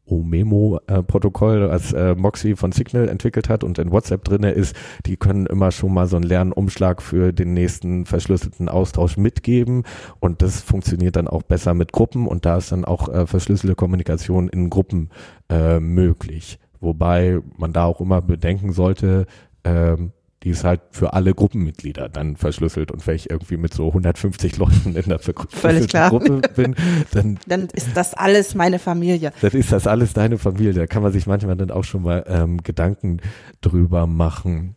OMEMO-Protokoll, 0.06 1.70
als 1.70 1.92
äh, 1.92 2.14
Moxie 2.14 2.54
von 2.54 2.72
Signal 2.72 3.08
entwickelt 3.08 3.48
hat 3.48 3.64
und 3.64 3.78
in 3.78 3.90
WhatsApp 3.90 4.24
drinne 4.24 4.52
ist, 4.52 4.76
die 5.06 5.16
können 5.16 5.46
immer 5.46 5.70
schon 5.72 5.92
mal 5.92 6.06
so 6.06 6.16
einen 6.16 6.24
leeren 6.24 6.52
Umschlag 6.52 7.02
für 7.02 7.32
den 7.32 7.54
nächsten 7.54 8.06
verschlüsselten 8.06 8.68
Austausch 8.68 9.16
mitgeben 9.16 9.84
und 10.20 10.42
das 10.42 10.60
funktioniert 10.60 11.16
dann 11.16 11.28
auch 11.28 11.42
besser 11.42 11.74
mit 11.74 11.92
Gruppen 11.92 12.26
und 12.26 12.46
da 12.46 12.58
ist 12.58 12.72
dann 12.72 12.84
auch 12.84 13.08
äh, 13.08 13.26
verschlüsselte 13.26 13.74
Kommunikation 13.74 14.48
in 14.48 14.70
Gruppen 14.70 15.10
äh, 15.48 15.80
möglich. 15.80 16.58
Wobei 16.80 17.40
man 17.56 17.72
da 17.72 17.84
auch 17.84 18.00
immer 18.00 18.20
bedenken 18.22 18.72
sollte, 18.72 19.26
ähm, 19.64 20.12
die 20.46 20.52
ist 20.52 20.62
halt 20.62 20.80
für 20.92 21.12
alle 21.12 21.34
Gruppenmitglieder 21.34 22.08
dann 22.08 22.36
verschlüsselt 22.36 22.92
und 22.92 23.04
wenn 23.04 23.16
ich 23.16 23.30
irgendwie 23.30 23.56
mit 23.56 23.74
so 23.74 23.88
150 23.88 24.58
Leuten 24.58 24.94
in 24.94 25.08
der 25.08 25.18
verschlüsselten 25.18 26.08
Gruppe 26.08 26.40
bin, 26.54 26.76
dann, 27.10 27.40
dann 27.48 27.66
ist 27.72 27.96
das 27.96 28.14
alles 28.14 28.54
meine 28.54 28.78
Familie. 28.78 29.32
Dann 29.40 29.50
ist 29.50 29.72
das 29.72 29.88
alles 29.88 30.12
deine 30.12 30.38
Familie. 30.38 30.72
Da 30.72 30.86
kann 30.86 31.02
man 31.02 31.10
sich 31.10 31.26
manchmal 31.26 31.56
dann 31.56 31.72
auch 31.72 31.82
schon 31.82 32.02
mal 32.02 32.24
ähm, 32.28 32.62
Gedanken 32.62 33.18
drüber 33.60 34.06
machen. 34.06 34.76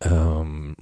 Ähm, 0.00 0.76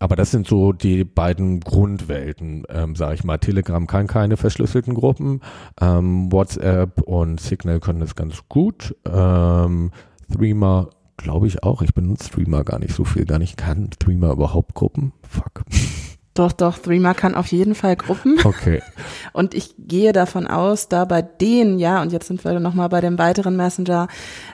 aber 0.00 0.16
das 0.16 0.30
sind 0.30 0.46
so 0.46 0.72
die 0.72 1.04
beiden 1.04 1.60
Grundwelten, 1.60 2.64
ähm, 2.70 2.96
sage 2.96 3.16
ich 3.16 3.24
mal. 3.24 3.36
Telegram 3.36 3.86
kann 3.86 4.06
keine 4.06 4.38
verschlüsselten 4.38 4.94
Gruppen, 4.94 5.42
ähm, 5.78 6.32
WhatsApp 6.32 7.02
und 7.02 7.38
Signal 7.38 7.80
können 7.80 8.00
das 8.00 8.14
ganz 8.14 8.44
gut. 8.48 8.96
Ähm, 9.04 9.90
Threema 10.32 10.88
Glaube 11.16 11.46
ich 11.46 11.62
auch. 11.62 11.82
Ich 11.82 11.94
benutze 11.94 12.28
Streamer 12.28 12.64
gar 12.64 12.78
nicht 12.78 12.94
so 12.94 13.04
viel, 13.04 13.24
gar 13.24 13.38
nicht. 13.38 13.56
Kann 13.56 13.90
Streamer 13.94 14.32
überhaupt 14.32 14.74
Gruppen? 14.74 15.12
Fuck. 15.28 15.64
Doch, 16.36 16.52
doch, 16.52 16.78
Threema 16.78 17.14
kann 17.14 17.34
auf 17.34 17.46
jeden 17.46 17.74
Fall 17.74 17.96
Gruppen. 17.96 18.38
Okay. 18.44 18.82
Und 19.32 19.54
ich 19.54 19.74
gehe 19.78 20.12
davon 20.12 20.46
aus, 20.46 20.88
da 20.88 21.06
bei 21.06 21.22
denen, 21.22 21.78
ja, 21.78 22.02
und 22.02 22.12
jetzt 22.12 22.26
sind 22.26 22.44
wir 22.44 22.60
nochmal 22.60 22.88
bei 22.88 23.00
dem 23.00 23.18
weiteren 23.18 23.56
Messenger, 23.56 24.08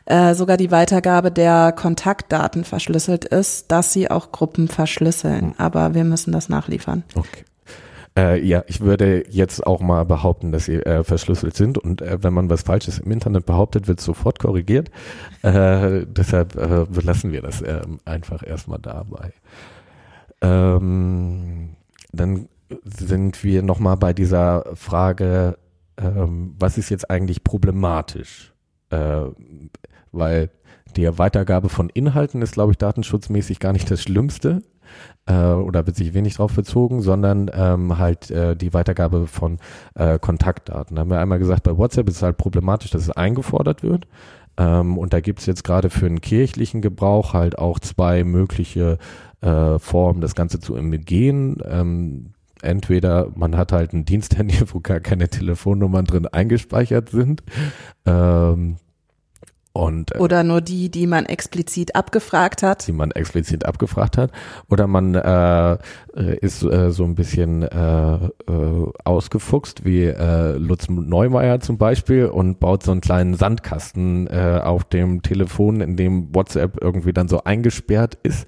äh, 0.06 0.34
sogar 0.34 0.56
die 0.56 0.70
Weitergabe 0.70 1.32
der 1.32 1.72
Kontaktdaten 1.72 2.64
verschlüsselt 2.64 3.24
ist, 3.24 3.72
dass 3.72 3.92
sie 3.92 4.10
auch 4.10 4.32
Gruppen 4.32 4.68
verschlüsseln. 4.68 5.40
Hm. 5.40 5.54
Aber 5.58 5.94
wir 5.94 6.04
müssen 6.04 6.32
das 6.32 6.48
nachliefern. 6.48 7.02
Okay. 7.14 7.44
Äh, 8.16 8.44
ja, 8.44 8.62
ich 8.66 8.80
würde 8.80 9.24
jetzt 9.30 9.66
auch 9.66 9.80
mal 9.80 10.04
behaupten, 10.04 10.52
dass 10.52 10.66
sie 10.66 10.76
äh, 10.76 11.02
verschlüsselt 11.02 11.56
sind 11.56 11.78
und 11.78 12.02
äh, 12.02 12.22
wenn 12.22 12.34
man 12.34 12.50
was 12.50 12.62
Falsches 12.62 12.98
im 12.98 13.10
Internet 13.10 13.46
behauptet, 13.46 13.88
wird 13.88 14.00
sofort 14.00 14.38
korrigiert. 14.38 14.90
Äh, 15.42 16.04
deshalb 16.06 16.56
äh, 16.56 16.84
belassen 16.90 17.32
wir 17.32 17.40
das 17.40 17.62
äh, 17.62 17.80
einfach 18.04 18.46
erstmal 18.46 18.80
dabei. 18.80 19.32
Ähm, 20.42 21.76
dann 22.12 22.48
sind 22.84 23.42
wir 23.44 23.62
nochmal 23.62 23.96
bei 23.96 24.12
dieser 24.12 24.64
Frage, 24.74 25.56
ähm, 25.96 26.54
was 26.58 26.76
ist 26.76 26.90
jetzt 26.90 27.10
eigentlich 27.10 27.44
problematisch? 27.44 28.52
Äh, 28.90 29.24
weil 30.10 30.50
die 30.96 31.18
Weitergabe 31.18 31.70
von 31.70 31.88
Inhalten 31.88 32.42
ist, 32.42 32.52
glaube 32.52 32.72
ich, 32.72 32.78
datenschutzmäßig 32.78 33.58
gar 33.58 33.72
nicht 33.72 33.90
das 33.90 34.02
Schlimmste 34.02 34.62
äh, 35.26 35.34
oder 35.34 35.86
wird 35.86 35.96
sich 35.96 36.14
wenig 36.14 36.34
darauf 36.34 36.54
bezogen, 36.54 37.00
sondern 37.00 37.50
ähm, 37.54 37.98
halt 37.98 38.30
äh, 38.30 38.56
die 38.56 38.74
Weitergabe 38.74 39.26
von 39.26 39.58
äh, 39.94 40.18
Kontaktdaten. 40.18 40.96
Da 40.96 41.00
haben 41.00 41.10
wir 41.10 41.20
einmal 41.20 41.38
gesagt, 41.38 41.62
bei 41.62 41.76
WhatsApp 41.76 42.08
ist 42.08 42.16
es 42.16 42.22
halt 42.22 42.36
problematisch, 42.36 42.90
dass 42.90 43.02
es 43.02 43.10
eingefordert 43.10 43.82
wird. 43.82 44.06
Ähm, 44.56 44.98
und 44.98 45.12
da 45.12 45.20
gibt 45.20 45.40
es 45.40 45.46
jetzt 45.46 45.64
gerade 45.64 45.90
für 45.90 46.08
den 46.08 46.20
kirchlichen 46.20 46.82
Gebrauch 46.82 47.32
halt 47.32 47.58
auch 47.58 47.78
zwei 47.78 48.24
mögliche 48.24 48.98
äh, 49.40 49.78
Formen, 49.78 50.20
das 50.20 50.34
Ganze 50.34 50.60
zu 50.60 50.74
umgehen. 50.74 51.58
Ähm, 51.64 52.32
entweder 52.60 53.28
man 53.34 53.56
hat 53.56 53.72
halt 53.72 53.92
ein 53.92 54.04
Diensthandy, 54.04 54.56
wo 54.72 54.80
gar 54.80 55.00
keine 55.00 55.28
Telefonnummern 55.28 56.04
drin 56.04 56.26
eingespeichert 56.26 57.10
sind. 57.10 57.42
Ähm, 58.06 58.76
Und, 59.74 60.14
äh, 60.14 60.18
oder 60.18 60.44
nur 60.44 60.60
die, 60.60 60.90
die 60.90 61.06
man 61.06 61.24
explizit 61.24 61.96
abgefragt 61.96 62.62
hat. 62.62 62.86
Die 62.86 62.92
man 62.92 63.10
explizit 63.10 63.64
abgefragt 63.64 64.18
hat. 64.18 64.30
Oder 64.68 64.86
man 64.86 65.14
äh, 65.14 65.78
ist 66.40 66.62
äh, 66.62 66.90
so 66.90 67.04
ein 67.04 67.14
bisschen 67.14 67.62
äh, 67.62 68.14
äh, 68.14 68.30
ausgefuchst, 69.04 69.84
wie 69.84 70.04
äh, 70.04 70.56
Lutz 70.56 70.88
Neumeier 70.88 71.60
zum 71.60 71.78
Beispiel, 71.78 72.26
und 72.26 72.60
baut 72.60 72.82
so 72.82 72.92
einen 72.92 73.00
kleinen 73.00 73.34
Sandkasten 73.34 74.26
äh, 74.26 74.60
auf 74.62 74.84
dem 74.84 75.22
Telefon, 75.22 75.80
in 75.80 75.96
dem 75.96 76.34
WhatsApp 76.34 76.78
irgendwie 76.82 77.14
dann 77.14 77.28
so 77.28 77.44
eingesperrt 77.44 78.18
ist 78.22 78.46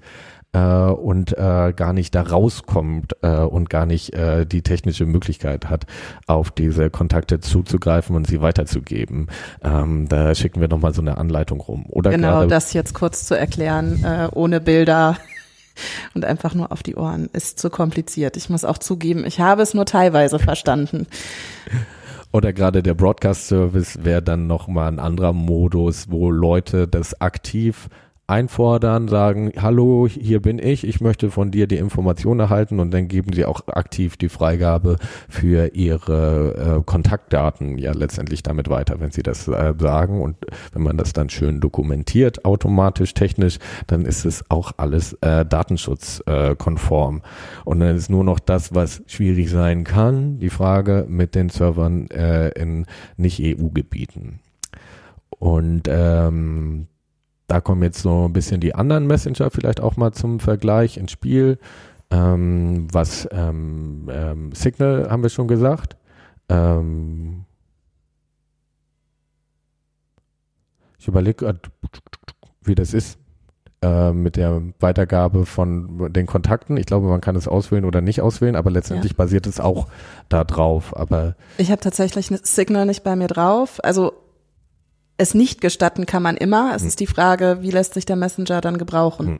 äh, 0.55 0.91
und 0.91 1.37
äh, 1.37 1.73
gar 1.75 1.91
nicht 1.91 2.15
da 2.15 2.21
rauskommt 2.21 3.17
äh, 3.21 3.39
und 3.39 3.69
gar 3.69 3.85
nicht 3.85 4.13
äh, 4.13 4.45
die 4.45 4.61
technische 4.61 5.05
Möglichkeit 5.05 5.69
hat, 5.69 5.85
auf 6.27 6.51
diese 6.51 6.89
Kontakte 6.89 7.41
zuzugreifen 7.41 8.15
und 8.15 8.25
sie 8.25 8.41
weiterzugeben. 8.41 9.27
Ähm, 9.63 10.07
da 10.07 10.33
schicken 10.33 10.61
wir 10.61 10.69
nochmal 10.69 10.93
so 10.93 11.01
eine 11.01 11.17
Anleitung 11.17 11.59
rum. 11.59 11.85
Oder 11.89 12.11
genau, 12.11 12.45
das 12.45 12.71
jetzt 12.71 12.93
kurz 12.93 13.25
zu 13.25 13.37
erklären, 13.37 14.03
äh, 14.05 14.29
ohne 14.31 14.61
Bilder 14.61 15.17
und 16.13 16.23
einfach 16.23 16.53
nur 16.53 16.71
auf 16.71 16.83
die 16.83 16.95
Ohren 16.95 17.29
ist 17.33 17.59
zu 17.59 17.69
kompliziert. 17.69 18.37
Ich 18.37 18.49
muss 18.49 18.63
auch 18.63 18.77
zugeben, 18.77 19.25
ich 19.25 19.41
habe 19.41 19.61
es 19.61 19.73
nur 19.73 19.85
teilweise 19.85 20.39
verstanden. 20.39 21.07
Oder 22.31 22.53
gerade 22.53 22.81
der 22.81 22.93
Broadcast 22.93 23.47
Service 23.47 23.99
wäre 24.03 24.21
dann 24.21 24.47
nochmal 24.47 24.89
ein 24.89 24.99
anderer 24.99 25.33
Modus, 25.33 26.09
wo 26.09 26.31
Leute 26.31 26.87
das 26.87 27.19
aktiv 27.21 27.89
einfordern, 28.27 29.07
sagen, 29.07 29.51
hallo, 29.55 30.07
hier 30.07 30.41
bin 30.41 30.57
ich, 30.57 30.85
ich 30.85 30.99
möchte 30.99 31.29
von 31.29 31.51
dir 31.51 31.67
die 31.67 31.77
Information 31.77 32.39
erhalten 32.39 32.79
und 32.79 32.91
dann 32.91 33.07
geben 33.07 33.33
sie 33.33 33.45
auch 33.45 33.67
aktiv 33.67 34.17
die 34.17 34.29
Freigabe 34.29 34.97
für 35.29 35.75
ihre 35.75 36.79
äh, 36.79 36.83
Kontaktdaten 36.83 37.77
ja 37.77 37.91
letztendlich 37.93 38.41
damit 38.41 38.67
weiter, 38.69 38.99
wenn 38.99 39.11
sie 39.11 39.21
das 39.21 39.47
äh, 39.47 39.73
sagen 39.77 40.21
und 40.21 40.37
wenn 40.73 40.81
man 40.81 40.97
das 40.97 41.13
dann 41.13 41.29
schön 41.29 41.59
dokumentiert, 41.59 42.45
automatisch, 42.45 43.13
technisch, 43.13 43.59
dann 43.85 44.05
ist 44.05 44.25
es 44.25 44.43
auch 44.49 44.71
alles 44.77 45.13
äh, 45.21 45.45
datenschutzkonform. 45.45 47.21
und 47.63 47.79
dann 47.79 47.95
ist 47.95 48.09
nur 48.09 48.23
noch 48.23 48.39
das, 48.39 48.73
was 48.73 49.03
schwierig 49.05 49.51
sein 49.51 49.83
kann, 49.83 50.39
die 50.39 50.49
Frage 50.49 51.05
mit 51.07 51.35
den 51.35 51.49
Servern 51.49 52.07
äh, 52.09 52.49
in 52.59 52.87
Nicht-EU-Gebieten. 53.17 54.39
Und 55.29 55.83
ähm, 55.87 56.87
da 57.47 57.61
kommen 57.61 57.83
jetzt 57.83 58.01
so 58.01 58.27
ein 58.27 58.33
bisschen 58.33 58.59
die 58.59 58.75
anderen 58.75 59.07
Messenger 59.07 59.49
vielleicht 59.51 59.79
auch 59.79 59.97
mal 59.97 60.11
zum 60.11 60.39
Vergleich 60.39 60.97
ins 60.97 61.11
Spiel. 61.11 61.59
Ähm, 62.11 62.87
was 62.91 63.27
ähm, 63.31 64.09
ähm, 64.11 64.51
Signal 64.53 65.09
haben 65.09 65.23
wir 65.23 65.29
schon 65.29 65.47
gesagt. 65.47 65.97
Ähm, 66.49 67.45
ich 70.99 71.07
überlege, 71.07 71.59
wie 72.61 72.75
das 72.75 72.93
ist 72.93 73.17
äh, 73.81 74.11
mit 74.11 74.35
der 74.35 74.61
Weitergabe 74.79 75.45
von 75.45 76.11
den 76.11 76.25
Kontakten. 76.25 76.77
Ich 76.77 76.85
glaube, 76.85 77.07
man 77.07 77.21
kann 77.21 77.35
es 77.35 77.47
auswählen 77.47 77.85
oder 77.85 78.01
nicht 78.01 78.21
auswählen, 78.21 78.55
aber 78.55 78.71
letztendlich 78.71 79.11
ja. 79.13 79.17
basiert 79.17 79.47
es 79.47 79.59
auch 79.59 79.87
da 80.29 80.43
drauf. 80.43 80.95
Aber 80.95 81.35
ich 81.57 81.71
habe 81.71 81.81
tatsächlich 81.81 82.27
Signal 82.43 82.85
nicht 82.85 83.03
bei 83.03 83.15
mir 83.15 83.27
drauf. 83.27 83.83
Also 83.83 84.13
es 85.17 85.33
nicht 85.33 85.61
gestatten 85.61 86.05
kann 86.05 86.23
man 86.23 86.37
immer. 86.37 86.73
Es 86.75 86.81
hm. 86.81 86.87
ist 86.89 86.99
die 86.99 87.07
Frage, 87.07 87.57
wie 87.61 87.71
lässt 87.71 87.93
sich 87.93 88.05
der 88.05 88.15
Messenger 88.15 88.61
dann 88.61 88.77
gebrauchen? 88.77 89.39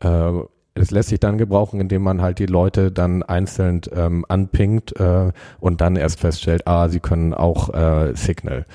Hm. 0.00 0.38
Äh, 0.40 0.44
es 0.74 0.90
lässt 0.90 1.10
sich 1.10 1.20
dann 1.20 1.38
gebrauchen, 1.38 1.80
indem 1.80 2.02
man 2.02 2.20
halt 2.20 2.38
die 2.38 2.46
Leute 2.46 2.90
dann 2.90 3.22
einzeln 3.22 3.82
ähm, 3.94 4.24
anpingt 4.28 4.98
äh, 4.98 5.30
und 5.60 5.80
dann 5.80 5.96
erst 5.96 6.18
feststellt, 6.18 6.66
ah, 6.66 6.88
sie 6.88 7.00
können 7.00 7.32
auch 7.32 7.72
äh, 7.72 8.14
Signal. 8.16 8.66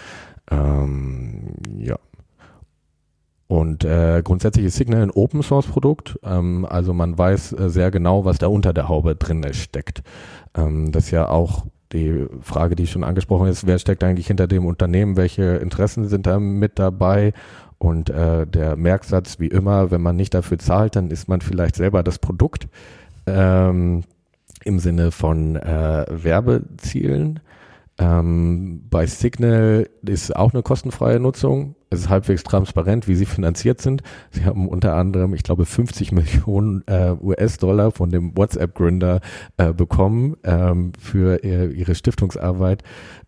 Ähm, 0.49 1.55
ja. 1.77 1.97
Und 3.47 3.83
äh, 3.83 4.21
grundsätzlich 4.23 4.67
ist 4.67 4.75
Signal 4.75 5.01
ein 5.01 5.11
Open 5.11 5.41
Source 5.41 5.65
Produkt, 5.65 6.19
ähm, 6.23 6.65
also 6.69 6.93
man 6.93 7.17
weiß 7.17 7.53
äh, 7.53 7.69
sehr 7.69 7.91
genau, 7.91 8.23
was 8.23 8.37
da 8.37 8.47
unter 8.47 8.73
der 8.73 8.87
Haube 8.87 9.15
drin 9.15 9.43
steckt. 9.53 10.03
Ähm, 10.55 10.91
das 10.91 11.05
ist 11.05 11.11
ja 11.11 11.27
auch 11.27 11.65
die 11.91 12.27
Frage, 12.41 12.75
die 12.75 12.87
schon 12.87 13.03
angesprochen 13.03 13.47
ist, 13.47 13.65
wer 13.65 13.79
steckt 13.79 14.03
eigentlich 14.03 14.27
hinter 14.27 14.47
dem 14.47 14.65
Unternehmen, 14.65 15.17
welche 15.17 15.57
Interessen 15.57 16.07
sind 16.07 16.27
da 16.27 16.39
mit 16.39 16.77
dabei? 16.77 17.33
Und 17.77 18.09
äh, 18.09 18.45
der 18.45 18.75
Merksatz, 18.75 19.39
wie 19.39 19.47
immer, 19.47 19.89
wenn 19.89 20.01
man 20.01 20.15
nicht 20.15 20.33
dafür 20.33 20.59
zahlt, 20.59 20.95
dann 20.95 21.09
ist 21.11 21.27
man 21.27 21.41
vielleicht 21.41 21.75
selber 21.75 22.03
das 22.03 22.19
Produkt 22.19 22.67
ähm, 23.25 24.03
im 24.63 24.79
Sinne 24.79 25.11
von 25.11 25.55
äh, 25.55 26.05
Werbezielen. 26.09 27.39
Ähm, 27.97 28.83
bei 28.89 29.05
Signal 29.05 29.89
ist 30.05 30.35
auch 30.35 30.53
eine 30.53 30.61
kostenfreie 30.61 31.19
Nutzung. 31.19 31.75
Es 31.91 32.01
ist 32.01 32.09
halbwegs 32.09 32.43
transparent, 32.43 33.07
wie 33.07 33.15
sie 33.15 33.25
finanziert 33.25 33.81
sind. 33.81 34.03
Sie 34.29 34.45
haben 34.45 34.67
unter 34.67 34.95
anderem, 34.95 35.33
ich 35.33 35.41
glaube, 35.41 35.65
50 35.65 36.11
Millionen 36.11 36.83
äh, 36.87 37.15
US-Dollar 37.19 37.91
von 37.91 38.11
dem 38.11 38.37
WhatsApp-Gründer 38.37 39.21
äh, 39.57 39.73
bekommen 39.73 40.37
ähm, 40.43 40.91
für 40.99 41.43
ihr, 41.43 41.71
ihre 41.71 41.95
Stiftungsarbeit, 41.95 42.83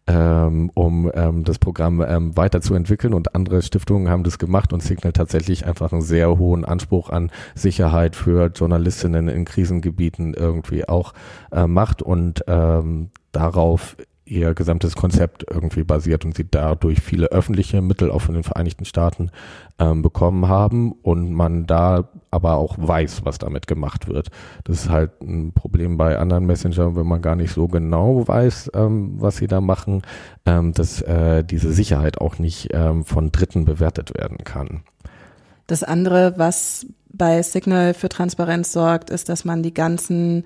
ähm, 0.05 0.69
um 0.75 1.11
ähm, 1.15 1.43
das 1.43 1.57
Programm 1.57 2.05
ähm, 2.07 2.37
weiterzuentwickeln. 2.37 3.15
Und 3.15 3.33
andere 3.33 3.63
Stiftungen 3.63 4.09
haben 4.09 4.23
das 4.23 4.37
gemacht 4.37 4.73
und 4.73 4.83
Signal 4.83 5.13
tatsächlich 5.13 5.65
einfach 5.65 5.91
einen 5.91 6.03
sehr 6.03 6.37
hohen 6.37 6.63
Anspruch 6.63 7.09
an 7.09 7.31
Sicherheit 7.55 8.15
für 8.15 8.51
Journalistinnen 8.53 9.27
in 9.27 9.45
Krisengebieten 9.45 10.35
irgendwie 10.35 10.87
auch 10.87 11.13
äh, 11.51 11.65
macht 11.65 12.03
und 12.03 12.43
ähm, 12.47 13.09
darauf 13.31 13.95
ihr 14.31 14.53
gesamtes 14.53 14.95
Konzept 14.95 15.45
irgendwie 15.49 15.83
basiert 15.83 16.23
und 16.23 16.35
sie 16.35 16.49
dadurch 16.49 17.01
viele 17.01 17.27
öffentliche 17.27 17.81
Mittel 17.81 18.09
auch 18.09 18.21
von 18.21 18.33
den 18.33 18.43
Vereinigten 18.43 18.85
Staaten 18.85 19.29
ähm, 19.77 20.01
bekommen 20.01 20.47
haben 20.47 20.93
und 20.93 21.33
man 21.33 21.67
da 21.67 22.09
aber 22.31 22.55
auch 22.55 22.77
weiß, 22.77 23.25
was 23.25 23.37
damit 23.37 23.67
gemacht 23.67 24.07
wird. 24.07 24.29
Das 24.63 24.83
ist 24.83 24.89
halt 24.89 25.21
ein 25.21 25.51
Problem 25.51 25.97
bei 25.97 26.17
anderen 26.17 26.45
Messenger, 26.45 26.95
wenn 26.95 27.05
man 27.05 27.21
gar 27.21 27.35
nicht 27.35 27.53
so 27.53 27.67
genau 27.67 28.27
weiß, 28.27 28.71
ähm, 28.73 29.15
was 29.17 29.37
sie 29.37 29.47
da 29.47 29.59
machen, 29.59 30.01
ähm, 30.45 30.73
dass 30.73 31.01
äh, 31.01 31.43
diese 31.43 31.73
Sicherheit 31.73 32.19
auch 32.19 32.39
nicht 32.39 32.69
ähm, 32.71 33.03
von 33.03 33.31
Dritten 33.31 33.65
bewertet 33.65 34.17
werden 34.17 34.37
kann. 34.45 34.83
Das 35.67 35.83
andere, 35.83 36.33
was 36.37 36.85
bei 37.13 37.41
Signal 37.43 37.93
für 37.93 38.09
Transparenz 38.09 38.71
sorgt, 38.71 39.09
ist, 39.09 39.29
dass 39.29 39.45
man 39.45 39.63
die 39.63 39.73
ganzen 39.73 40.45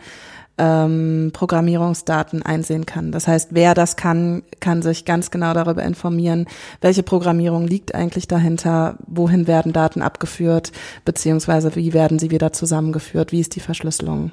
ähm, 0.58 1.32
Programmierungsdaten 1.34 2.42
einsehen 2.42 2.86
kann. 2.86 3.12
Das 3.12 3.28
heißt, 3.28 3.50
wer 3.52 3.74
das 3.74 3.96
kann, 3.96 4.44
kann 4.60 4.82
sich 4.82 5.06
ganz 5.06 5.32
genau 5.32 5.54
darüber 5.54 5.84
informieren, 5.84 6.48
welche 6.82 7.04
Programmierung 7.04 7.68
liegt 7.68 7.94
eigentlich 7.94 8.28
dahinter, 8.28 8.98
wohin 9.06 9.48
werden 9.48 9.74
Daten 9.74 10.02
abgeführt, 10.02 10.72
beziehungsweise 11.04 11.76
wie 11.76 11.94
werden 11.94 12.20
sie 12.20 12.32
wieder 12.32 12.54
zusammengeführt, 12.54 13.32
wie 13.32 13.42
ist 13.42 13.56
die 13.56 13.60
Verschlüsselung. 13.60 14.32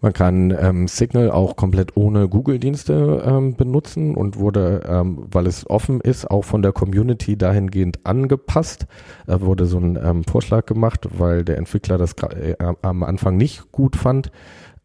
Man 0.00 0.12
kann 0.12 0.56
ähm, 0.58 0.88
Signal 0.88 1.30
auch 1.30 1.56
komplett 1.56 1.96
ohne 1.96 2.28
Google-Dienste 2.28 3.24
ähm, 3.26 3.56
benutzen 3.56 4.14
und 4.14 4.38
wurde, 4.38 4.82
ähm, 4.86 5.26
weil 5.30 5.46
es 5.46 5.68
offen 5.68 6.00
ist, 6.00 6.30
auch 6.30 6.44
von 6.44 6.62
der 6.62 6.72
Community 6.72 7.36
dahingehend 7.36 8.04
angepasst. 8.04 8.86
Da 9.26 9.40
wurde 9.40 9.66
so 9.66 9.78
ein 9.78 9.98
ähm, 10.02 10.24
Vorschlag 10.24 10.66
gemacht, 10.66 11.08
weil 11.18 11.44
der 11.44 11.56
Entwickler 11.56 11.98
das 11.98 12.12
äh, 12.12 12.54
am 12.82 13.02
Anfang 13.02 13.36
nicht 13.36 13.72
gut 13.72 13.96
fand 13.96 14.30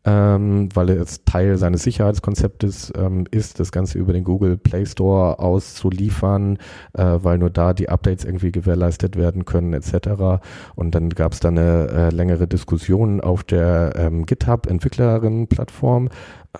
ähm, 0.04 0.70
weil 0.74 0.90
es 0.90 1.24
Teil 1.26 1.58
seines 1.58 1.84
Sicherheitskonzeptes 1.84 2.92
ähm, 2.98 3.26
ist, 3.30 3.60
das 3.60 3.72
Ganze 3.72 4.00
über 4.00 4.14
den 4.14 4.24
Google 4.24 4.58
Play 4.58 4.86
Store 4.86 5.38
auszuliefern, 5.40 6.58
äh, 6.94 7.04
weil 7.22 7.38
nur 7.38 7.52
da 7.52 7.74
die 7.74 7.90
Updates 7.90 8.26
irgendwie 8.26 8.52
gewährleistet 8.52 9.16
werden 9.16 9.46
können 9.46 9.74
etc. 9.74 10.42
Und 10.76 10.96
dann 10.96 11.10
gab 11.10 11.34
es 11.34 11.40
da 11.40 11.50
eine 11.50 11.88
äh, 11.90 12.10
längere 12.10 12.48
Diskussion 12.48 13.22
auf 13.22 13.44
der 13.44 13.94
ähm, 13.96 14.26
GitHub-Entwicklerin-Plattform. 14.26 16.10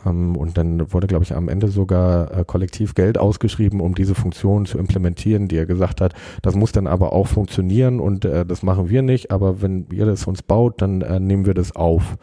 Ähm, 0.06 0.36
und 0.36 0.58
dann 0.58 0.94
wurde, 0.94 1.08
glaube 1.08 1.24
ich, 1.24 1.34
am 1.34 1.50
Ende 1.50 1.70
sogar 1.70 2.38
äh, 2.38 2.46
kollektiv 2.46 2.94
Geld 2.94 3.18
ausgeschrieben, 3.18 3.82
um 3.82 3.96
diese 3.96 4.14
Funktion 4.14 4.68
zu 4.68 4.78
implementieren, 4.78 5.48
die 5.48 5.58
er 5.58 5.66
gesagt 5.66 6.00
hat, 6.00 6.14
das 6.44 6.56
muss 6.56 6.72
dann 6.72 6.86
aber 6.86 7.12
auch 7.14 7.28
funktionieren 7.28 8.00
und 8.00 8.24
äh, 8.24 8.46
das 8.46 8.62
machen 8.62 8.90
wir 8.90 9.02
nicht, 9.02 9.32
aber 9.32 9.62
wenn 9.62 9.88
ihr 9.92 10.06
das 10.06 10.28
uns 10.28 10.44
baut, 10.44 10.82
dann 10.82 11.02
äh, 11.02 11.20
nehmen 11.20 11.46
wir 11.46 11.56
das 11.56 11.76
auf. 11.76 12.18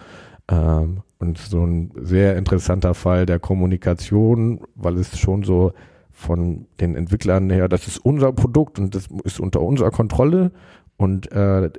Ähm, 0.50 1.02
und 1.18 1.38
so 1.38 1.64
ein 1.64 1.90
sehr 1.96 2.36
interessanter 2.36 2.94
Fall 2.94 3.26
der 3.26 3.38
Kommunikation, 3.38 4.60
weil 4.74 4.96
es 4.98 5.18
schon 5.18 5.42
so 5.42 5.72
von 6.10 6.66
den 6.80 6.96
Entwicklern 6.96 7.50
her, 7.50 7.68
das 7.68 7.86
ist 7.86 7.98
unser 7.98 8.32
Produkt 8.32 8.78
und 8.78 8.94
das 8.94 9.08
ist 9.24 9.40
unter 9.40 9.60
unserer 9.60 9.90
Kontrolle 9.90 10.52
und 10.96 11.30
äh, 11.32 11.70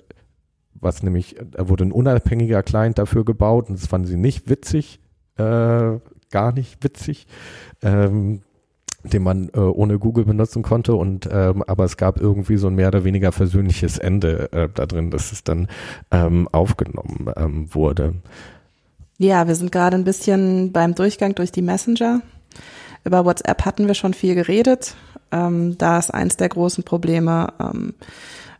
was 0.81 1.03
nämlich, 1.03 1.35
da 1.51 1.67
wurde 1.67 1.85
ein 1.85 1.91
unabhängiger 1.91 2.63
Client 2.63 2.97
dafür 2.97 3.25
gebaut 3.25 3.69
und 3.69 3.77
das 3.77 3.87
fanden 3.87 4.07
sie 4.07 4.17
nicht 4.17 4.49
witzig, 4.49 5.01
äh, 5.37 5.99
gar 6.31 6.51
nicht 6.53 6.83
witzig, 6.83 7.27
ähm, 7.81 8.41
den 9.03 9.23
man 9.23 9.49
äh, 9.49 9.59
ohne 9.59 9.99
Google 9.99 10.25
benutzen 10.25 10.61
konnte 10.61 10.95
und 10.95 11.27
ähm, 11.31 11.63
aber 11.63 11.85
es 11.85 11.97
gab 11.97 12.19
irgendwie 12.19 12.57
so 12.57 12.67
ein 12.67 12.75
mehr 12.75 12.89
oder 12.89 13.03
weniger 13.03 13.31
versöhnliches 13.31 13.97
Ende 13.97 14.51
äh, 14.51 14.69
da 14.73 14.85
drin, 14.85 15.11
dass 15.11 15.31
es 15.31 15.43
dann 15.43 15.67
ähm, 16.11 16.47
aufgenommen 16.51 17.31
ähm, 17.35 17.73
wurde. 17.73 18.15
Ja, 19.21 19.49
wir 19.49 19.55
sind 19.55 19.73
gerade 19.73 19.97
ein 19.97 20.05
bisschen 20.05 20.71
beim 20.71 20.95
Durchgang 20.95 21.35
durch 21.35 21.51
die 21.51 21.61
Messenger. 21.61 22.21
Über 23.03 23.25
WhatsApp 23.25 23.65
hatten 23.65 23.85
wir 23.85 23.93
schon 23.93 24.13
viel 24.13 24.33
geredet. 24.33 24.95
Ähm, 25.29 25.77
da 25.77 25.99
ist 25.99 26.13
eins 26.13 26.37
der 26.37 26.47
großen 26.47 26.85
Probleme. 26.85 27.51
Ähm, 27.59 27.95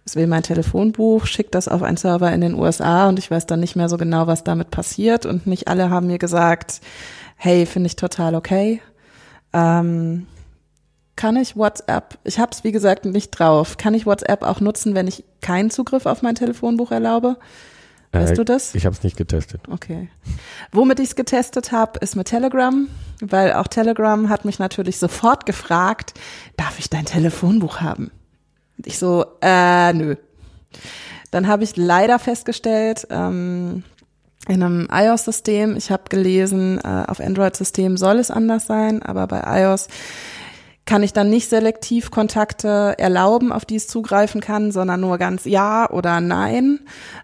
es 0.04 0.18
will 0.18 0.28
mein 0.28 0.44
Telefonbuch, 0.44 1.28
schickt 1.28 1.56
das 1.56 1.70
auf 1.70 1.82
einen 1.82 1.96
Server 1.96 2.30
in 2.34 2.42
den 2.42 2.56
USA 2.56 3.08
und 3.08 3.20
ich 3.20 3.32
weiß 3.32 3.46
dann 3.46 3.62
nicht 3.62 3.78
mehr 3.78 3.88
so 3.88 3.96
genau, 3.96 4.28
was 4.28 4.44
damit 4.44 4.70
passiert. 4.70 5.26
Und 5.26 5.48
nicht 5.48 5.70
alle 5.70 5.90
haben 5.90 6.08
mir 6.08 6.20
gesagt, 6.20 6.82
hey, 7.38 7.66
finde 7.66 7.88
ich 7.88 7.96
total 7.96 8.36
okay. 8.36 8.82
Ähm, 9.54 10.28
kann 11.16 11.38
ich 11.38 11.56
WhatsApp, 11.56 12.18
ich 12.26 12.38
habe 12.38 12.52
es 12.52 12.66
wie 12.66 12.74
gesagt 12.74 13.06
nicht 13.06 13.32
drauf, 13.32 13.78
kann 13.78 13.94
ich 13.94 14.06
WhatsApp 14.06 14.44
auch 14.44 14.60
nutzen, 14.60 14.94
wenn 14.94 15.08
ich 15.08 15.24
keinen 15.42 15.70
Zugriff 15.70 16.06
auf 16.06 16.22
mein 16.22 16.36
Telefonbuch 16.36 16.92
erlaube? 16.92 17.38
Weißt 18.12 18.34
Äh, 18.34 18.36
du 18.36 18.46
das? 18.46 18.74
Ich 18.76 18.86
habe 18.86 18.96
es 18.96 19.04
nicht 19.04 19.18
getestet. 19.18 19.62
Okay. 19.70 20.10
Womit 20.72 21.00
ich 21.00 21.10
es 21.10 21.16
getestet 21.16 21.72
habe, 21.72 22.00
ist 22.00 22.16
mit 22.16 22.28
Telegram, 22.28 22.88
weil 23.22 23.54
auch 23.54 23.68
Telegram 23.68 24.30
hat 24.30 24.46
mich 24.46 24.60
natürlich 24.60 24.98
sofort 24.98 25.46
gefragt, 25.46 26.14
darf 26.58 26.80
ich 26.80 26.90
dein 26.90 27.06
Telefonbuch 27.06 27.82
haben? 27.82 28.12
Und 28.78 28.88
ich 28.88 28.98
so, 28.98 29.26
äh, 29.42 29.94
nö. 29.94 30.16
Dann 31.32 31.48
habe 31.48 31.64
ich 31.64 31.76
leider 31.78 32.18
festgestellt, 32.18 33.06
ähm, 33.12 33.84
in 34.48 34.64
einem 34.64 34.88
iOS-System, 34.92 35.76
ich 35.78 35.92
habe 35.92 36.04
gelesen, 36.10 36.80
äh, 36.84 37.04
auf 37.08 37.20
Android-System 37.20 37.98
soll 37.98 38.18
es 38.18 38.32
anders 38.32 38.66
sein, 38.66 39.04
aber 39.04 39.28
bei 39.28 39.62
iOS 39.62 39.88
kann 40.90 41.04
ich 41.04 41.14
dann 41.14 41.30
nicht 41.30 41.48
selektiv 41.50 42.10
Kontakte 42.10 42.96
erlauben, 42.98 43.52
auf 43.52 43.64
die 43.64 43.76
es 43.76 43.88
zugreifen 43.88 44.42
kann, 44.42 44.72
sondern 44.72 45.00
nur 45.00 45.20
ganz 45.20 45.46
Ja 45.46 45.88
oder 45.88 46.20
Nein. 46.20 46.80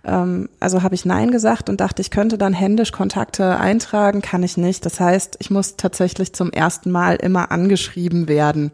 Ähm, 0.05 0.49
also 0.59 0.83
habe 0.83 0.93
ich 0.93 1.03
Nein 1.03 1.31
gesagt 1.31 1.67
und 1.67 1.81
dachte, 1.81 2.03
ich 2.03 2.11
könnte 2.11 2.37
dann 2.37 2.53
händisch 2.53 2.91
Kontakte 2.91 3.57
eintragen, 3.57 4.21
kann 4.21 4.43
ich 4.43 4.55
nicht. 4.55 4.85
Das 4.85 4.99
heißt, 4.99 5.37
ich 5.39 5.49
muss 5.49 5.77
tatsächlich 5.77 6.33
zum 6.33 6.51
ersten 6.51 6.91
Mal 6.91 7.15
immer 7.15 7.51
angeschrieben 7.51 8.27
werden. 8.27 8.71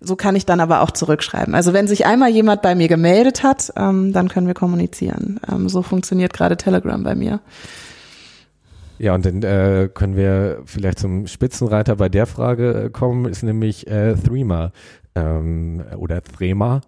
So 0.00 0.16
kann 0.16 0.34
ich 0.34 0.44
dann 0.44 0.58
aber 0.58 0.80
auch 0.80 0.90
zurückschreiben. 0.90 1.54
Also 1.54 1.72
wenn 1.72 1.86
sich 1.86 2.04
einmal 2.04 2.30
jemand 2.30 2.60
bei 2.60 2.74
mir 2.74 2.88
gemeldet 2.88 3.44
hat, 3.44 3.72
ähm, 3.76 4.12
dann 4.12 4.28
können 4.28 4.48
wir 4.48 4.54
kommunizieren. 4.54 5.38
Ähm, 5.48 5.68
so 5.68 5.82
funktioniert 5.82 6.32
gerade 6.32 6.56
Telegram 6.56 7.04
bei 7.04 7.14
mir. 7.14 7.38
Ja, 9.04 9.14
und 9.14 9.26
dann 9.26 9.42
äh, 9.42 9.90
können 9.92 10.16
wir 10.16 10.62
vielleicht 10.64 10.98
zum 10.98 11.26
Spitzenreiter 11.26 11.96
bei 11.96 12.08
der 12.08 12.24
Frage 12.24 12.84
äh, 12.84 12.88
kommen, 12.88 13.26
ist 13.26 13.42
nämlich 13.42 13.86
äh, 13.86 14.14
Threema 14.14 14.72
ähm, 15.14 15.84
oder 15.98 16.22
Threema. 16.22 16.80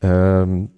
Ähm, 0.00 0.70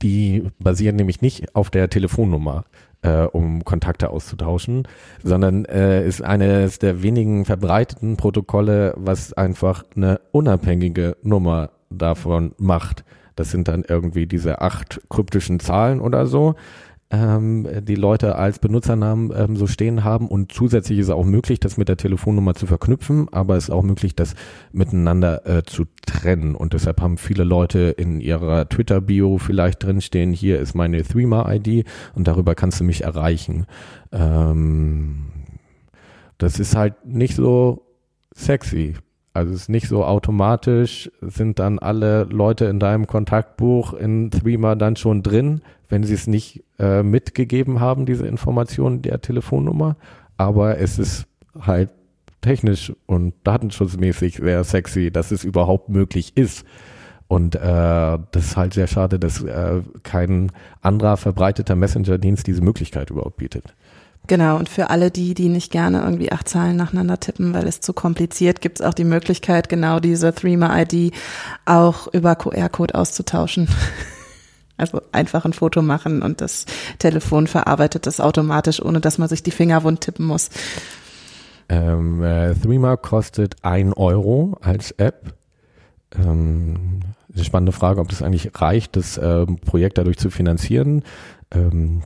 die 0.00 0.48
basieren 0.58 0.96
nämlich 0.96 1.20
nicht 1.20 1.54
auf 1.54 1.68
der 1.68 1.90
Telefonnummer, 1.90 2.64
äh, 3.02 3.24
um 3.24 3.62
Kontakte 3.62 4.08
auszutauschen, 4.08 4.88
sondern 5.22 5.66
äh, 5.66 6.08
ist 6.08 6.22
eines 6.22 6.78
der 6.78 7.02
wenigen 7.02 7.44
verbreiteten 7.44 8.16
Protokolle, 8.16 8.94
was 8.96 9.34
einfach 9.34 9.84
eine 9.94 10.18
unabhängige 10.32 11.18
Nummer 11.22 11.72
davon 11.90 12.54
macht. 12.56 13.04
Das 13.36 13.50
sind 13.50 13.68
dann 13.68 13.84
irgendwie 13.86 14.26
diese 14.26 14.62
acht 14.62 15.02
kryptischen 15.10 15.60
Zahlen 15.60 16.00
oder 16.00 16.26
so 16.26 16.54
ähm, 17.10 17.66
die 17.82 17.94
Leute 17.94 18.36
als 18.36 18.58
Benutzernamen 18.58 19.32
ähm, 19.36 19.56
so 19.56 19.66
stehen 19.66 20.04
haben. 20.04 20.28
Und 20.28 20.52
zusätzlich 20.52 20.98
ist 20.98 21.06
es 21.06 21.12
auch 21.12 21.24
möglich, 21.24 21.60
das 21.60 21.76
mit 21.76 21.88
der 21.88 21.96
Telefonnummer 21.96 22.54
zu 22.54 22.66
verknüpfen, 22.66 23.28
aber 23.32 23.56
es 23.56 23.64
ist 23.64 23.70
auch 23.70 23.82
möglich, 23.82 24.16
das 24.16 24.34
miteinander 24.72 25.46
äh, 25.46 25.62
zu 25.62 25.84
trennen. 26.06 26.54
Und 26.54 26.72
deshalb 26.72 27.00
haben 27.00 27.18
viele 27.18 27.44
Leute 27.44 27.94
in 27.96 28.20
ihrer 28.20 28.68
Twitter-Bio 28.68 29.38
vielleicht 29.38 29.82
drinstehen, 29.82 30.32
hier 30.32 30.58
ist 30.58 30.74
meine 30.74 31.02
Threema-ID 31.02 31.86
und 32.14 32.26
darüber 32.26 32.54
kannst 32.54 32.80
du 32.80 32.84
mich 32.84 33.04
erreichen. 33.04 33.66
Ähm, 34.12 35.26
das 36.38 36.58
ist 36.58 36.74
halt 36.74 37.06
nicht 37.06 37.36
so 37.36 37.86
sexy. 38.34 38.94
Also 39.32 39.52
es 39.52 39.62
ist 39.62 39.68
nicht 39.68 39.88
so 39.88 40.04
automatisch, 40.04 41.10
sind 41.20 41.58
dann 41.58 41.80
alle 41.80 42.24
Leute 42.24 42.66
in 42.66 42.78
deinem 42.78 43.06
Kontaktbuch 43.06 43.92
in 43.92 44.30
Threema 44.30 44.76
dann 44.76 44.94
schon 44.94 45.22
drin, 45.22 45.62
wenn 45.88 46.04
sie 46.04 46.14
es 46.14 46.26
nicht 46.26 46.63
äh, 46.78 47.02
mitgegeben 47.02 47.80
haben, 47.80 48.06
diese 48.06 48.26
Information 48.26 49.02
der 49.02 49.20
Telefonnummer. 49.20 49.96
Aber 50.36 50.78
es 50.78 50.98
ist 50.98 51.26
halt 51.60 51.90
technisch 52.40 52.92
und 53.06 53.34
datenschutzmäßig 53.44 54.36
sehr 54.36 54.64
sexy, 54.64 55.10
dass 55.10 55.30
es 55.30 55.44
überhaupt 55.44 55.88
möglich 55.88 56.36
ist. 56.36 56.64
Und 57.26 57.54
äh, 57.54 57.60
das 57.60 58.44
ist 58.44 58.56
halt 58.56 58.74
sehr 58.74 58.86
schade, 58.86 59.18
dass 59.18 59.42
äh, 59.42 59.80
kein 60.02 60.52
anderer 60.82 61.16
verbreiteter 61.16 61.74
Messenger-Dienst 61.74 62.46
diese 62.46 62.60
Möglichkeit 62.60 63.10
überhaupt 63.10 63.38
bietet. 63.38 63.74
Genau, 64.26 64.56
und 64.56 64.68
für 64.70 64.88
alle 64.88 65.10
die, 65.10 65.34
die 65.34 65.50
nicht 65.50 65.70
gerne 65.70 66.02
irgendwie 66.02 66.32
acht 66.32 66.48
Zahlen 66.48 66.76
nacheinander 66.76 67.20
tippen, 67.20 67.52
weil 67.52 67.66
es 67.66 67.80
zu 67.80 67.92
kompliziert, 67.92 68.62
gibt 68.62 68.80
es 68.80 68.86
auch 68.86 68.94
die 68.94 69.04
Möglichkeit, 69.04 69.68
genau 69.68 70.00
diese 70.00 70.34
Threema-ID 70.34 71.12
auch 71.66 72.06
über 72.12 72.34
QR-Code 72.34 72.94
auszutauschen. 72.94 73.68
Also 74.76 75.00
einfach 75.12 75.44
ein 75.44 75.52
Foto 75.52 75.82
machen 75.82 76.22
und 76.22 76.40
das 76.40 76.66
Telefon 76.98 77.46
verarbeitet 77.46 78.06
das 78.06 78.20
automatisch, 78.20 78.82
ohne 78.82 79.00
dass 79.00 79.18
man 79.18 79.28
sich 79.28 79.42
die 79.42 79.52
Finger 79.52 79.84
wund 79.84 80.00
tippen 80.00 80.26
muss. 80.26 80.50
Ähm, 81.68 82.22
äh, 82.22 82.54
Threema 82.54 82.96
kostet 82.96 83.56
ein 83.62 83.92
Euro 83.92 84.58
als 84.60 84.90
App. 84.92 85.34
Ähm, 86.16 87.00
eine 87.32 87.44
spannende 87.44 87.72
Frage, 87.72 88.00
ob 88.00 88.08
das 88.08 88.22
eigentlich 88.22 88.50
reicht, 88.54 88.96
das 88.96 89.18
ähm, 89.22 89.58
Projekt 89.58 89.98
dadurch 89.98 90.18
zu 90.18 90.30
finanzieren. 90.30 91.02
Ähm, 91.50 92.02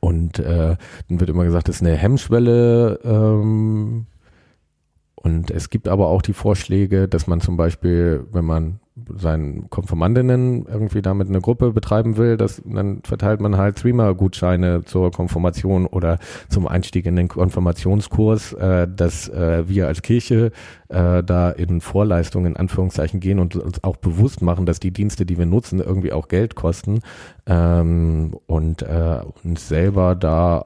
und 0.00 0.38
äh, 0.38 0.76
dann 1.08 1.20
wird 1.20 1.30
immer 1.30 1.44
gesagt, 1.44 1.68
das 1.68 1.76
ist 1.76 1.82
eine 1.82 1.96
Hemmschwelle. 1.96 3.00
Ähm, 3.04 4.06
und 5.14 5.50
es 5.50 5.70
gibt 5.70 5.88
aber 5.88 6.08
auch 6.08 6.22
die 6.22 6.32
Vorschläge, 6.32 7.08
dass 7.08 7.26
man 7.26 7.40
zum 7.40 7.56
Beispiel, 7.56 8.24
wenn 8.32 8.44
man 8.44 8.80
seinen 9.14 9.68
Konformandinnen 9.68 10.64
irgendwie 10.66 11.02
damit 11.02 11.28
eine 11.28 11.40
Gruppe 11.40 11.72
betreiben 11.72 12.16
will, 12.16 12.36
dass, 12.36 12.62
dann 12.64 13.02
verteilt 13.04 13.40
man 13.40 13.58
halt 13.58 13.76
Threema-Gutscheine 13.76 14.84
zur 14.84 15.10
Konfirmation 15.10 15.86
oder 15.86 16.18
zum 16.48 16.66
Einstieg 16.66 17.04
in 17.04 17.16
den 17.16 17.28
Konfirmationskurs, 17.28 18.54
äh, 18.54 18.88
dass 18.88 19.28
äh, 19.28 19.68
wir 19.68 19.86
als 19.86 20.00
Kirche 20.00 20.50
äh, 20.88 21.22
da 21.22 21.50
in 21.50 21.82
Vorleistungen 21.82 22.46
in 22.46 22.56
Anführungszeichen 22.56 23.20
gehen 23.20 23.38
und 23.38 23.54
uns 23.56 23.84
auch 23.84 23.96
bewusst 23.96 24.40
machen, 24.40 24.64
dass 24.64 24.80
die 24.80 24.92
Dienste, 24.92 25.26
die 25.26 25.36
wir 25.36 25.46
nutzen, 25.46 25.80
irgendwie 25.80 26.12
auch 26.12 26.28
Geld 26.28 26.54
kosten 26.54 27.00
ähm, 27.46 28.34
und 28.46 28.80
äh, 28.82 29.20
uns 29.44 29.68
selber 29.68 30.14
da 30.14 30.64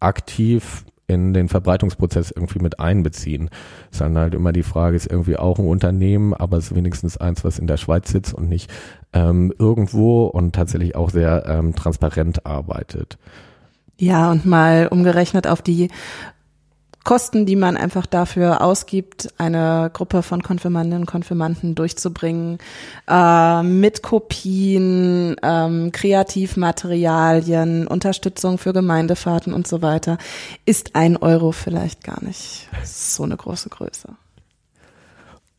aktiv 0.00 0.84
in 1.06 1.32
den 1.34 1.48
Verbreitungsprozess 1.48 2.30
irgendwie 2.30 2.58
mit 2.58 2.80
einbeziehen. 2.80 3.50
Ist 3.90 4.00
dann 4.00 4.18
halt 4.18 4.34
immer 4.34 4.52
die 4.52 4.62
Frage, 4.62 4.96
ist 4.96 5.10
irgendwie 5.10 5.36
auch 5.36 5.58
ein 5.58 5.66
Unternehmen, 5.66 6.34
aber 6.34 6.56
es 6.56 6.66
ist 6.66 6.76
wenigstens 6.76 7.16
eins, 7.16 7.44
was 7.44 7.58
in 7.58 7.66
der 7.66 7.76
Schweiz 7.76 8.10
sitzt 8.10 8.34
und 8.34 8.48
nicht 8.48 8.70
ähm, 9.12 9.52
irgendwo 9.58 10.26
und 10.26 10.54
tatsächlich 10.54 10.96
auch 10.96 11.10
sehr 11.10 11.44
ähm, 11.46 11.74
transparent 11.74 12.44
arbeitet. 12.44 13.18
Ja, 13.98 14.30
und 14.30 14.44
mal 14.44 14.88
umgerechnet 14.88 15.46
auf 15.46 15.62
die 15.62 15.88
Kosten, 17.06 17.46
die 17.46 17.54
man 17.54 17.76
einfach 17.76 18.04
dafür 18.04 18.62
ausgibt, 18.62 19.32
eine 19.38 19.90
Gruppe 19.92 20.24
von 20.24 20.42
Konfirmandinnen 20.42 21.02
und 21.02 21.06
Konfirmanden 21.06 21.76
durchzubringen, 21.76 22.58
äh, 23.08 23.62
mit 23.62 24.02
Kopien, 24.02 25.36
ähm, 25.40 25.92
Kreativmaterialien, 25.92 27.86
Unterstützung 27.86 28.58
für 28.58 28.72
Gemeindefahrten 28.72 29.54
und 29.54 29.68
so 29.68 29.82
weiter, 29.82 30.18
ist 30.64 30.96
ein 30.96 31.16
Euro 31.16 31.52
vielleicht 31.52 32.02
gar 32.02 32.20
nicht 32.24 32.68
so 32.82 33.22
eine 33.22 33.36
große 33.36 33.68
Größe. 33.68 34.08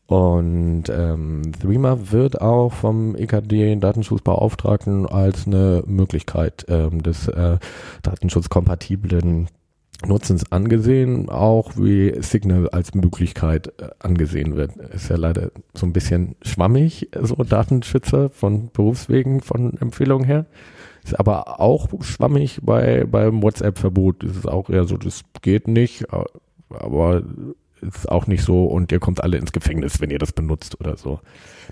Und 0.06 0.84
ähm, 0.90 1.52
Threema 1.62 2.10
wird 2.10 2.42
auch 2.42 2.74
vom 2.74 3.16
EKD 3.16 3.76
Datenschutzbeauftragten 3.76 5.06
als 5.06 5.46
eine 5.46 5.82
Möglichkeit 5.86 6.66
ähm, 6.68 7.02
des 7.02 7.26
äh, 7.28 7.56
datenschutzkompatiblen 8.02 9.48
Nutzens 10.06 10.52
angesehen, 10.52 11.28
auch 11.28 11.72
wie 11.76 12.14
Signal 12.22 12.68
als 12.68 12.94
Möglichkeit 12.94 13.72
äh, 13.80 13.88
angesehen 13.98 14.54
wird. 14.54 14.76
Ist 14.76 15.10
ja 15.10 15.16
leider 15.16 15.50
so 15.74 15.86
ein 15.86 15.92
bisschen 15.92 16.36
schwammig, 16.42 17.08
so 17.20 17.34
Datenschützer 17.36 18.30
von 18.30 18.70
Berufswegen, 18.70 19.40
von 19.40 19.76
Empfehlungen 19.78 20.24
her. 20.24 20.46
Ist 21.02 21.18
aber 21.18 21.60
auch 21.60 21.88
schwammig 22.02 22.60
bei 22.62 23.04
beim 23.04 23.42
WhatsApp-Verbot. 23.42 24.22
Ist 24.22 24.46
auch 24.46 24.70
eher 24.70 24.84
so, 24.84 24.96
das 24.96 25.22
geht 25.42 25.66
nicht, 25.66 26.06
aber 26.70 27.22
ist 27.80 28.08
auch 28.08 28.26
nicht 28.26 28.42
so 28.42 28.66
und 28.66 28.92
ihr 28.92 29.00
kommt 29.00 29.22
alle 29.22 29.36
ins 29.36 29.52
Gefängnis, 29.52 30.00
wenn 30.00 30.10
ihr 30.10 30.18
das 30.18 30.32
benutzt 30.32 30.80
oder 30.80 30.96
so. 30.96 31.20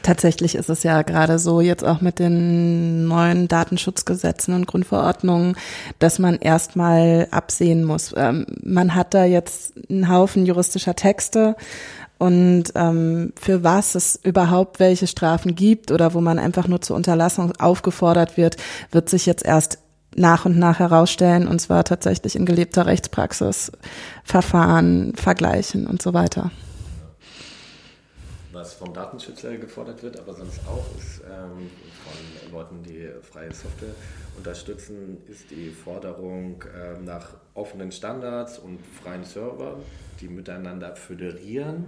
Tatsächlich 0.03 0.55
ist 0.55 0.69
es 0.69 0.83
ja 0.83 1.03
gerade 1.03 1.39
so 1.39 1.61
jetzt 1.61 1.85
auch 1.85 2.01
mit 2.01 2.19
den 2.19 3.07
neuen 3.09 3.49
Datenschutzgesetzen 3.49 4.55
und 4.55 4.67
Grundverordnungen, 4.67 5.57
dass 5.99 6.19
man 6.19 6.37
erstmal 6.37 7.29
absehen 7.31 7.85
muss. 7.85 8.15
Ähm, 8.17 8.47
man 8.63 8.95
hat 8.95 9.15
da 9.15 9.25
jetzt 9.25 9.75
einen 9.89 10.09
Haufen 10.09 10.47
juristischer 10.47 10.95
Texte 10.95 11.57
und 12.19 12.65
ähm, 12.75 13.33
für 13.39 13.63
was 13.63 13.95
es 13.95 14.19
überhaupt 14.23 14.81
welche 14.81 15.07
Strafen 15.07 15.55
gibt 15.55 15.91
oder 15.91 16.15
wo 16.15 16.21
man 16.21 16.39
einfach 16.39 16.67
nur 16.67 16.81
zur 16.81 16.97
Unterlassung 16.97 17.53
aufgefordert 17.59 18.37
wird, 18.37 18.57
wird 18.91 19.09
sich 19.11 19.27
jetzt 19.27 19.45
erst 19.45 19.79
nach 20.15 20.47
und 20.47 20.59
nach 20.59 20.79
herausstellen, 20.79 21.47
und 21.47 21.61
zwar 21.61 21.85
tatsächlich 21.85 22.37
in 22.37 22.47
gelebter 22.47 22.87
Rechtspraxis, 22.87 23.71
Verfahren 24.25 25.13
vergleichen 25.15 25.87
und 25.87 26.01
so 26.01 26.15
weiter. 26.15 26.51
Was 28.57 28.73
vom 28.73 28.95
Datenschützer 28.95 29.55
gefordert 29.59 30.03
wird, 30.03 30.19
aber 30.19 30.33
sonst 30.33 30.61
auch, 30.67 30.87
ist 30.97 31.21
ähm, 31.31 31.71
von 32.03 32.51
Leuten, 32.51 32.83
die 32.83 33.11
freie 33.21 33.53
Software 33.53 33.95
unterstützen, 34.35 35.19
ist 35.29 35.51
die 35.51 35.69
Forderung 35.69 36.63
äh, 36.63 36.99
nach 36.99 37.35
offenen 37.53 37.93
Standards 37.93 38.59
und 38.59 38.79
freien 38.87 39.25
Servern, 39.25 39.83
die 40.23 40.29
miteinander 40.29 40.97
föderieren. 40.97 41.85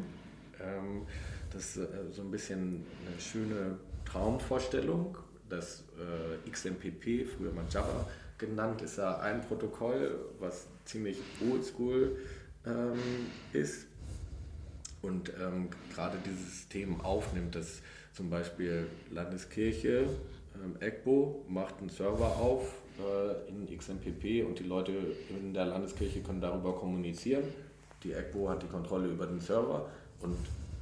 Ähm, 0.63 1.07
das 1.51 1.75
ist 1.75 1.77
äh, 1.79 1.87
so 2.13 2.21
ein 2.21 2.31
bisschen 2.31 2.85
eine 3.07 3.19
schöne 3.19 3.79
Traumvorstellung. 4.05 5.17
Das 5.49 5.85
äh, 5.97 6.51
XMPP, 6.51 7.27
früher 7.35 7.51
mal 7.51 7.65
Java 7.71 8.07
genannt, 8.37 8.83
ist 8.83 8.99
ja 8.99 9.21
ein 9.21 9.41
Protokoll, 9.41 10.19
was 10.39 10.67
ziemlich 10.85 11.17
oldschool 11.51 12.19
ähm, 12.67 12.99
ist 13.55 13.88
und 15.03 15.33
ähm, 15.41 15.69
gerade 15.95 16.19
dieses 16.25 16.45
System 16.45 17.01
aufnimmt, 17.01 17.55
dass 17.55 17.83
zum 18.13 18.31
Beispiel 18.31 18.89
Landeskirche, 19.11 20.09
ähm, 20.55 20.77
EGBO 20.81 21.45
macht 21.49 21.79
einen 21.79 21.89
Server 21.89 22.37
auf 22.37 22.75
äh, 22.99 23.49
in 23.49 23.79
XMPP 23.79 24.45
und 24.47 24.59
die 24.59 24.65
Leute 24.65 24.93
in 25.31 25.55
der 25.55 25.67
Landeskirche 25.67 26.21
können 26.21 26.41
darüber 26.41 26.75
kommunizieren. 26.75 27.45
Die 28.03 28.13
EGBO 28.13 28.49
hat 28.49 28.63
die 28.63 28.67
Kontrolle 28.67 29.09
über 29.09 29.27
den 29.27 29.41
Server 29.41 29.89
und 30.21 30.37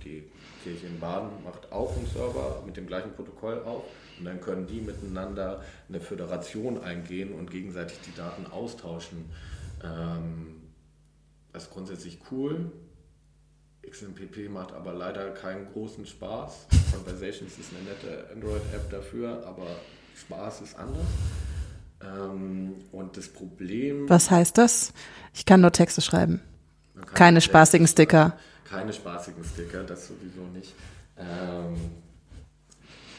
die 0.04 0.24
Kirche 0.62 0.86
in 0.86 0.98
Baden 1.00 1.30
macht 1.44 1.70
auch 1.72 1.94
einen 1.96 2.06
Server 2.06 2.62
mit 2.64 2.76
dem 2.76 2.86
gleichen 2.86 3.12
Protokoll 3.12 3.62
auf 3.64 3.84
und 4.18 4.24
dann 4.24 4.40
können 4.40 4.66
die 4.66 4.80
miteinander 4.80 5.62
eine 5.88 6.00
Föderation 6.00 6.82
eingehen 6.82 7.32
und 7.32 7.50
gegenseitig 7.50 7.98
die 8.06 8.14
Daten 8.16 8.46
austauschen. 8.46 9.30
Ähm, 9.84 10.62
das 11.52 11.64
ist 11.64 11.70
grundsätzlich 11.70 12.18
cool. 12.30 12.70
XMPP 13.90 14.50
macht 14.50 14.72
aber 14.72 14.92
leider 14.92 15.30
keinen 15.30 15.70
großen 15.72 16.06
Spaß. 16.06 16.66
Conversations 16.92 17.58
ist 17.58 17.70
eine 17.74 17.88
nette 17.88 18.30
Android-App 18.32 18.90
dafür, 18.90 19.46
aber 19.46 19.66
Spaß 20.16 20.62
ist 20.62 20.76
anders. 20.76 21.06
Ähm, 22.02 22.74
und 22.92 23.16
das 23.16 23.28
Problem. 23.28 24.08
Was 24.08 24.30
heißt 24.30 24.58
das? 24.58 24.92
Ich 25.34 25.46
kann 25.46 25.60
nur 25.60 25.72
Texte 25.72 26.00
schreiben. 26.00 26.42
Keine 27.14 27.40
spaßigen 27.40 27.86
Sticker. 27.86 28.36
Keine 28.64 28.92
spaßigen 28.92 29.44
Sticker, 29.44 29.84
das 29.84 30.08
sowieso 30.08 30.42
nicht. 30.52 30.74
Ähm, 31.18 31.74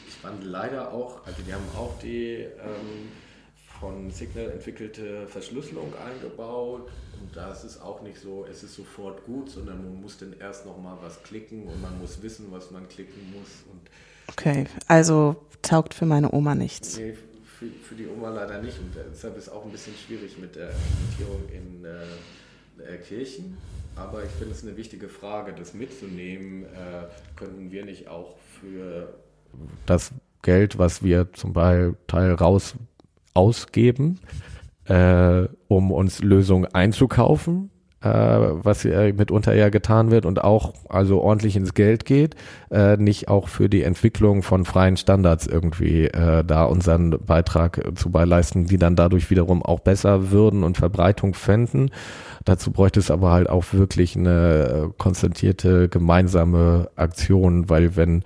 ich 0.06 0.14
fand 0.14 0.44
leider 0.44 0.92
auch, 0.92 1.26
also 1.26 1.42
die 1.42 1.52
haben 1.52 1.64
auch 1.76 1.98
die 2.00 2.34
ähm, 2.34 3.08
von 3.80 4.10
Signal 4.10 4.50
entwickelte 4.50 5.26
Verschlüsselung 5.26 5.92
eingebaut 5.96 6.90
und 7.20 7.36
da 7.36 7.52
ist 7.52 7.64
es 7.64 7.80
auch 7.80 8.02
nicht 8.02 8.20
so, 8.20 8.46
es 8.50 8.62
ist 8.62 8.74
sofort 8.74 9.24
gut, 9.24 9.50
sondern 9.50 9.82
man 9.82 10.00
muss 10.00 10.18
dann 10.18 10.34
erst 10.38 10.66
noch 10.66 10.78
mal 10.78 10.96
was 11.02 11.22
klicken 11.22 11.64
und 11.64 11.80
man 11.80 11.98
muss 11.98 12.22
wissen, 12.22 12.46
was 12.50 12.70
man 12.70 12.88
klicken 12.88 13.32
muss. 13.32 13.64
Und 13.70 13.80
okay, 14.28 14.66
also 14.86 15.36
taugt 15.62 15.94
für 15.94 16.06
meine 16.06 16.32
Oma 16.32 16.54
nichts. 16.54 16.98
Nee, 16.98 17.14
für, 17.58 17.66
für 17.66 17.94
die 17.94 18.06
Oma 18.06 18.30
leider 18.30 18.62
nicht 18.62 18.78
und 18.78 18.92
deshalb 19.12 19.36
ist 19.36 19.44
es 19.44 19.52
auch 19.52 19.64
ein 19.64 19.72
bisschen 19.72 19.94
schwierig 19.94 20.38
mit 20.38 20.56
der 20.56 20.70
Implementierung 20.70 21.48
in 21.48 21.84
äh, 21.84 22.94
äh, 22.94 22.98
Kirchen. 22.98 23.56
Aber 23.96 24.22
ich 24.22 24.30
finde 24.30 24.54
es 24.54 24.62
eine 24.62 24.76
wichtige 24.76 25.08
Frage, 25.08 25.52
das 25.52 25.74
mitzunehmen. 25.74 26.64
Äh, 26.64 27.06
könnten 27.34 27.72
wir 27.72 27.84
nicht 27.84 28.06
auch 28.06 28.36
für 28.60 29.12
das 29.86 30.12
Geld, 30.42 30.78
was 30.78 31.02
wir 31.02 31.32
zum 31.32 31.52
Teil 31.52 32.34
raus 32.34 32.74
ausgeben, 33.34 34.20
äh, 34.88 35.48
um 35.68 35.92
uns 35.92 36.22
Lösungen 36.22 36.66
einzukaufen, 36.72 37.70
äh, 38.00 38.08
was 38.08 38.84
äh, 38.84 39.12
mitunter 39.12 39.54
ja 39.54 39.70
getan 39.70 40.10
wird 40.10 40.24
und 40.24 40.42
auch 40.42 40.74
also 40.88 41.20
ordentlich 41.20 41.56
ins 41.56 41.74
Geld 41.74 42.04
geht, 42.04 42.36
äh, 42.70 42.96
nicht 42.96 43.28
auch 43.28 43.48
für 43.48 43.68
die 43.68 43.82
Entwicklung 43.82 44.42
von 44.42 44.64
freien 44.64 44.96
Standards 44.96 45.46
irgendwie 45.46 46.06
äh, 46.06 46.44
da 46.44 46.64
unseren 46.64 47.10
Beitrag 47.10 47.82
zu 47.96 48.10
beileisten, 48.10 48.66
die 48.66 48.78
dann 48.78 48.96
dadurch 48.96 49.30
wiederum 49.30 49.62
auch 49.62 49.80
besser 49.80 50.30
würden 50.30 50.62
und 50.64 50.78
Verbreitung 50.78 51.34
fänden. 51.34 51.90
Dazu 52.44 52.70
bräuchte 52.70 53.00
es 53.00 53.10
aber 53.10 53.32
halt 53.32 53.50
auch 53.50 53.64
wirklich 53.72 54.16
eine 54.16 54.92
konzentrierte 54.96 55.88
gemeinsame 55.88 56.88
Aktion, 56.96 57.68
weil 57.68 57.96
wenn 57.96 58.22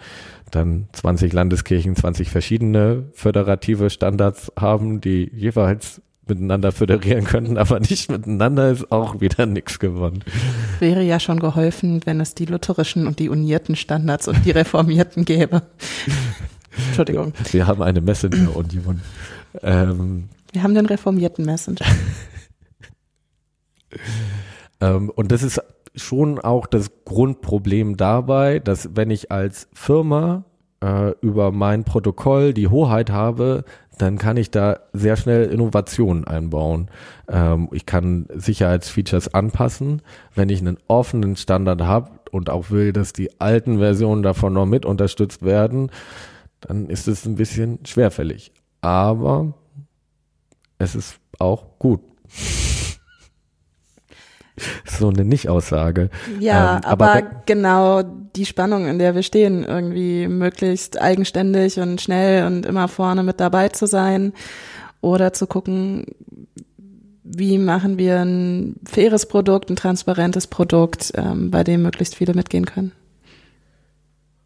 dann 0.50 0.88
20 0.92 1.32
Landeskirchen 1.32 1.96
20 1.96 2.30
verschiedene 2.30 3.04
föderative 3.14 3.90
Standards 3.90 4.52
haben, 4.58 5.00
die 5.00 5.30
jeweils 5.34 6.02
miteinander 6.32 6.72
föderieren 6.72 7.24
könnten, 7.24 7.58
aber 7.58 7.80
nicht 7.80 8.10
miteinander, 8.10 8.70
ist 8.70 8.90
auch 8.90 9.20
wieder 9.20 9.46
nichts 9.46 9.78
gewonnen. 9.78 10.24
Wäre 10.78 11.02
ja 11.02 11.20
schon 11.20 11.40
geholfen, 11.40 12.00
wenn 12.04 12.20
es 12.20 12.34
die 12.34 12.46
lutherischen 12.46 13.06
und 13.06 13.18
die 13.18 13.28
unierten 13.28 13.76
Standards 13.76 14.28
und 14.28 14.44
die 14.46 14.50
reformierten 14.50 15.24
gäbe. 15.24 15.62
Entschuldigung. 16.88 17.32
Wir 17.50 17.66
haben 17.66 17.82
eine 17.82 18.00
Messenger-Union. 18.00 19.02
Ähm, 19.62 20.28
Wir 20.52 20.62
haben 20.62 20.74
den 20.74 20.86
reformierten 20.86 21.44
Messenger. 21.44 21.84
ähm, 24.80 25.10
und 25.10 25.30
das 25.30 25.42
ist 25.42 25.60
schon 25.94 26.38
auch 26.38 26.66
das 26.66 26.90
Grundproblem 27.04 27.98
dabei, 27.98 28.58
dass 28.58 28.96
wenn 28.96 29.10
ich 29.10 29.30
als 29.30 29.68
Firma 29.74 30.46
äh, 30.82 31.14
über 31.20 31.52
mein 31.52 31.84
Protokoll 31.84 32.52
die 32.52 32.68
Hoheit 32.68 33.10
habe, 33.10 33.64
dann 33.98 34.18
kann 34.18 34.36
ich 34.36 34.50
da 34.50 34.80
sehr 34.92 35.16
schnell 35.16 35.50
Innovationen 35.50 36.26
einbauen. 36.26 36.88
Ähm, 37.28 37.68
ich 37.72 37.86
kann 37.86 38.26
Sicherheitsfeatures 38.34 39.34
anpassen. 39.34 40.02
Wenn 40.34 40.48
ich 40.48 40.60
einen 40.60 40.78
offenen 40.88 41.36
Standard 41.36 41.82
habe 41.82 42.10
und 42.30 42.50
auch 42.50 42.70
will, 42.70 42.92
dass 42.92 43.12
die 43.12 43.40
alten 43.40 43.78
Versionen 43.78 44.22
davon 44.22 44.54
noch 44.54 44.66
mit 44.66 44.86
unterstützt 44.86 45.42
werden, 45.42 45.90
dann 46.60 46.88
ist 46.88 47.08
es 47.08 47.26
ein 47.26 47.36
bisschen 47.36 47.80
schwerfällig. 47.84 48.52
Aber 48.80 49.54
es 50.78 50.94
ist 50.94 51.18
auch 51.38 51.78
gut 51.78 52.00
so 54.86 55.08
eine 55.08 55.24
Nicht-Aussage. 55.24 56.10
Ja, 56.38 56.76
ähm, 56.76 56.84
aber, 56.84 57.12
aber 57.12 57.22
genau 57.46 58.02
die 58.02 58.46
Spannung, 58.46 58.86
in 58.86 58.98
der 58.98 59.14
wir 59.14 59.22
stehen, 59.22 59.64
irgendwie 59.64 60.28
möglichst 60.28 61.00
eigenständig 61.00 61.78
und 61.78 62.00
schnell 62.00 62.46
und 62.46 62.66
immer 62.66 62.88
vorne 62.88 63.22
mit 63.22 63.40
dabei 63.40 63.68
zu 63.68 63.86
sein 63.86 64.32
oder 65.00 65.32
zu 65.32 65.46
gucken, 65.46 66.06
wie 67.24 67.58
machen 67.58 67.98
wir 67.98 68.20
ein 68.20 68.76
faires 68.84 69.26
Produkt, 69.26 69.70
ein 69.70 69.76
transparentes 69.76 70.46
Produkt, 70.46 71.12
ähm, 71.14 71.50
bei 71.50 71.64
dem 71.64 71.82
möglichst 71.82 72.14
viele 72.14 72.34
mitgehen 72.34 72.66
können. 72.66 72.92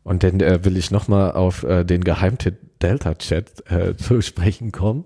Und 0.03 0.23
dann 0.23 0.41
äh, 0.41 0.65
will 0.65 0.77
ich 0.77 0.91
nochmal 0.91 1.33
auf 1.33 1.65
äh, 1.65 1.85
den 1.85 2.05
Geheimtipp 2.05 2.55
Delta-Chat 2.81 3.71
äh, 3.71 3.97
zu 3.97 4.21
sprechen 4.21 4.71
kommen, 4.73 5.05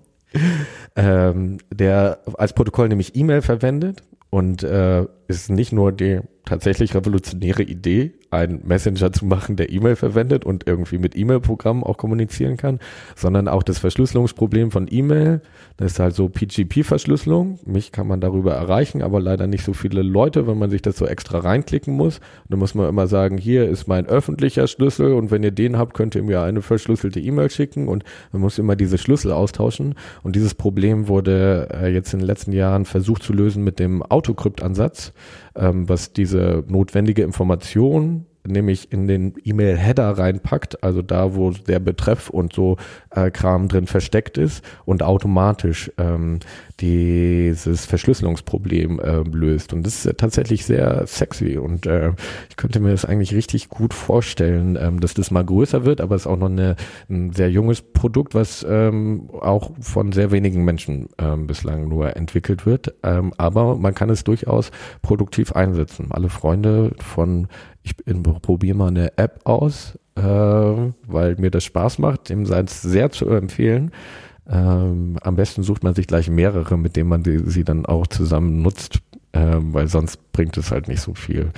ähm, 0.95 1.57
der 1.73 2.19
als 2.37 2.53
Protokoll 2.53 2.89
nämlich 2.89 3.15
E-Mail 3.15 3.41
verwendet 3.41 4.03
und 4.31 4.63
äh, 4.63 5.05
ist 5.27 5.51
nicht 5.51 5.71
nur 5.71 5.91
die 5.91 6.21
tatsächlich 6.45 6.95
revolutionäre 6.95 7.61
Idee, 7.61 8.13
einen 8.31 8.61
Messenger 8.65 9.11
zu 9.11 9.25
machen, 9.25 9.57
der 9.57 9.71
E-Mail 9.71 9.97
verwendet 9.97 10.45
und 10.45 10.65
irgendwie 10.65 10.97
mit 10.97 11.17
E-Mail-Programmen 11.17 11.83
auch 11.83 11.97
kommunizieren 11.97 12.55
kann, 12.55 12.79
sondern 13.15 13.49
auch 13.49 13.61
das 13.61 13.79
Verschlüsselungsproblem 13.79 14.71
von 14.71 14.87
E-Mail. 14.89 15.41
Das 15.75 15.93
ist 15.93 15.99
halt 15.99 16.15
so 16.15 16.29
PGP-Verschlüsselung. 16.29 17.59
Mich 17.65 17.91
kann 17.91 18.07
man 18.07 18.21
darüber 18.21 18.53
erreichen, 18.53 19.01
aber 19.01 19.19
leider 19.19 19.47
nicht 19.47 19.65
so 19.65 19.73
viele 19.73 20.01
Leute, 20.01 20.47
wenn 20.47 20.57
man 20.57 20.69
sich 20.69 20.81
das 20.81 20.97
so 20.97 21.05
extra 21.05 21.39
reinklicken 21.39 21.93
muss. 21.93 22.19
Und 22.19 22.51
dann 22.51 22.59
muss 22.59 22.73
man 22.73 22.87
immer 22.87 23.07
sagen, 23.07 23.37
hier 23.37 23.67
ist 23.67 23.87
mein 23.87 24.05
öffentlicher 24.05 24.67
Schlüssel 24.67 25.13
und 25.13 25.29
wenn 25.29 25.43
ihr 25.43 25.51
den 25.51 25.77
habt, 25.77 25.93
könnt 25.93 26.15
ihr 26.15 26.23
mir 26.23 26.41
eine 26.41 26.61
verschlüsselte 26.61 27.19
E-Mail 27.19 27.49
schicken 27.49 27.89
und 27.89 28.05
man 28.31 28.41
muss 28.41 28.57
immer 28.57 28.77
diese 28.77 28.97
Schlüssel 28.97 29.33
austauschen. 29.33 29.95
Und 30.23 30.37
dieses 30.37 30.55
Problem 30.55 31.09
wurde 31.09 31.67
äh, 31.73 31.93
jetzt 31.93 32.13
in 32.13 32.19
den 32.19 32.27
letzten 32.27 32.53
Jahren 32.53 32.85
versucht 32.85 33.23
zu 33.23 33.33
lösen 33.33 33.65
mit 33.65 33.77
dem 33.77 34.01
Autocrypt-Ansatz, 34.03 35.11
ähm, 35.55 35.89
was 35.89 36.13
diese 36.13 36.63
notwendige 36.67 37.23
Information 37.23 38.20
nämlich 38.45 38.91
in 38.91 39.07
den 39.07 39.33
E-Mail-Header 39.43 40.17
reinpackt, 40.17 40.83
also 40.83 41.01
da, 41.01 41.35
wo 41.35 41.51
der 41.51 41.79
Betreff 41.79 42.29
und 42.29 42.53
so 42.53 42.77
äh, 43.11 43.31
Kram 43.31 43.67
drin 43.67 43.87
versteckt 43.87 44.37
ist 44.37 44.63
und 44.85 45.03
automatisch 45.03 45.91
ähm, 45.97 46.39
dieses 46.79 47.85
Verschlüsselungsproblem 47.85 48.99
äh, 48.99 49.21
löst. 49.21 49.73
Und 49.73 49.85
das 49.85 50.05
ist 50.05 50.17
tatsächlich 50.17 50.65
sehr 50.65 51.05
sexy 51.05 51.57
und 51.57 51.85
äh, 51.85 52.13
ich 52.49 52.57
könnte 52.57 52.79
mir 52.79 52.91
das 52.91 53.05
eigentlich 53.05 53.33
richtig 53.33 53.69
gut 53.69 53.93
vorstellen, 53.93 54.77
ähm, 54.79 54.99
dass 54.99 55.13
das 55.13 55.31
mal 55.31 55.45
größer 55.45 55.85
wird, 55.85 56.01
aber 56.01 56.15
es 56.15 56.23
ist 56.23 56.27
auch 56.27 56.37
noch 56.37 56.49
eine, 56.49 56.75
ein 57.09 57.31
sehr 57.33 57.51
junges 57.51 57.81
Produkt, 57.81 58.33
was 58.33 58.65
ähm, 58.67 59.29
auch 59.41 59.71
von 59.79 60.11
sehr 60.11 60.31
wenigen 60.31 60.63
Menschen 60.63 61.09
ähm, 61.17 61.47
bislang 61.47 61.87
nur 61.87 62.15
entwickelt 62.15 62.65
wird. 62.65 62.93
Ähm, 63.03 63.33
aber 63.37 63.75
man 63.75 63.93
kann 63.93 64.09
es 64.09 64.23
durchaus 64.23 64.71
produktiv 65.01 65.53
einsetzen. 65.53 66.07
Alle 66.11 66.29
Freunde 66.29 66.93
von 66.99 67.47
ich 67.83 67.95
probiere 68.41 68.77
mal 68.77 68.89
eine 68.89 69.17
App 69.17 69.41
aus, 69.45 69.97
äh, 70.15 70.21
weil 70.21 71.35
mir 71.37 71.51
das 71.51 71.63
Spaß 71.63 71.99
macht, 71.99 72.29
dem 72.29 72.45
sei 72.45 72.61
es 72.61 72.81
sehr 72.81 73.11
zu 73.11 73.27
empfehlen. 73.29 73.91
Ähm, 74.49 75.17
am 75.21 75.35
besten 75.35 75.63
sucht 75.63 75.83
man 75.83 75.95
sich 75.95 76.07
gleich 76.07 76.29
mehrere, 76.29 76.77
mit 76.77 76.95
denen 76.95 77.09
man 77.09 77.23
die, 77.23 77.39
sie 77.39 77.63
dann 77.63 77.85
auch 77.85 78.07
zusammen 78.07 78.61
nutzt, 78.61 78.99
ähm, 79.33 79.73
weil 79.73 79.87
sonst 79.87 80.31
bringt 80.31 80.57
es 80.57 80.71
halt 80.71 80.87
nicht 80.87 81.01
so 81.01 81.13
viel. 81.13 81.51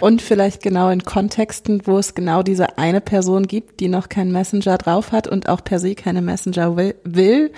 Und 0.00 0.22
vielleicht 0.22 0.62
genau 0.62 0.90
in 0.90 1.04
Kontexten, 1.04 1.86
wo 1.86 1.98
es 1.98 2.14
genau 2.14 2.42
diese 2.42 2.78
eine 2.78 3.00
Person 3.00 3.46
gibt, 3.46 3.80
die 3.80 3.88
noch 3.88 4.08
keinen 4.08 4.32
Messenger 4.32 4.78
drauf 4.78 5.12
hat 5.12 5.28
und 5.28 5.48
auch 5.48 5.62
per 5.62 5.78
se 5.78 5.94
keine 5.94 6.22
Messenger 6.22 6.76
will. 6.76 6.94
will. 7.04 7.52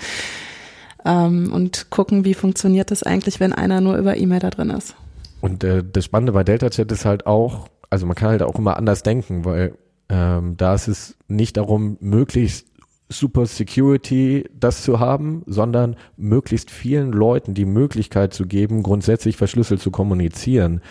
Ähm, 1.05 1.51
und 1.51 1.89
gucken, 1.89 2.25
wie 2.25 2.33
funktioniert 2.33 2.91
das 2.91 3.03
eigentlich, 3.03 3.39
wenn 3.39 3.53
einer 3.53 3.81
nur 3.81 3.97
über 3.97 4.17
E-Mail 4.17 4.39
da 4.39 4.49
drin 4.49 4.69
ist. 4.69 4.95
Und 5.41 5.63
äh, 5.63 5.83
das 5.91 6.05
Spannende 6.05 6.31
bei 6.31 6.43
Delta 6.43 6.69
Chat 6.69 6.91
ist 6.91 7.05
halt 7.05 7.25
auch, 7.25 7.67
also 7.89 8.05
man 8.05 8.15
kann 8.15 8.29
halt 8.29 8.43
auch 8.43 8.55
immer 8.55 8.77
anders 8.77 9.03
denken, 9.03 9.45
weil 9.45 9.77
ähm, 10.09 10.55
da 10.57 10.73
ist 10.73 10.87
es 10.87 11.17
nicht 11.27 11.57
darum, 11.57 11.97
möglichst 11.99 12.67
super 13.09 13.45
Security 13.45 14.45
das 14.53 14.83
zu 14.83 14.99
haben, 14.99 15.43
sondern 15.45 15.95
möglichst 16.17 16.71
vielen 16.71 17.11
Leuten 17.11 17.53
die 17.53 17.65
Möglichkeit 17.65 18.33
zu 18.33 18.45
geben, 18.45 18.83
grundsätzlich 18.83 19.37
verschlüsselt 19.37 19.81
zu 19.81 19.91
kommunizieren. 19.91 20.81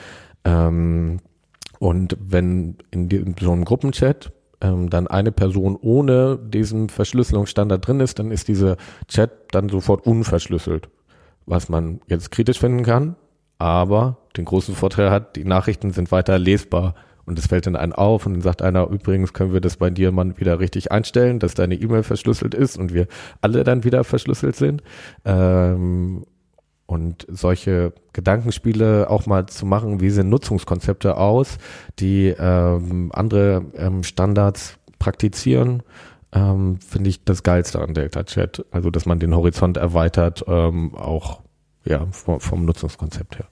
Ähm, 0.45 1.19
und 1.79 2.17
wenn 2.21 2.77
in, 2.91 3.11
in 3.11 3.35
so 3.39 3.53
einem 3.53 3.65
Gruppenchat 3.65 4.33
ähm, 4.63 4.89
dann 4.89 5.07
eine 5.07 5.33
Person 5.33 5.77
ohne 5.77 6.39
diesen 6.39 6.89
Verschlüsselungsstandard 6.89 7.87
drin 7.87 8.01
ist, 8.01 8.19
dann 8.19 8.31
ist 8.31 8.49
dieser 8.49 8.77
Chat 9.09 9.31
dann 9.51 9.69
sofort 9.69 10.07
unverschlüsselt. 10.07 10.89
Was 11.45 11.69
man 11.69 12.01
jetzt 12.09 12.31
kritisch 12.31 12.59
finden 12.59 12.83
kann, 12.83 13.17
aber 13.59 14.19
den 14.37 14.45
großen 14.45 14.75
Vorteil 14.75 15.11
hat, 15.11 15.37
die 15.37 15.45
Nachrichten 15.45 15.91
sind 15.93 16.13
weiter 16.13 16.39
lesbar 16.39 16.95
und 17.27 17.39
es 17.39 17.49
fällt 17.49 17.67
dann 17.67 17.77
einen 17.77 17.93
auf 17.93 18.25
und 18.25 18.35
dann 18.35 18.43
sagt 18.43 18.63
einer, 18.63 18.89
übrigens 18.89 19.33
können 19.33 19.53
wir 19.53 19.61
das 19.61 19.77
bei 19.77 19.91
dir 19.91 20.13
mal 20.13 20.39
wieder 20.39 20.61
richtig 20.61 20.93
einstellen, 20.93 21.39
dass 21.39 21.55
deine 21.55 21.75
E-Mail 21.75 22.05
verschlüsselt 22.05 22.55
ist 22.55 22.79
und 22.79 22.95
wir 22.95 23.09
alle 23.41 23.65
dann 23.65 23.85
wieder 23.85 24.05
verschlüsselt 24.05 24.57
sind. 24.57 24.83
Ähm, 25.25 26.25
und 26.87 27.27
solche 27.29 27.93
Gedankenspiele 28.13 29.11
auch 29.11 29.27
mal 29.27 29.47
zu 29.47 29.67
machen, 29.67 30.01
wie 30.01 30.11
sehen 30.11 30.29
Nutzungskonzepte 30.29 31.17
aus, 31.17 31.59
die 31.99 32.29
ähm, 32.29 33.11
andere 33.13 33.65
ähm, 33.77 34.05
Standards 34.05 34.79
praktizieren, 35.01 35.83
ähm, 36.31 36.79
finde 36.79 37.11
ich 37.11 37.25
das 37.25 37.43
Geilste 37.43 37.81
an 37.81 37.93
Delta 37.93 38.23
Chat. 38.23 38.65
Also, 38.71 38.91
dass 38.91 39.05
man 39.05 39.19
den 39.19 39.35
Horizont 39.35 39.77
erweitert, 39.77 40.45
ähm, 40.47 40.95
auch 40.95 41.41
ja, 41.87 42.07
vom, 42.11 42.41
vom 42.41 42.65
Nutzungskonzept 42.65 43.39
her. 43.39 43.47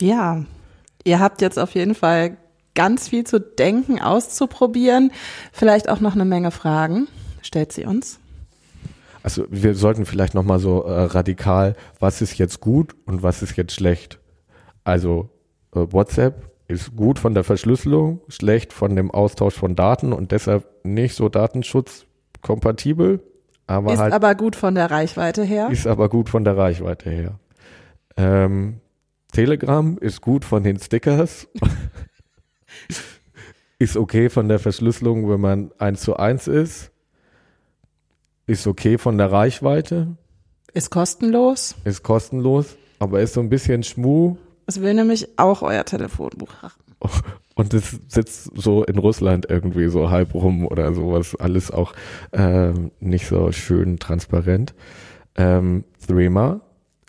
Ja, 0.00 0.44
Ihr 1.04 1.20
habt 1.20 1.40
jetzt 1.40 1.58
auf 1.58 1.74
jeden 1.74 1.94
Fall 1.94 2.36
ganz 2.74 3.08
viel 3.08 3.24
zu 3.24 3.40
denken, 3.40 4.00
auszuprobieren, 4.00 5.12
vielleicht 5.52 5.88
auch 5.88 6.00
noch 6.00 6.14
eine 6.14 6.24
Menge 6.24 6.50
Fragen. 6.50 7.08
Stellt 7.42 7.72
sie 7.72 7.84
uns. 7.84 8.20
Also 9.22 9.44
wir 9.50 9.74
sollten 9.74 10.06
vielleicht 10.06 10.34
noch 10.34 10.44
mal 10.44 10.58
so 10.58 10.82
äh, 10.82 11.02
radikal, 11.02 11.74
was 11.98 12.22
ist 12.22 12.38
jetzt 12.38 12.60
gut 12.60 12.94
und 13.06 13.22
was 13.22 13.42
ist 13.42 13.56
jetzt 13.56 13.72
schlecht? 13.72 14.18
Also 14.84 15.30
äh, 15.74 15.80
WhatsApp 15.90 16.50
ist 16.68 16.96
gut 16.96 17.18
von 17.18 17.34
der 17.34 17.44
Verschlüsselung, 17.44 18.20
schlecht 18.28 18.72
von 18.72 18.96
dem 18.96 19.10
Austausch 19.10 19.54
von 19.54 19.74
Daten 19.74 20.12
und 20.12 20.32
deshalb 20.32 20.66
nicht 20.84 21.14
so 21.14 21.28
datenschutzkompatibel. 21.28 23.22
Aber 23.70 23.92
ist 23.92 24.00
halt, 24.00 24.12
aber 24.12 24.34
gut 24.34 24.56
von 24.56 24.74
der 24.74 24.90
Reichweite 24.90 25.44
her. 25.44 25.68
Ist 25.70 25.86
aber 25.86 26.08
gut 26.08 26.28
von 26.28 26.42
der 26.42 26.56
Reichweite 26.56 27.08
her. 27.08 27.38
Ähm, 28.16 28.80
Telegram 29.30 29.96
ist 29.98 30.20
gut 30.20 30.44
von 30.44 30.64
den 30.64 30.80
Stickers. 30.80 31.46
ist 33.78 33.96
okay 33.96 34.28
von 34.28 34.48
der 34.48 34.58
Verschlüsselung, 34.58 35.30
wenn 35.30 35.40
man 35.40 35.70
eins 35.78 36.00
zu 36.00 36.16
eins 36.16 36.48
ist. 36.48 36.90
Ist 38.48 38.66
okay 38.66 38.98
von 38.98 39.18
der 39.18 39.30
Reichweite. 39.30 40.16
Ist 40.74 40.90
kostenlos. 40.90 41.76
Ist 41.84 42.02
kostenlos, 42.02 42.76
aber 42.98 43.20
ist 43.20 43.34
so 43.34 43.40
ein 43.40 43.50
bisschen 43.50 43.84
Schmu. 43.84 44.36
Es 44.66 44.80
will 44.80 44.94
nämlich 44.94 45.38
auch 45.38 45.62
euer 45.62 45.84
Telefonbuch 45.84 46.60
haben. 46.60 46.74
Und 47.60 47.74
es 47.74 48.00
sitzt 48.08 48.52
so 48.54 48.84
in 48.84 48.96
Russland 48.96 49.44
irgendwie 49.50 49.88
so 49.88 50.08
halb 50.08 50.32
rum 50.32 50.66
oder 50.66 50.94
sowas. 50.94 51.36
Alles 51.38 51.70
auch 51.70 51.92
ähm, 52.32 52.90
nicht 53.00 53.26
so 53.26 53.52
schön 53.52 53.98
transparent. 53.98 54.72
Ähm, 55.36 55.84
Threema 56.06 56.62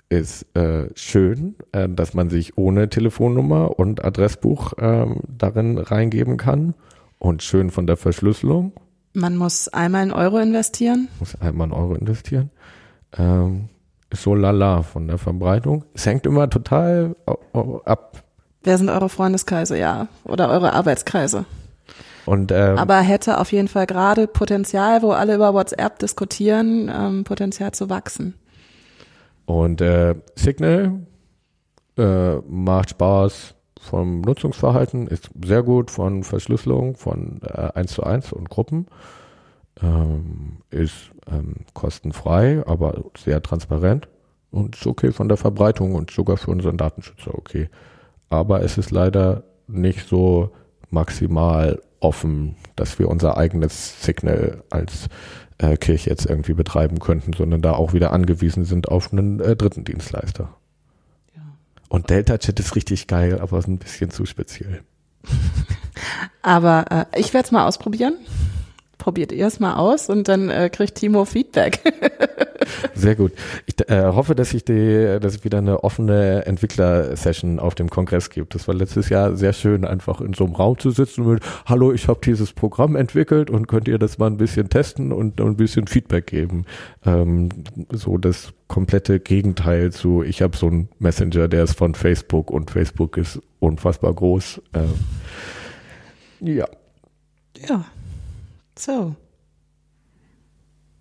ist 0.09 0.45
äh, 0.57 0.89
schön, 0.93 1.55
äh, 1.71 1.87
dass 1.87 2.13
man 2.13 2.29
sich 2.29 2.57
ohne 2.57 2.89
Telefonnummer 2.89 3.79
und 3.79 4.03
Adressbuch 4.03 4.73
äh, 4.77 5.05
darin 5.37 5.77
reingeben 5.77 6.35
kann 6.35 6.73
und 7.17 7.43
schön 7.43 7.69
von 7.69 7.87
der 7.87 7.95
Verschlüsselung. 7.95 8.73
Man 9.13 9.37
muss 9.37 9.69
einmal 9.69 10.01
einen 10.01 10.11
Euro 10.11 10.37
investieren. 10.39 11.07
Muss 11.19 11.39
einmal 11.39 11.71
einen 11.71 11.73
Euro 11.73 11.95
investieren. 11.95 12.49
Ähm, 13.17 13.69
ist 14.09 14.23
so 14.23 14.35
lala 14.35 14.83
von 14.83 15.07
der 15.07 15.17
Verbreitung. 15.17 15.85
Es 15.93 16.05
hängt 16.05 16.25
immer 16.25 16.49
total 16.49 17.15
ab. 17.85 18.25
Wer 18.64 18.78
sind 18.78 18.89
eure 18.89 19.09
Freundeskreise, 19.09 19.78
ja? 19.78 20.07
Oder 20.24 20.49
eure 20.49 20.74
Arbeitskreise? 20.74 21.45
Und, 22.26 22.51
ähm, 22.51 22.78
Aber 22.78 22.99
hätte 22.99 23.39
auf 23.39 23.51
jeden 23.51 23.68
Fall 23.68 23.88
gerade 23.88 24.28
Potenzial, 24.28 25.01
wo 25.01 25.12
alle 25.12 25.36
über 25.36 25.53
WhatsApp 25.53 25.97
diskutieren, 25.99 26.91
ähm, 26.93 27.24
Potenzial 27.24 27.72
zu 27.72 27.89
wachsen. 27.89 28.36
Und 29.45 29.82
äh, 29.82 30.16
Signal 30.36 30.99
äh, 31.97 32.36
macht 32.47 32.91
Spaß 32.91 33.55
vom 33.82 34.22
Nutzungsverhalten, 34.22 35.07
ist 35.07 35.32
sehr 35.43 35.64
gut 35.64 35.89
von 35.89 36.24
Verschlüsselung 36.24 36.95
von 36.95 37.41
äh, 37.43 37.70
1 37.74 37.91
zu 37.91 38.03
1 38.03 38.32
und 38.32 38.49
Gruppen. 38.49 38.86
Ähm, 39.82 40.59
ist 40.70 41.12
ähm, 41.32 41.55
kostenfrei, 41.74 42.62
aber 42.68 43.03
sehr 43.18 43.41
transparent 43.41 44.07
und 44.51 44.76
ist 44.76 44.86
okay 44.86 45.12
von 45.12 45.28
der 45.28 45.38
Verbreitung 45.38 45.95
und 45.95 46.12
sogar 46.12 46.38
für 46.38 46.51
unseren 46.51 46.78
Datenschützer 46.78 47.34
okay. 47.34 47.70
Aber 48.32 48.63
es 48.63 48.77
ist 48.77 48.91
leider 48.91 49.43
nicht 49.67 50.07
so 50.07 50.51
maximal 50.89 51.82
offen, 51.99 52.55
dass 52.75 52.97
wir 52.97 53.09
unser 53.09 53.38
eigenes 53.38 54.03
Signal 54.03 54.63
als 54.69 55.09
äh, 55.57 55.75
Kirche 55.75 56.09
jetzt 56.09 56.25
irgendwie 56.25 56.53
betreiben 56.53 56.99
könnten, 56.99 57.34
sondern 57.34 57.61
da 57.61 57.73
auch 57.73 57.93
wieder 57.93 58.13
angewiesen 58.13 58.63
sind 58.63 58.88
auf 58.88 59.11
einen 59.11 59.39
äh, 59.41 59.55
dritten 59.55 59.84
Dienstleister. 59.84 60.49
Ja. 61.36 61.41
Und 61.89 62.09
Delta 62.09 62.38
Chat 62.38 62.59
ist 62.59 62.75
richtig 62.75 63.07
geil, 63.07 63.39
aber 63.39 63.59
ist 63.59 63.67
ein 63.67 63.77
bisschen 63.77 64.11
zu 64.11 64.25
speziell. 64.25 64.82
aber 66.41 66.86
äh, 66.89 67.19
ich 67.19 67.34
werde 67.34 67.45
es 67.45 67.51
mal 67.51 67.67
ausprobieren. 67.67 68.15
Probiert 69.01 69.31
ihr 69.31 69.47
es 69.47 69.59
mal 69.59 69.77
aus 69.77 70.09
und 70.09 70.27
dann 70.27 70.51
äh, 70.51 70.69
kriegt 70.69 70.93
Timo 70.93 71.25
Feedback. 71.25 71.79
Sehr 72.93 73.15
gut. 73.15 73.31
Ich 73.65 73.73
äh, 73.89 74.03
hoffe, 74.03 74.35
dass 74.35 74.53
ich 74.53 74.63
die, 74.63 75.17
dass 75.19 75.37
es 75.37 75.43
wieder 75.43 75.57
eine 75.57 75.83
offene 75.83 76.45
Entwickler-Session 76.45 77.59
auf 77.59 77.73
dem 77.73 77.89
Kongress 77.89 78.29
gibt. 78.29 78.53
Das 78.53 78.67
war 78.67 78.75
letztes 78.75 79.09
Jahr 79.09 79.35
sehr 79.35 79.53
schön, 79.53 79.85
einfach 79.85 80.21
in 80.21 80.35
so 80.35 80.45
einem 80.45 80.53
Raum 80.53 80.77
zu 80.77 80.91
sitzen 80.91 81.21
und 81.21 81.33
mit, 81.33 81.43
hallo, 81.65 81.91
ich 81.91 82.07
habe 82.07 82.19
dieses 82.23 82.53
Programm 82.53 82.95
entwickelt 82.95 83.49
und 83.49 83.67
könnt 83.67 83.87
ihr 83.87 83.97
das 83.97 84.19
mal 84.19 84.27
ein 84.27 84.37
bisschen 84.37 84.69
testen 84.69 85.11
und, 85.11 85.41
und 85.41 85.49
ein 85.49 85.57
bisschen 85.57 85.87
Feedback 85.87 86.27
geben. 86.27 86.67
Ähm, 87.03 87.49
so 87.91 88.19
das 88.19 88.53
komplette 88.67 89.19
Gegenteil 89.19 89.91
zu, 89.91 90.21
ich 90.21 90.43
habe 90.43 90.55
so 90.55 90.67
einen 90.67 90.89
Messenger, 90.99 91.47
der 91.47 91.63
ist 91.63 91.75
von 91.75 91.95
Facebook 91.95 92.51
und 92.51 92.69
Facebook 92.69 93.17
ist 93.17 93.39
unfassbar 93.57 94.13
groß. 94.13 94.61
Ähm, 94.75 94.93
ja. 96.55 96.67
Ja. 97.67 97.83
So 98.78 99.15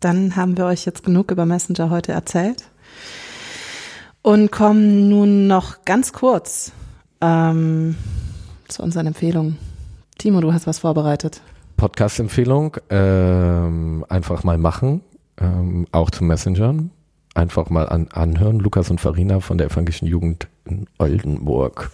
dann 0.00 0.34
haben 0.34 0.56
wir 0.56 0.64
euch 0.64 0.84
jetzt 0.86 1.04
genug 1.04 1.30
über 1.30 1.46
Messenger 1.46 1.90
heute 1.90 2.12
erzählt 2.12 2.64
und 4.22 4.50
kommen 4.50 5.08
nun 5.08 5.46
noch 5.46 5.84
ganz 5.84 6.12
kurz 6.12 6.72
ähm, 7.20 7.96
zu 8.68 8.82
unseren 8.82 9.06
Empfehlungen. 9.06 9.58
Timo, 10.18 10.40
du 10.40 10.52
hast 10.52 10.66
was 10.66 10.80
vorbereitet. 10.80 11.42
Podcast-Empfehlung, 11.76 12.76
ähm, 12.90 14.04
einfach 14.08 14.42
mal 14.44 14.58
machen, 14.58 15.02
ähm, 15.38 15.86
auch 15.92 16.10
zu 16.10 16.24
Messengern. 16.24 16.90
Einfach 17.32 17.70
mal 17.70 17.88
an, 17.88 18.08
anhören. 18.08 18.58
Lukas 18.58 18.90
und 18.90 19.00
Farina 19.00 19.40
von 19.40 19.56
der 19.56 19.68
Evangelischen 19.68 20.06
Jugend 20.06 20.48
in 20.64 20.86
Oldenburg. 20.98 21.90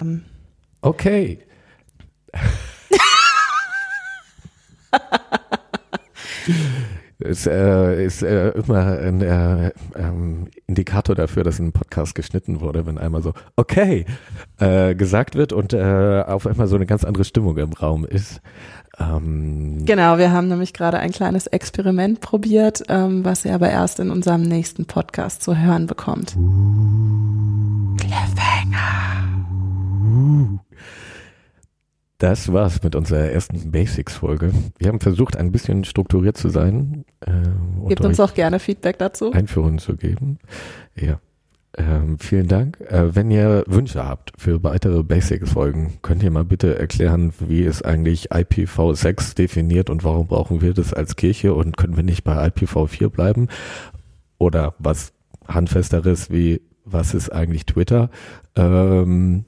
Ähm. 0.00 0.24
Okay. 0.80 1.40
Ist, 7.18 7.46
äh, 7.46 8.04
ist 8.04 8.22
äh, 8.22 8.50
immer 8.50 8.98
ein 8.98 9.20
äh, 9.22 9.72
ähm, 9.96 10.48
Indikator 10.66 11.14
dafür, 11.14 11.42
dass 11.42 11.58
ein 11.58 11.72
Podcast 11.72 12.14
geschnitten 12.14 12.60
wurde, 12.60 12.86
wenn 12.86 12.98
einmal 12.98 13.22
so 13.22 13.32
okay 13.56 14.06
äh, 14.58 14.94
gesagt 14.94 15.34
wird 15.34 15.52
und 15.52 15.72
äh, 15.72 16.22
auf 16.26 16.46
einmal 16.46 16.68
so 16.68 16.76
eine 16.76 16.86
ganz 16.86 17.04
andere 17.04 17.24
Stimmung 17.24 17.56
im 17.58 17.72
Raum 17.72 18.04
ist. 18.04 18.40
Ähm, 19.00 19.84
genau, 19.84 20.18
wir 20.18 20.32
haben 20.32 20.48
nämlich 20.48 20.72
gerade 20.72 20.98
ein 20.98 21.10
kleines 21.10 21.46
Experiment 21.46 22.20
probiert, 22.20 22.82
ähm, 22.88 23.24
was 23.24 23.44
ihr 23.44 23.54
aber 23.54 23.70
erst 23.70 24.00
in 24.00 24.10
unserem 24.10 24.42
nächsten 24.42 24.86
Podcast 24.86 25.42
zu 25.42 25.56
hören 25.56 25.86
bekommt. 25.86 26.36
Uh, 26.36 27.96
Cliffhanger. 27.96 29.28
Uh. 30.04 30.58
Das 32.18 32.52
war's 32.52 32.82
mit 32.82 32.96
unserer 32.96 33.30
ersten 33.30 33.70
Basics-Folge. 33.70 34.52
Wir 34.76 34.88
haben 34.88 34.98
versucht, 34.98 35.36
ein 35.36 35.52
bisschen 35.52 35.84
strukturiert 35.84 36.36
zu 36.36 36.48
sein. 36.48 37.04
Äh, 37.20 37.88
Gebt 37.88 38.04
uns 38.04 38.18
auch 38.18 38.34
gerne 38.34 38.58
Feedback 38.58 38.98
dazu. 38.98 39.30
Einführungen 39.32 39.78
zu 39.78 39.96
geben. 39.96 40.38
Ja. 40.96 41.20
Ähm, 41.76 42.18
vielen 42.18 42.48
Dank. 42.48 42.80
Äh, 42.80 43.14
wenn 43.14 43.30
ihr 43.30 43.62
Wünsche 43.68 44.04
habt 44.04 44.32
für 44.36 44.64
weitere 44.64 45.04
Basics-Folgen, 45.04 45.98
könnt 46.02 46.24
ihr 46.24 46.32
mal 46.32 46.44
bitte 46.44 46.76
erklären, 46.76 47.32
wie 47.38 47.60
ist 47.60 47.84
eigentlich 47.84 48.32
IPv6 48.32 49.36
definiert 49.36 49.88
und 49.88 50.02
warum 50.02 50.26
brauchen 50.26 50.60
wir 50.60 50.74
das 50.74 50.92
als 50.92 51.14
Kirche 51.14 51.54
und 51.54 51.76
können 51.76 51.96
wir 51.96 52.02
nicht 52.02 52.24
bei 52.24 52.48
IPv4 52.48 53.10
bleiben? 53.10 53.46
Oder 54.38 54.74
was 54.80 55.12
handfesteres 55.46 56.30
wie, 56.30 56.62
was 56.84 57.14
ist 57.14 57.30
eigentlich 57.30 57.64
Twitter? 57.64 58.10
Ähm, 58.56 59.44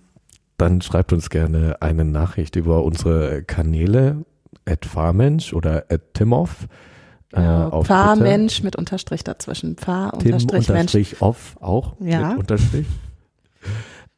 dann 0.61 0.83
schreibt 0.83 1.13
uns 1.13 1.31
gerne 1.31 1.81
eine 1.81 2.05
Nachricht 2.05 2.57
über 2.57 2.85
unsere 2.85 3.43
Kanäle, 3.43 4.25
at 4.67 4.85
Farmensch 4.85 5.55
oder 5.55 5.87
at 5.89 6.15
Timov. 6.15 6.69
Äh, 7.33 7.43
ja, 7.43 7.83
Pfarrmensch 7.83 8.63
mit 8.63 8.77
Unterstrich 8.77 9.25
dazwischen. 9.25 9.77
Pfarr 9.77 10.15
Unterstrich 10.15 10.67
Tim 10.67 10.77
Unterstrich 10.77 11.23
off 11.23 11.57
auch 11.61 11.95
ja. 12.01 12.31
mit 12.31 12.41
Unterstrich. 12.41 12.87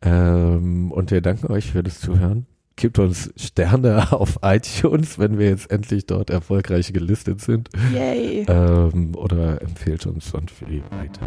ähm, 0.02 0.90
und 0.90 1.10
wir 1.10 1.20
danken 1.20 1.52
euch 1.52 1.70
für 1.70 1.82
das 1.82 2.00
Zuhören. 2.00 2.46
Gebt 2.74 2.98
uns 2.98 3.32
Sterne 3.36 4.12
auf 4.12 4.40
iTunes, 4.42 5.18
wenn 5.18 5.38
wir 5.38 5.48
jetzt 5.50 5.70
endlich 5.70 6.06
dort 6.06 6.30
erfolgreich 6.30 6.92
gelistet 6.92 7.40
sind. 7.40 7.68
Yay. 7.92 8.46
Ähm, 8.48 9.14
oder 9.14 9.62
empfehlt 9.62 10.06
uns 10.06 10.30
sonst 10.30 10.52
für 10.52 10.64
die 10.64 10.82
weiter. 10.90 11.20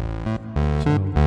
Ciao. 0.82 1.25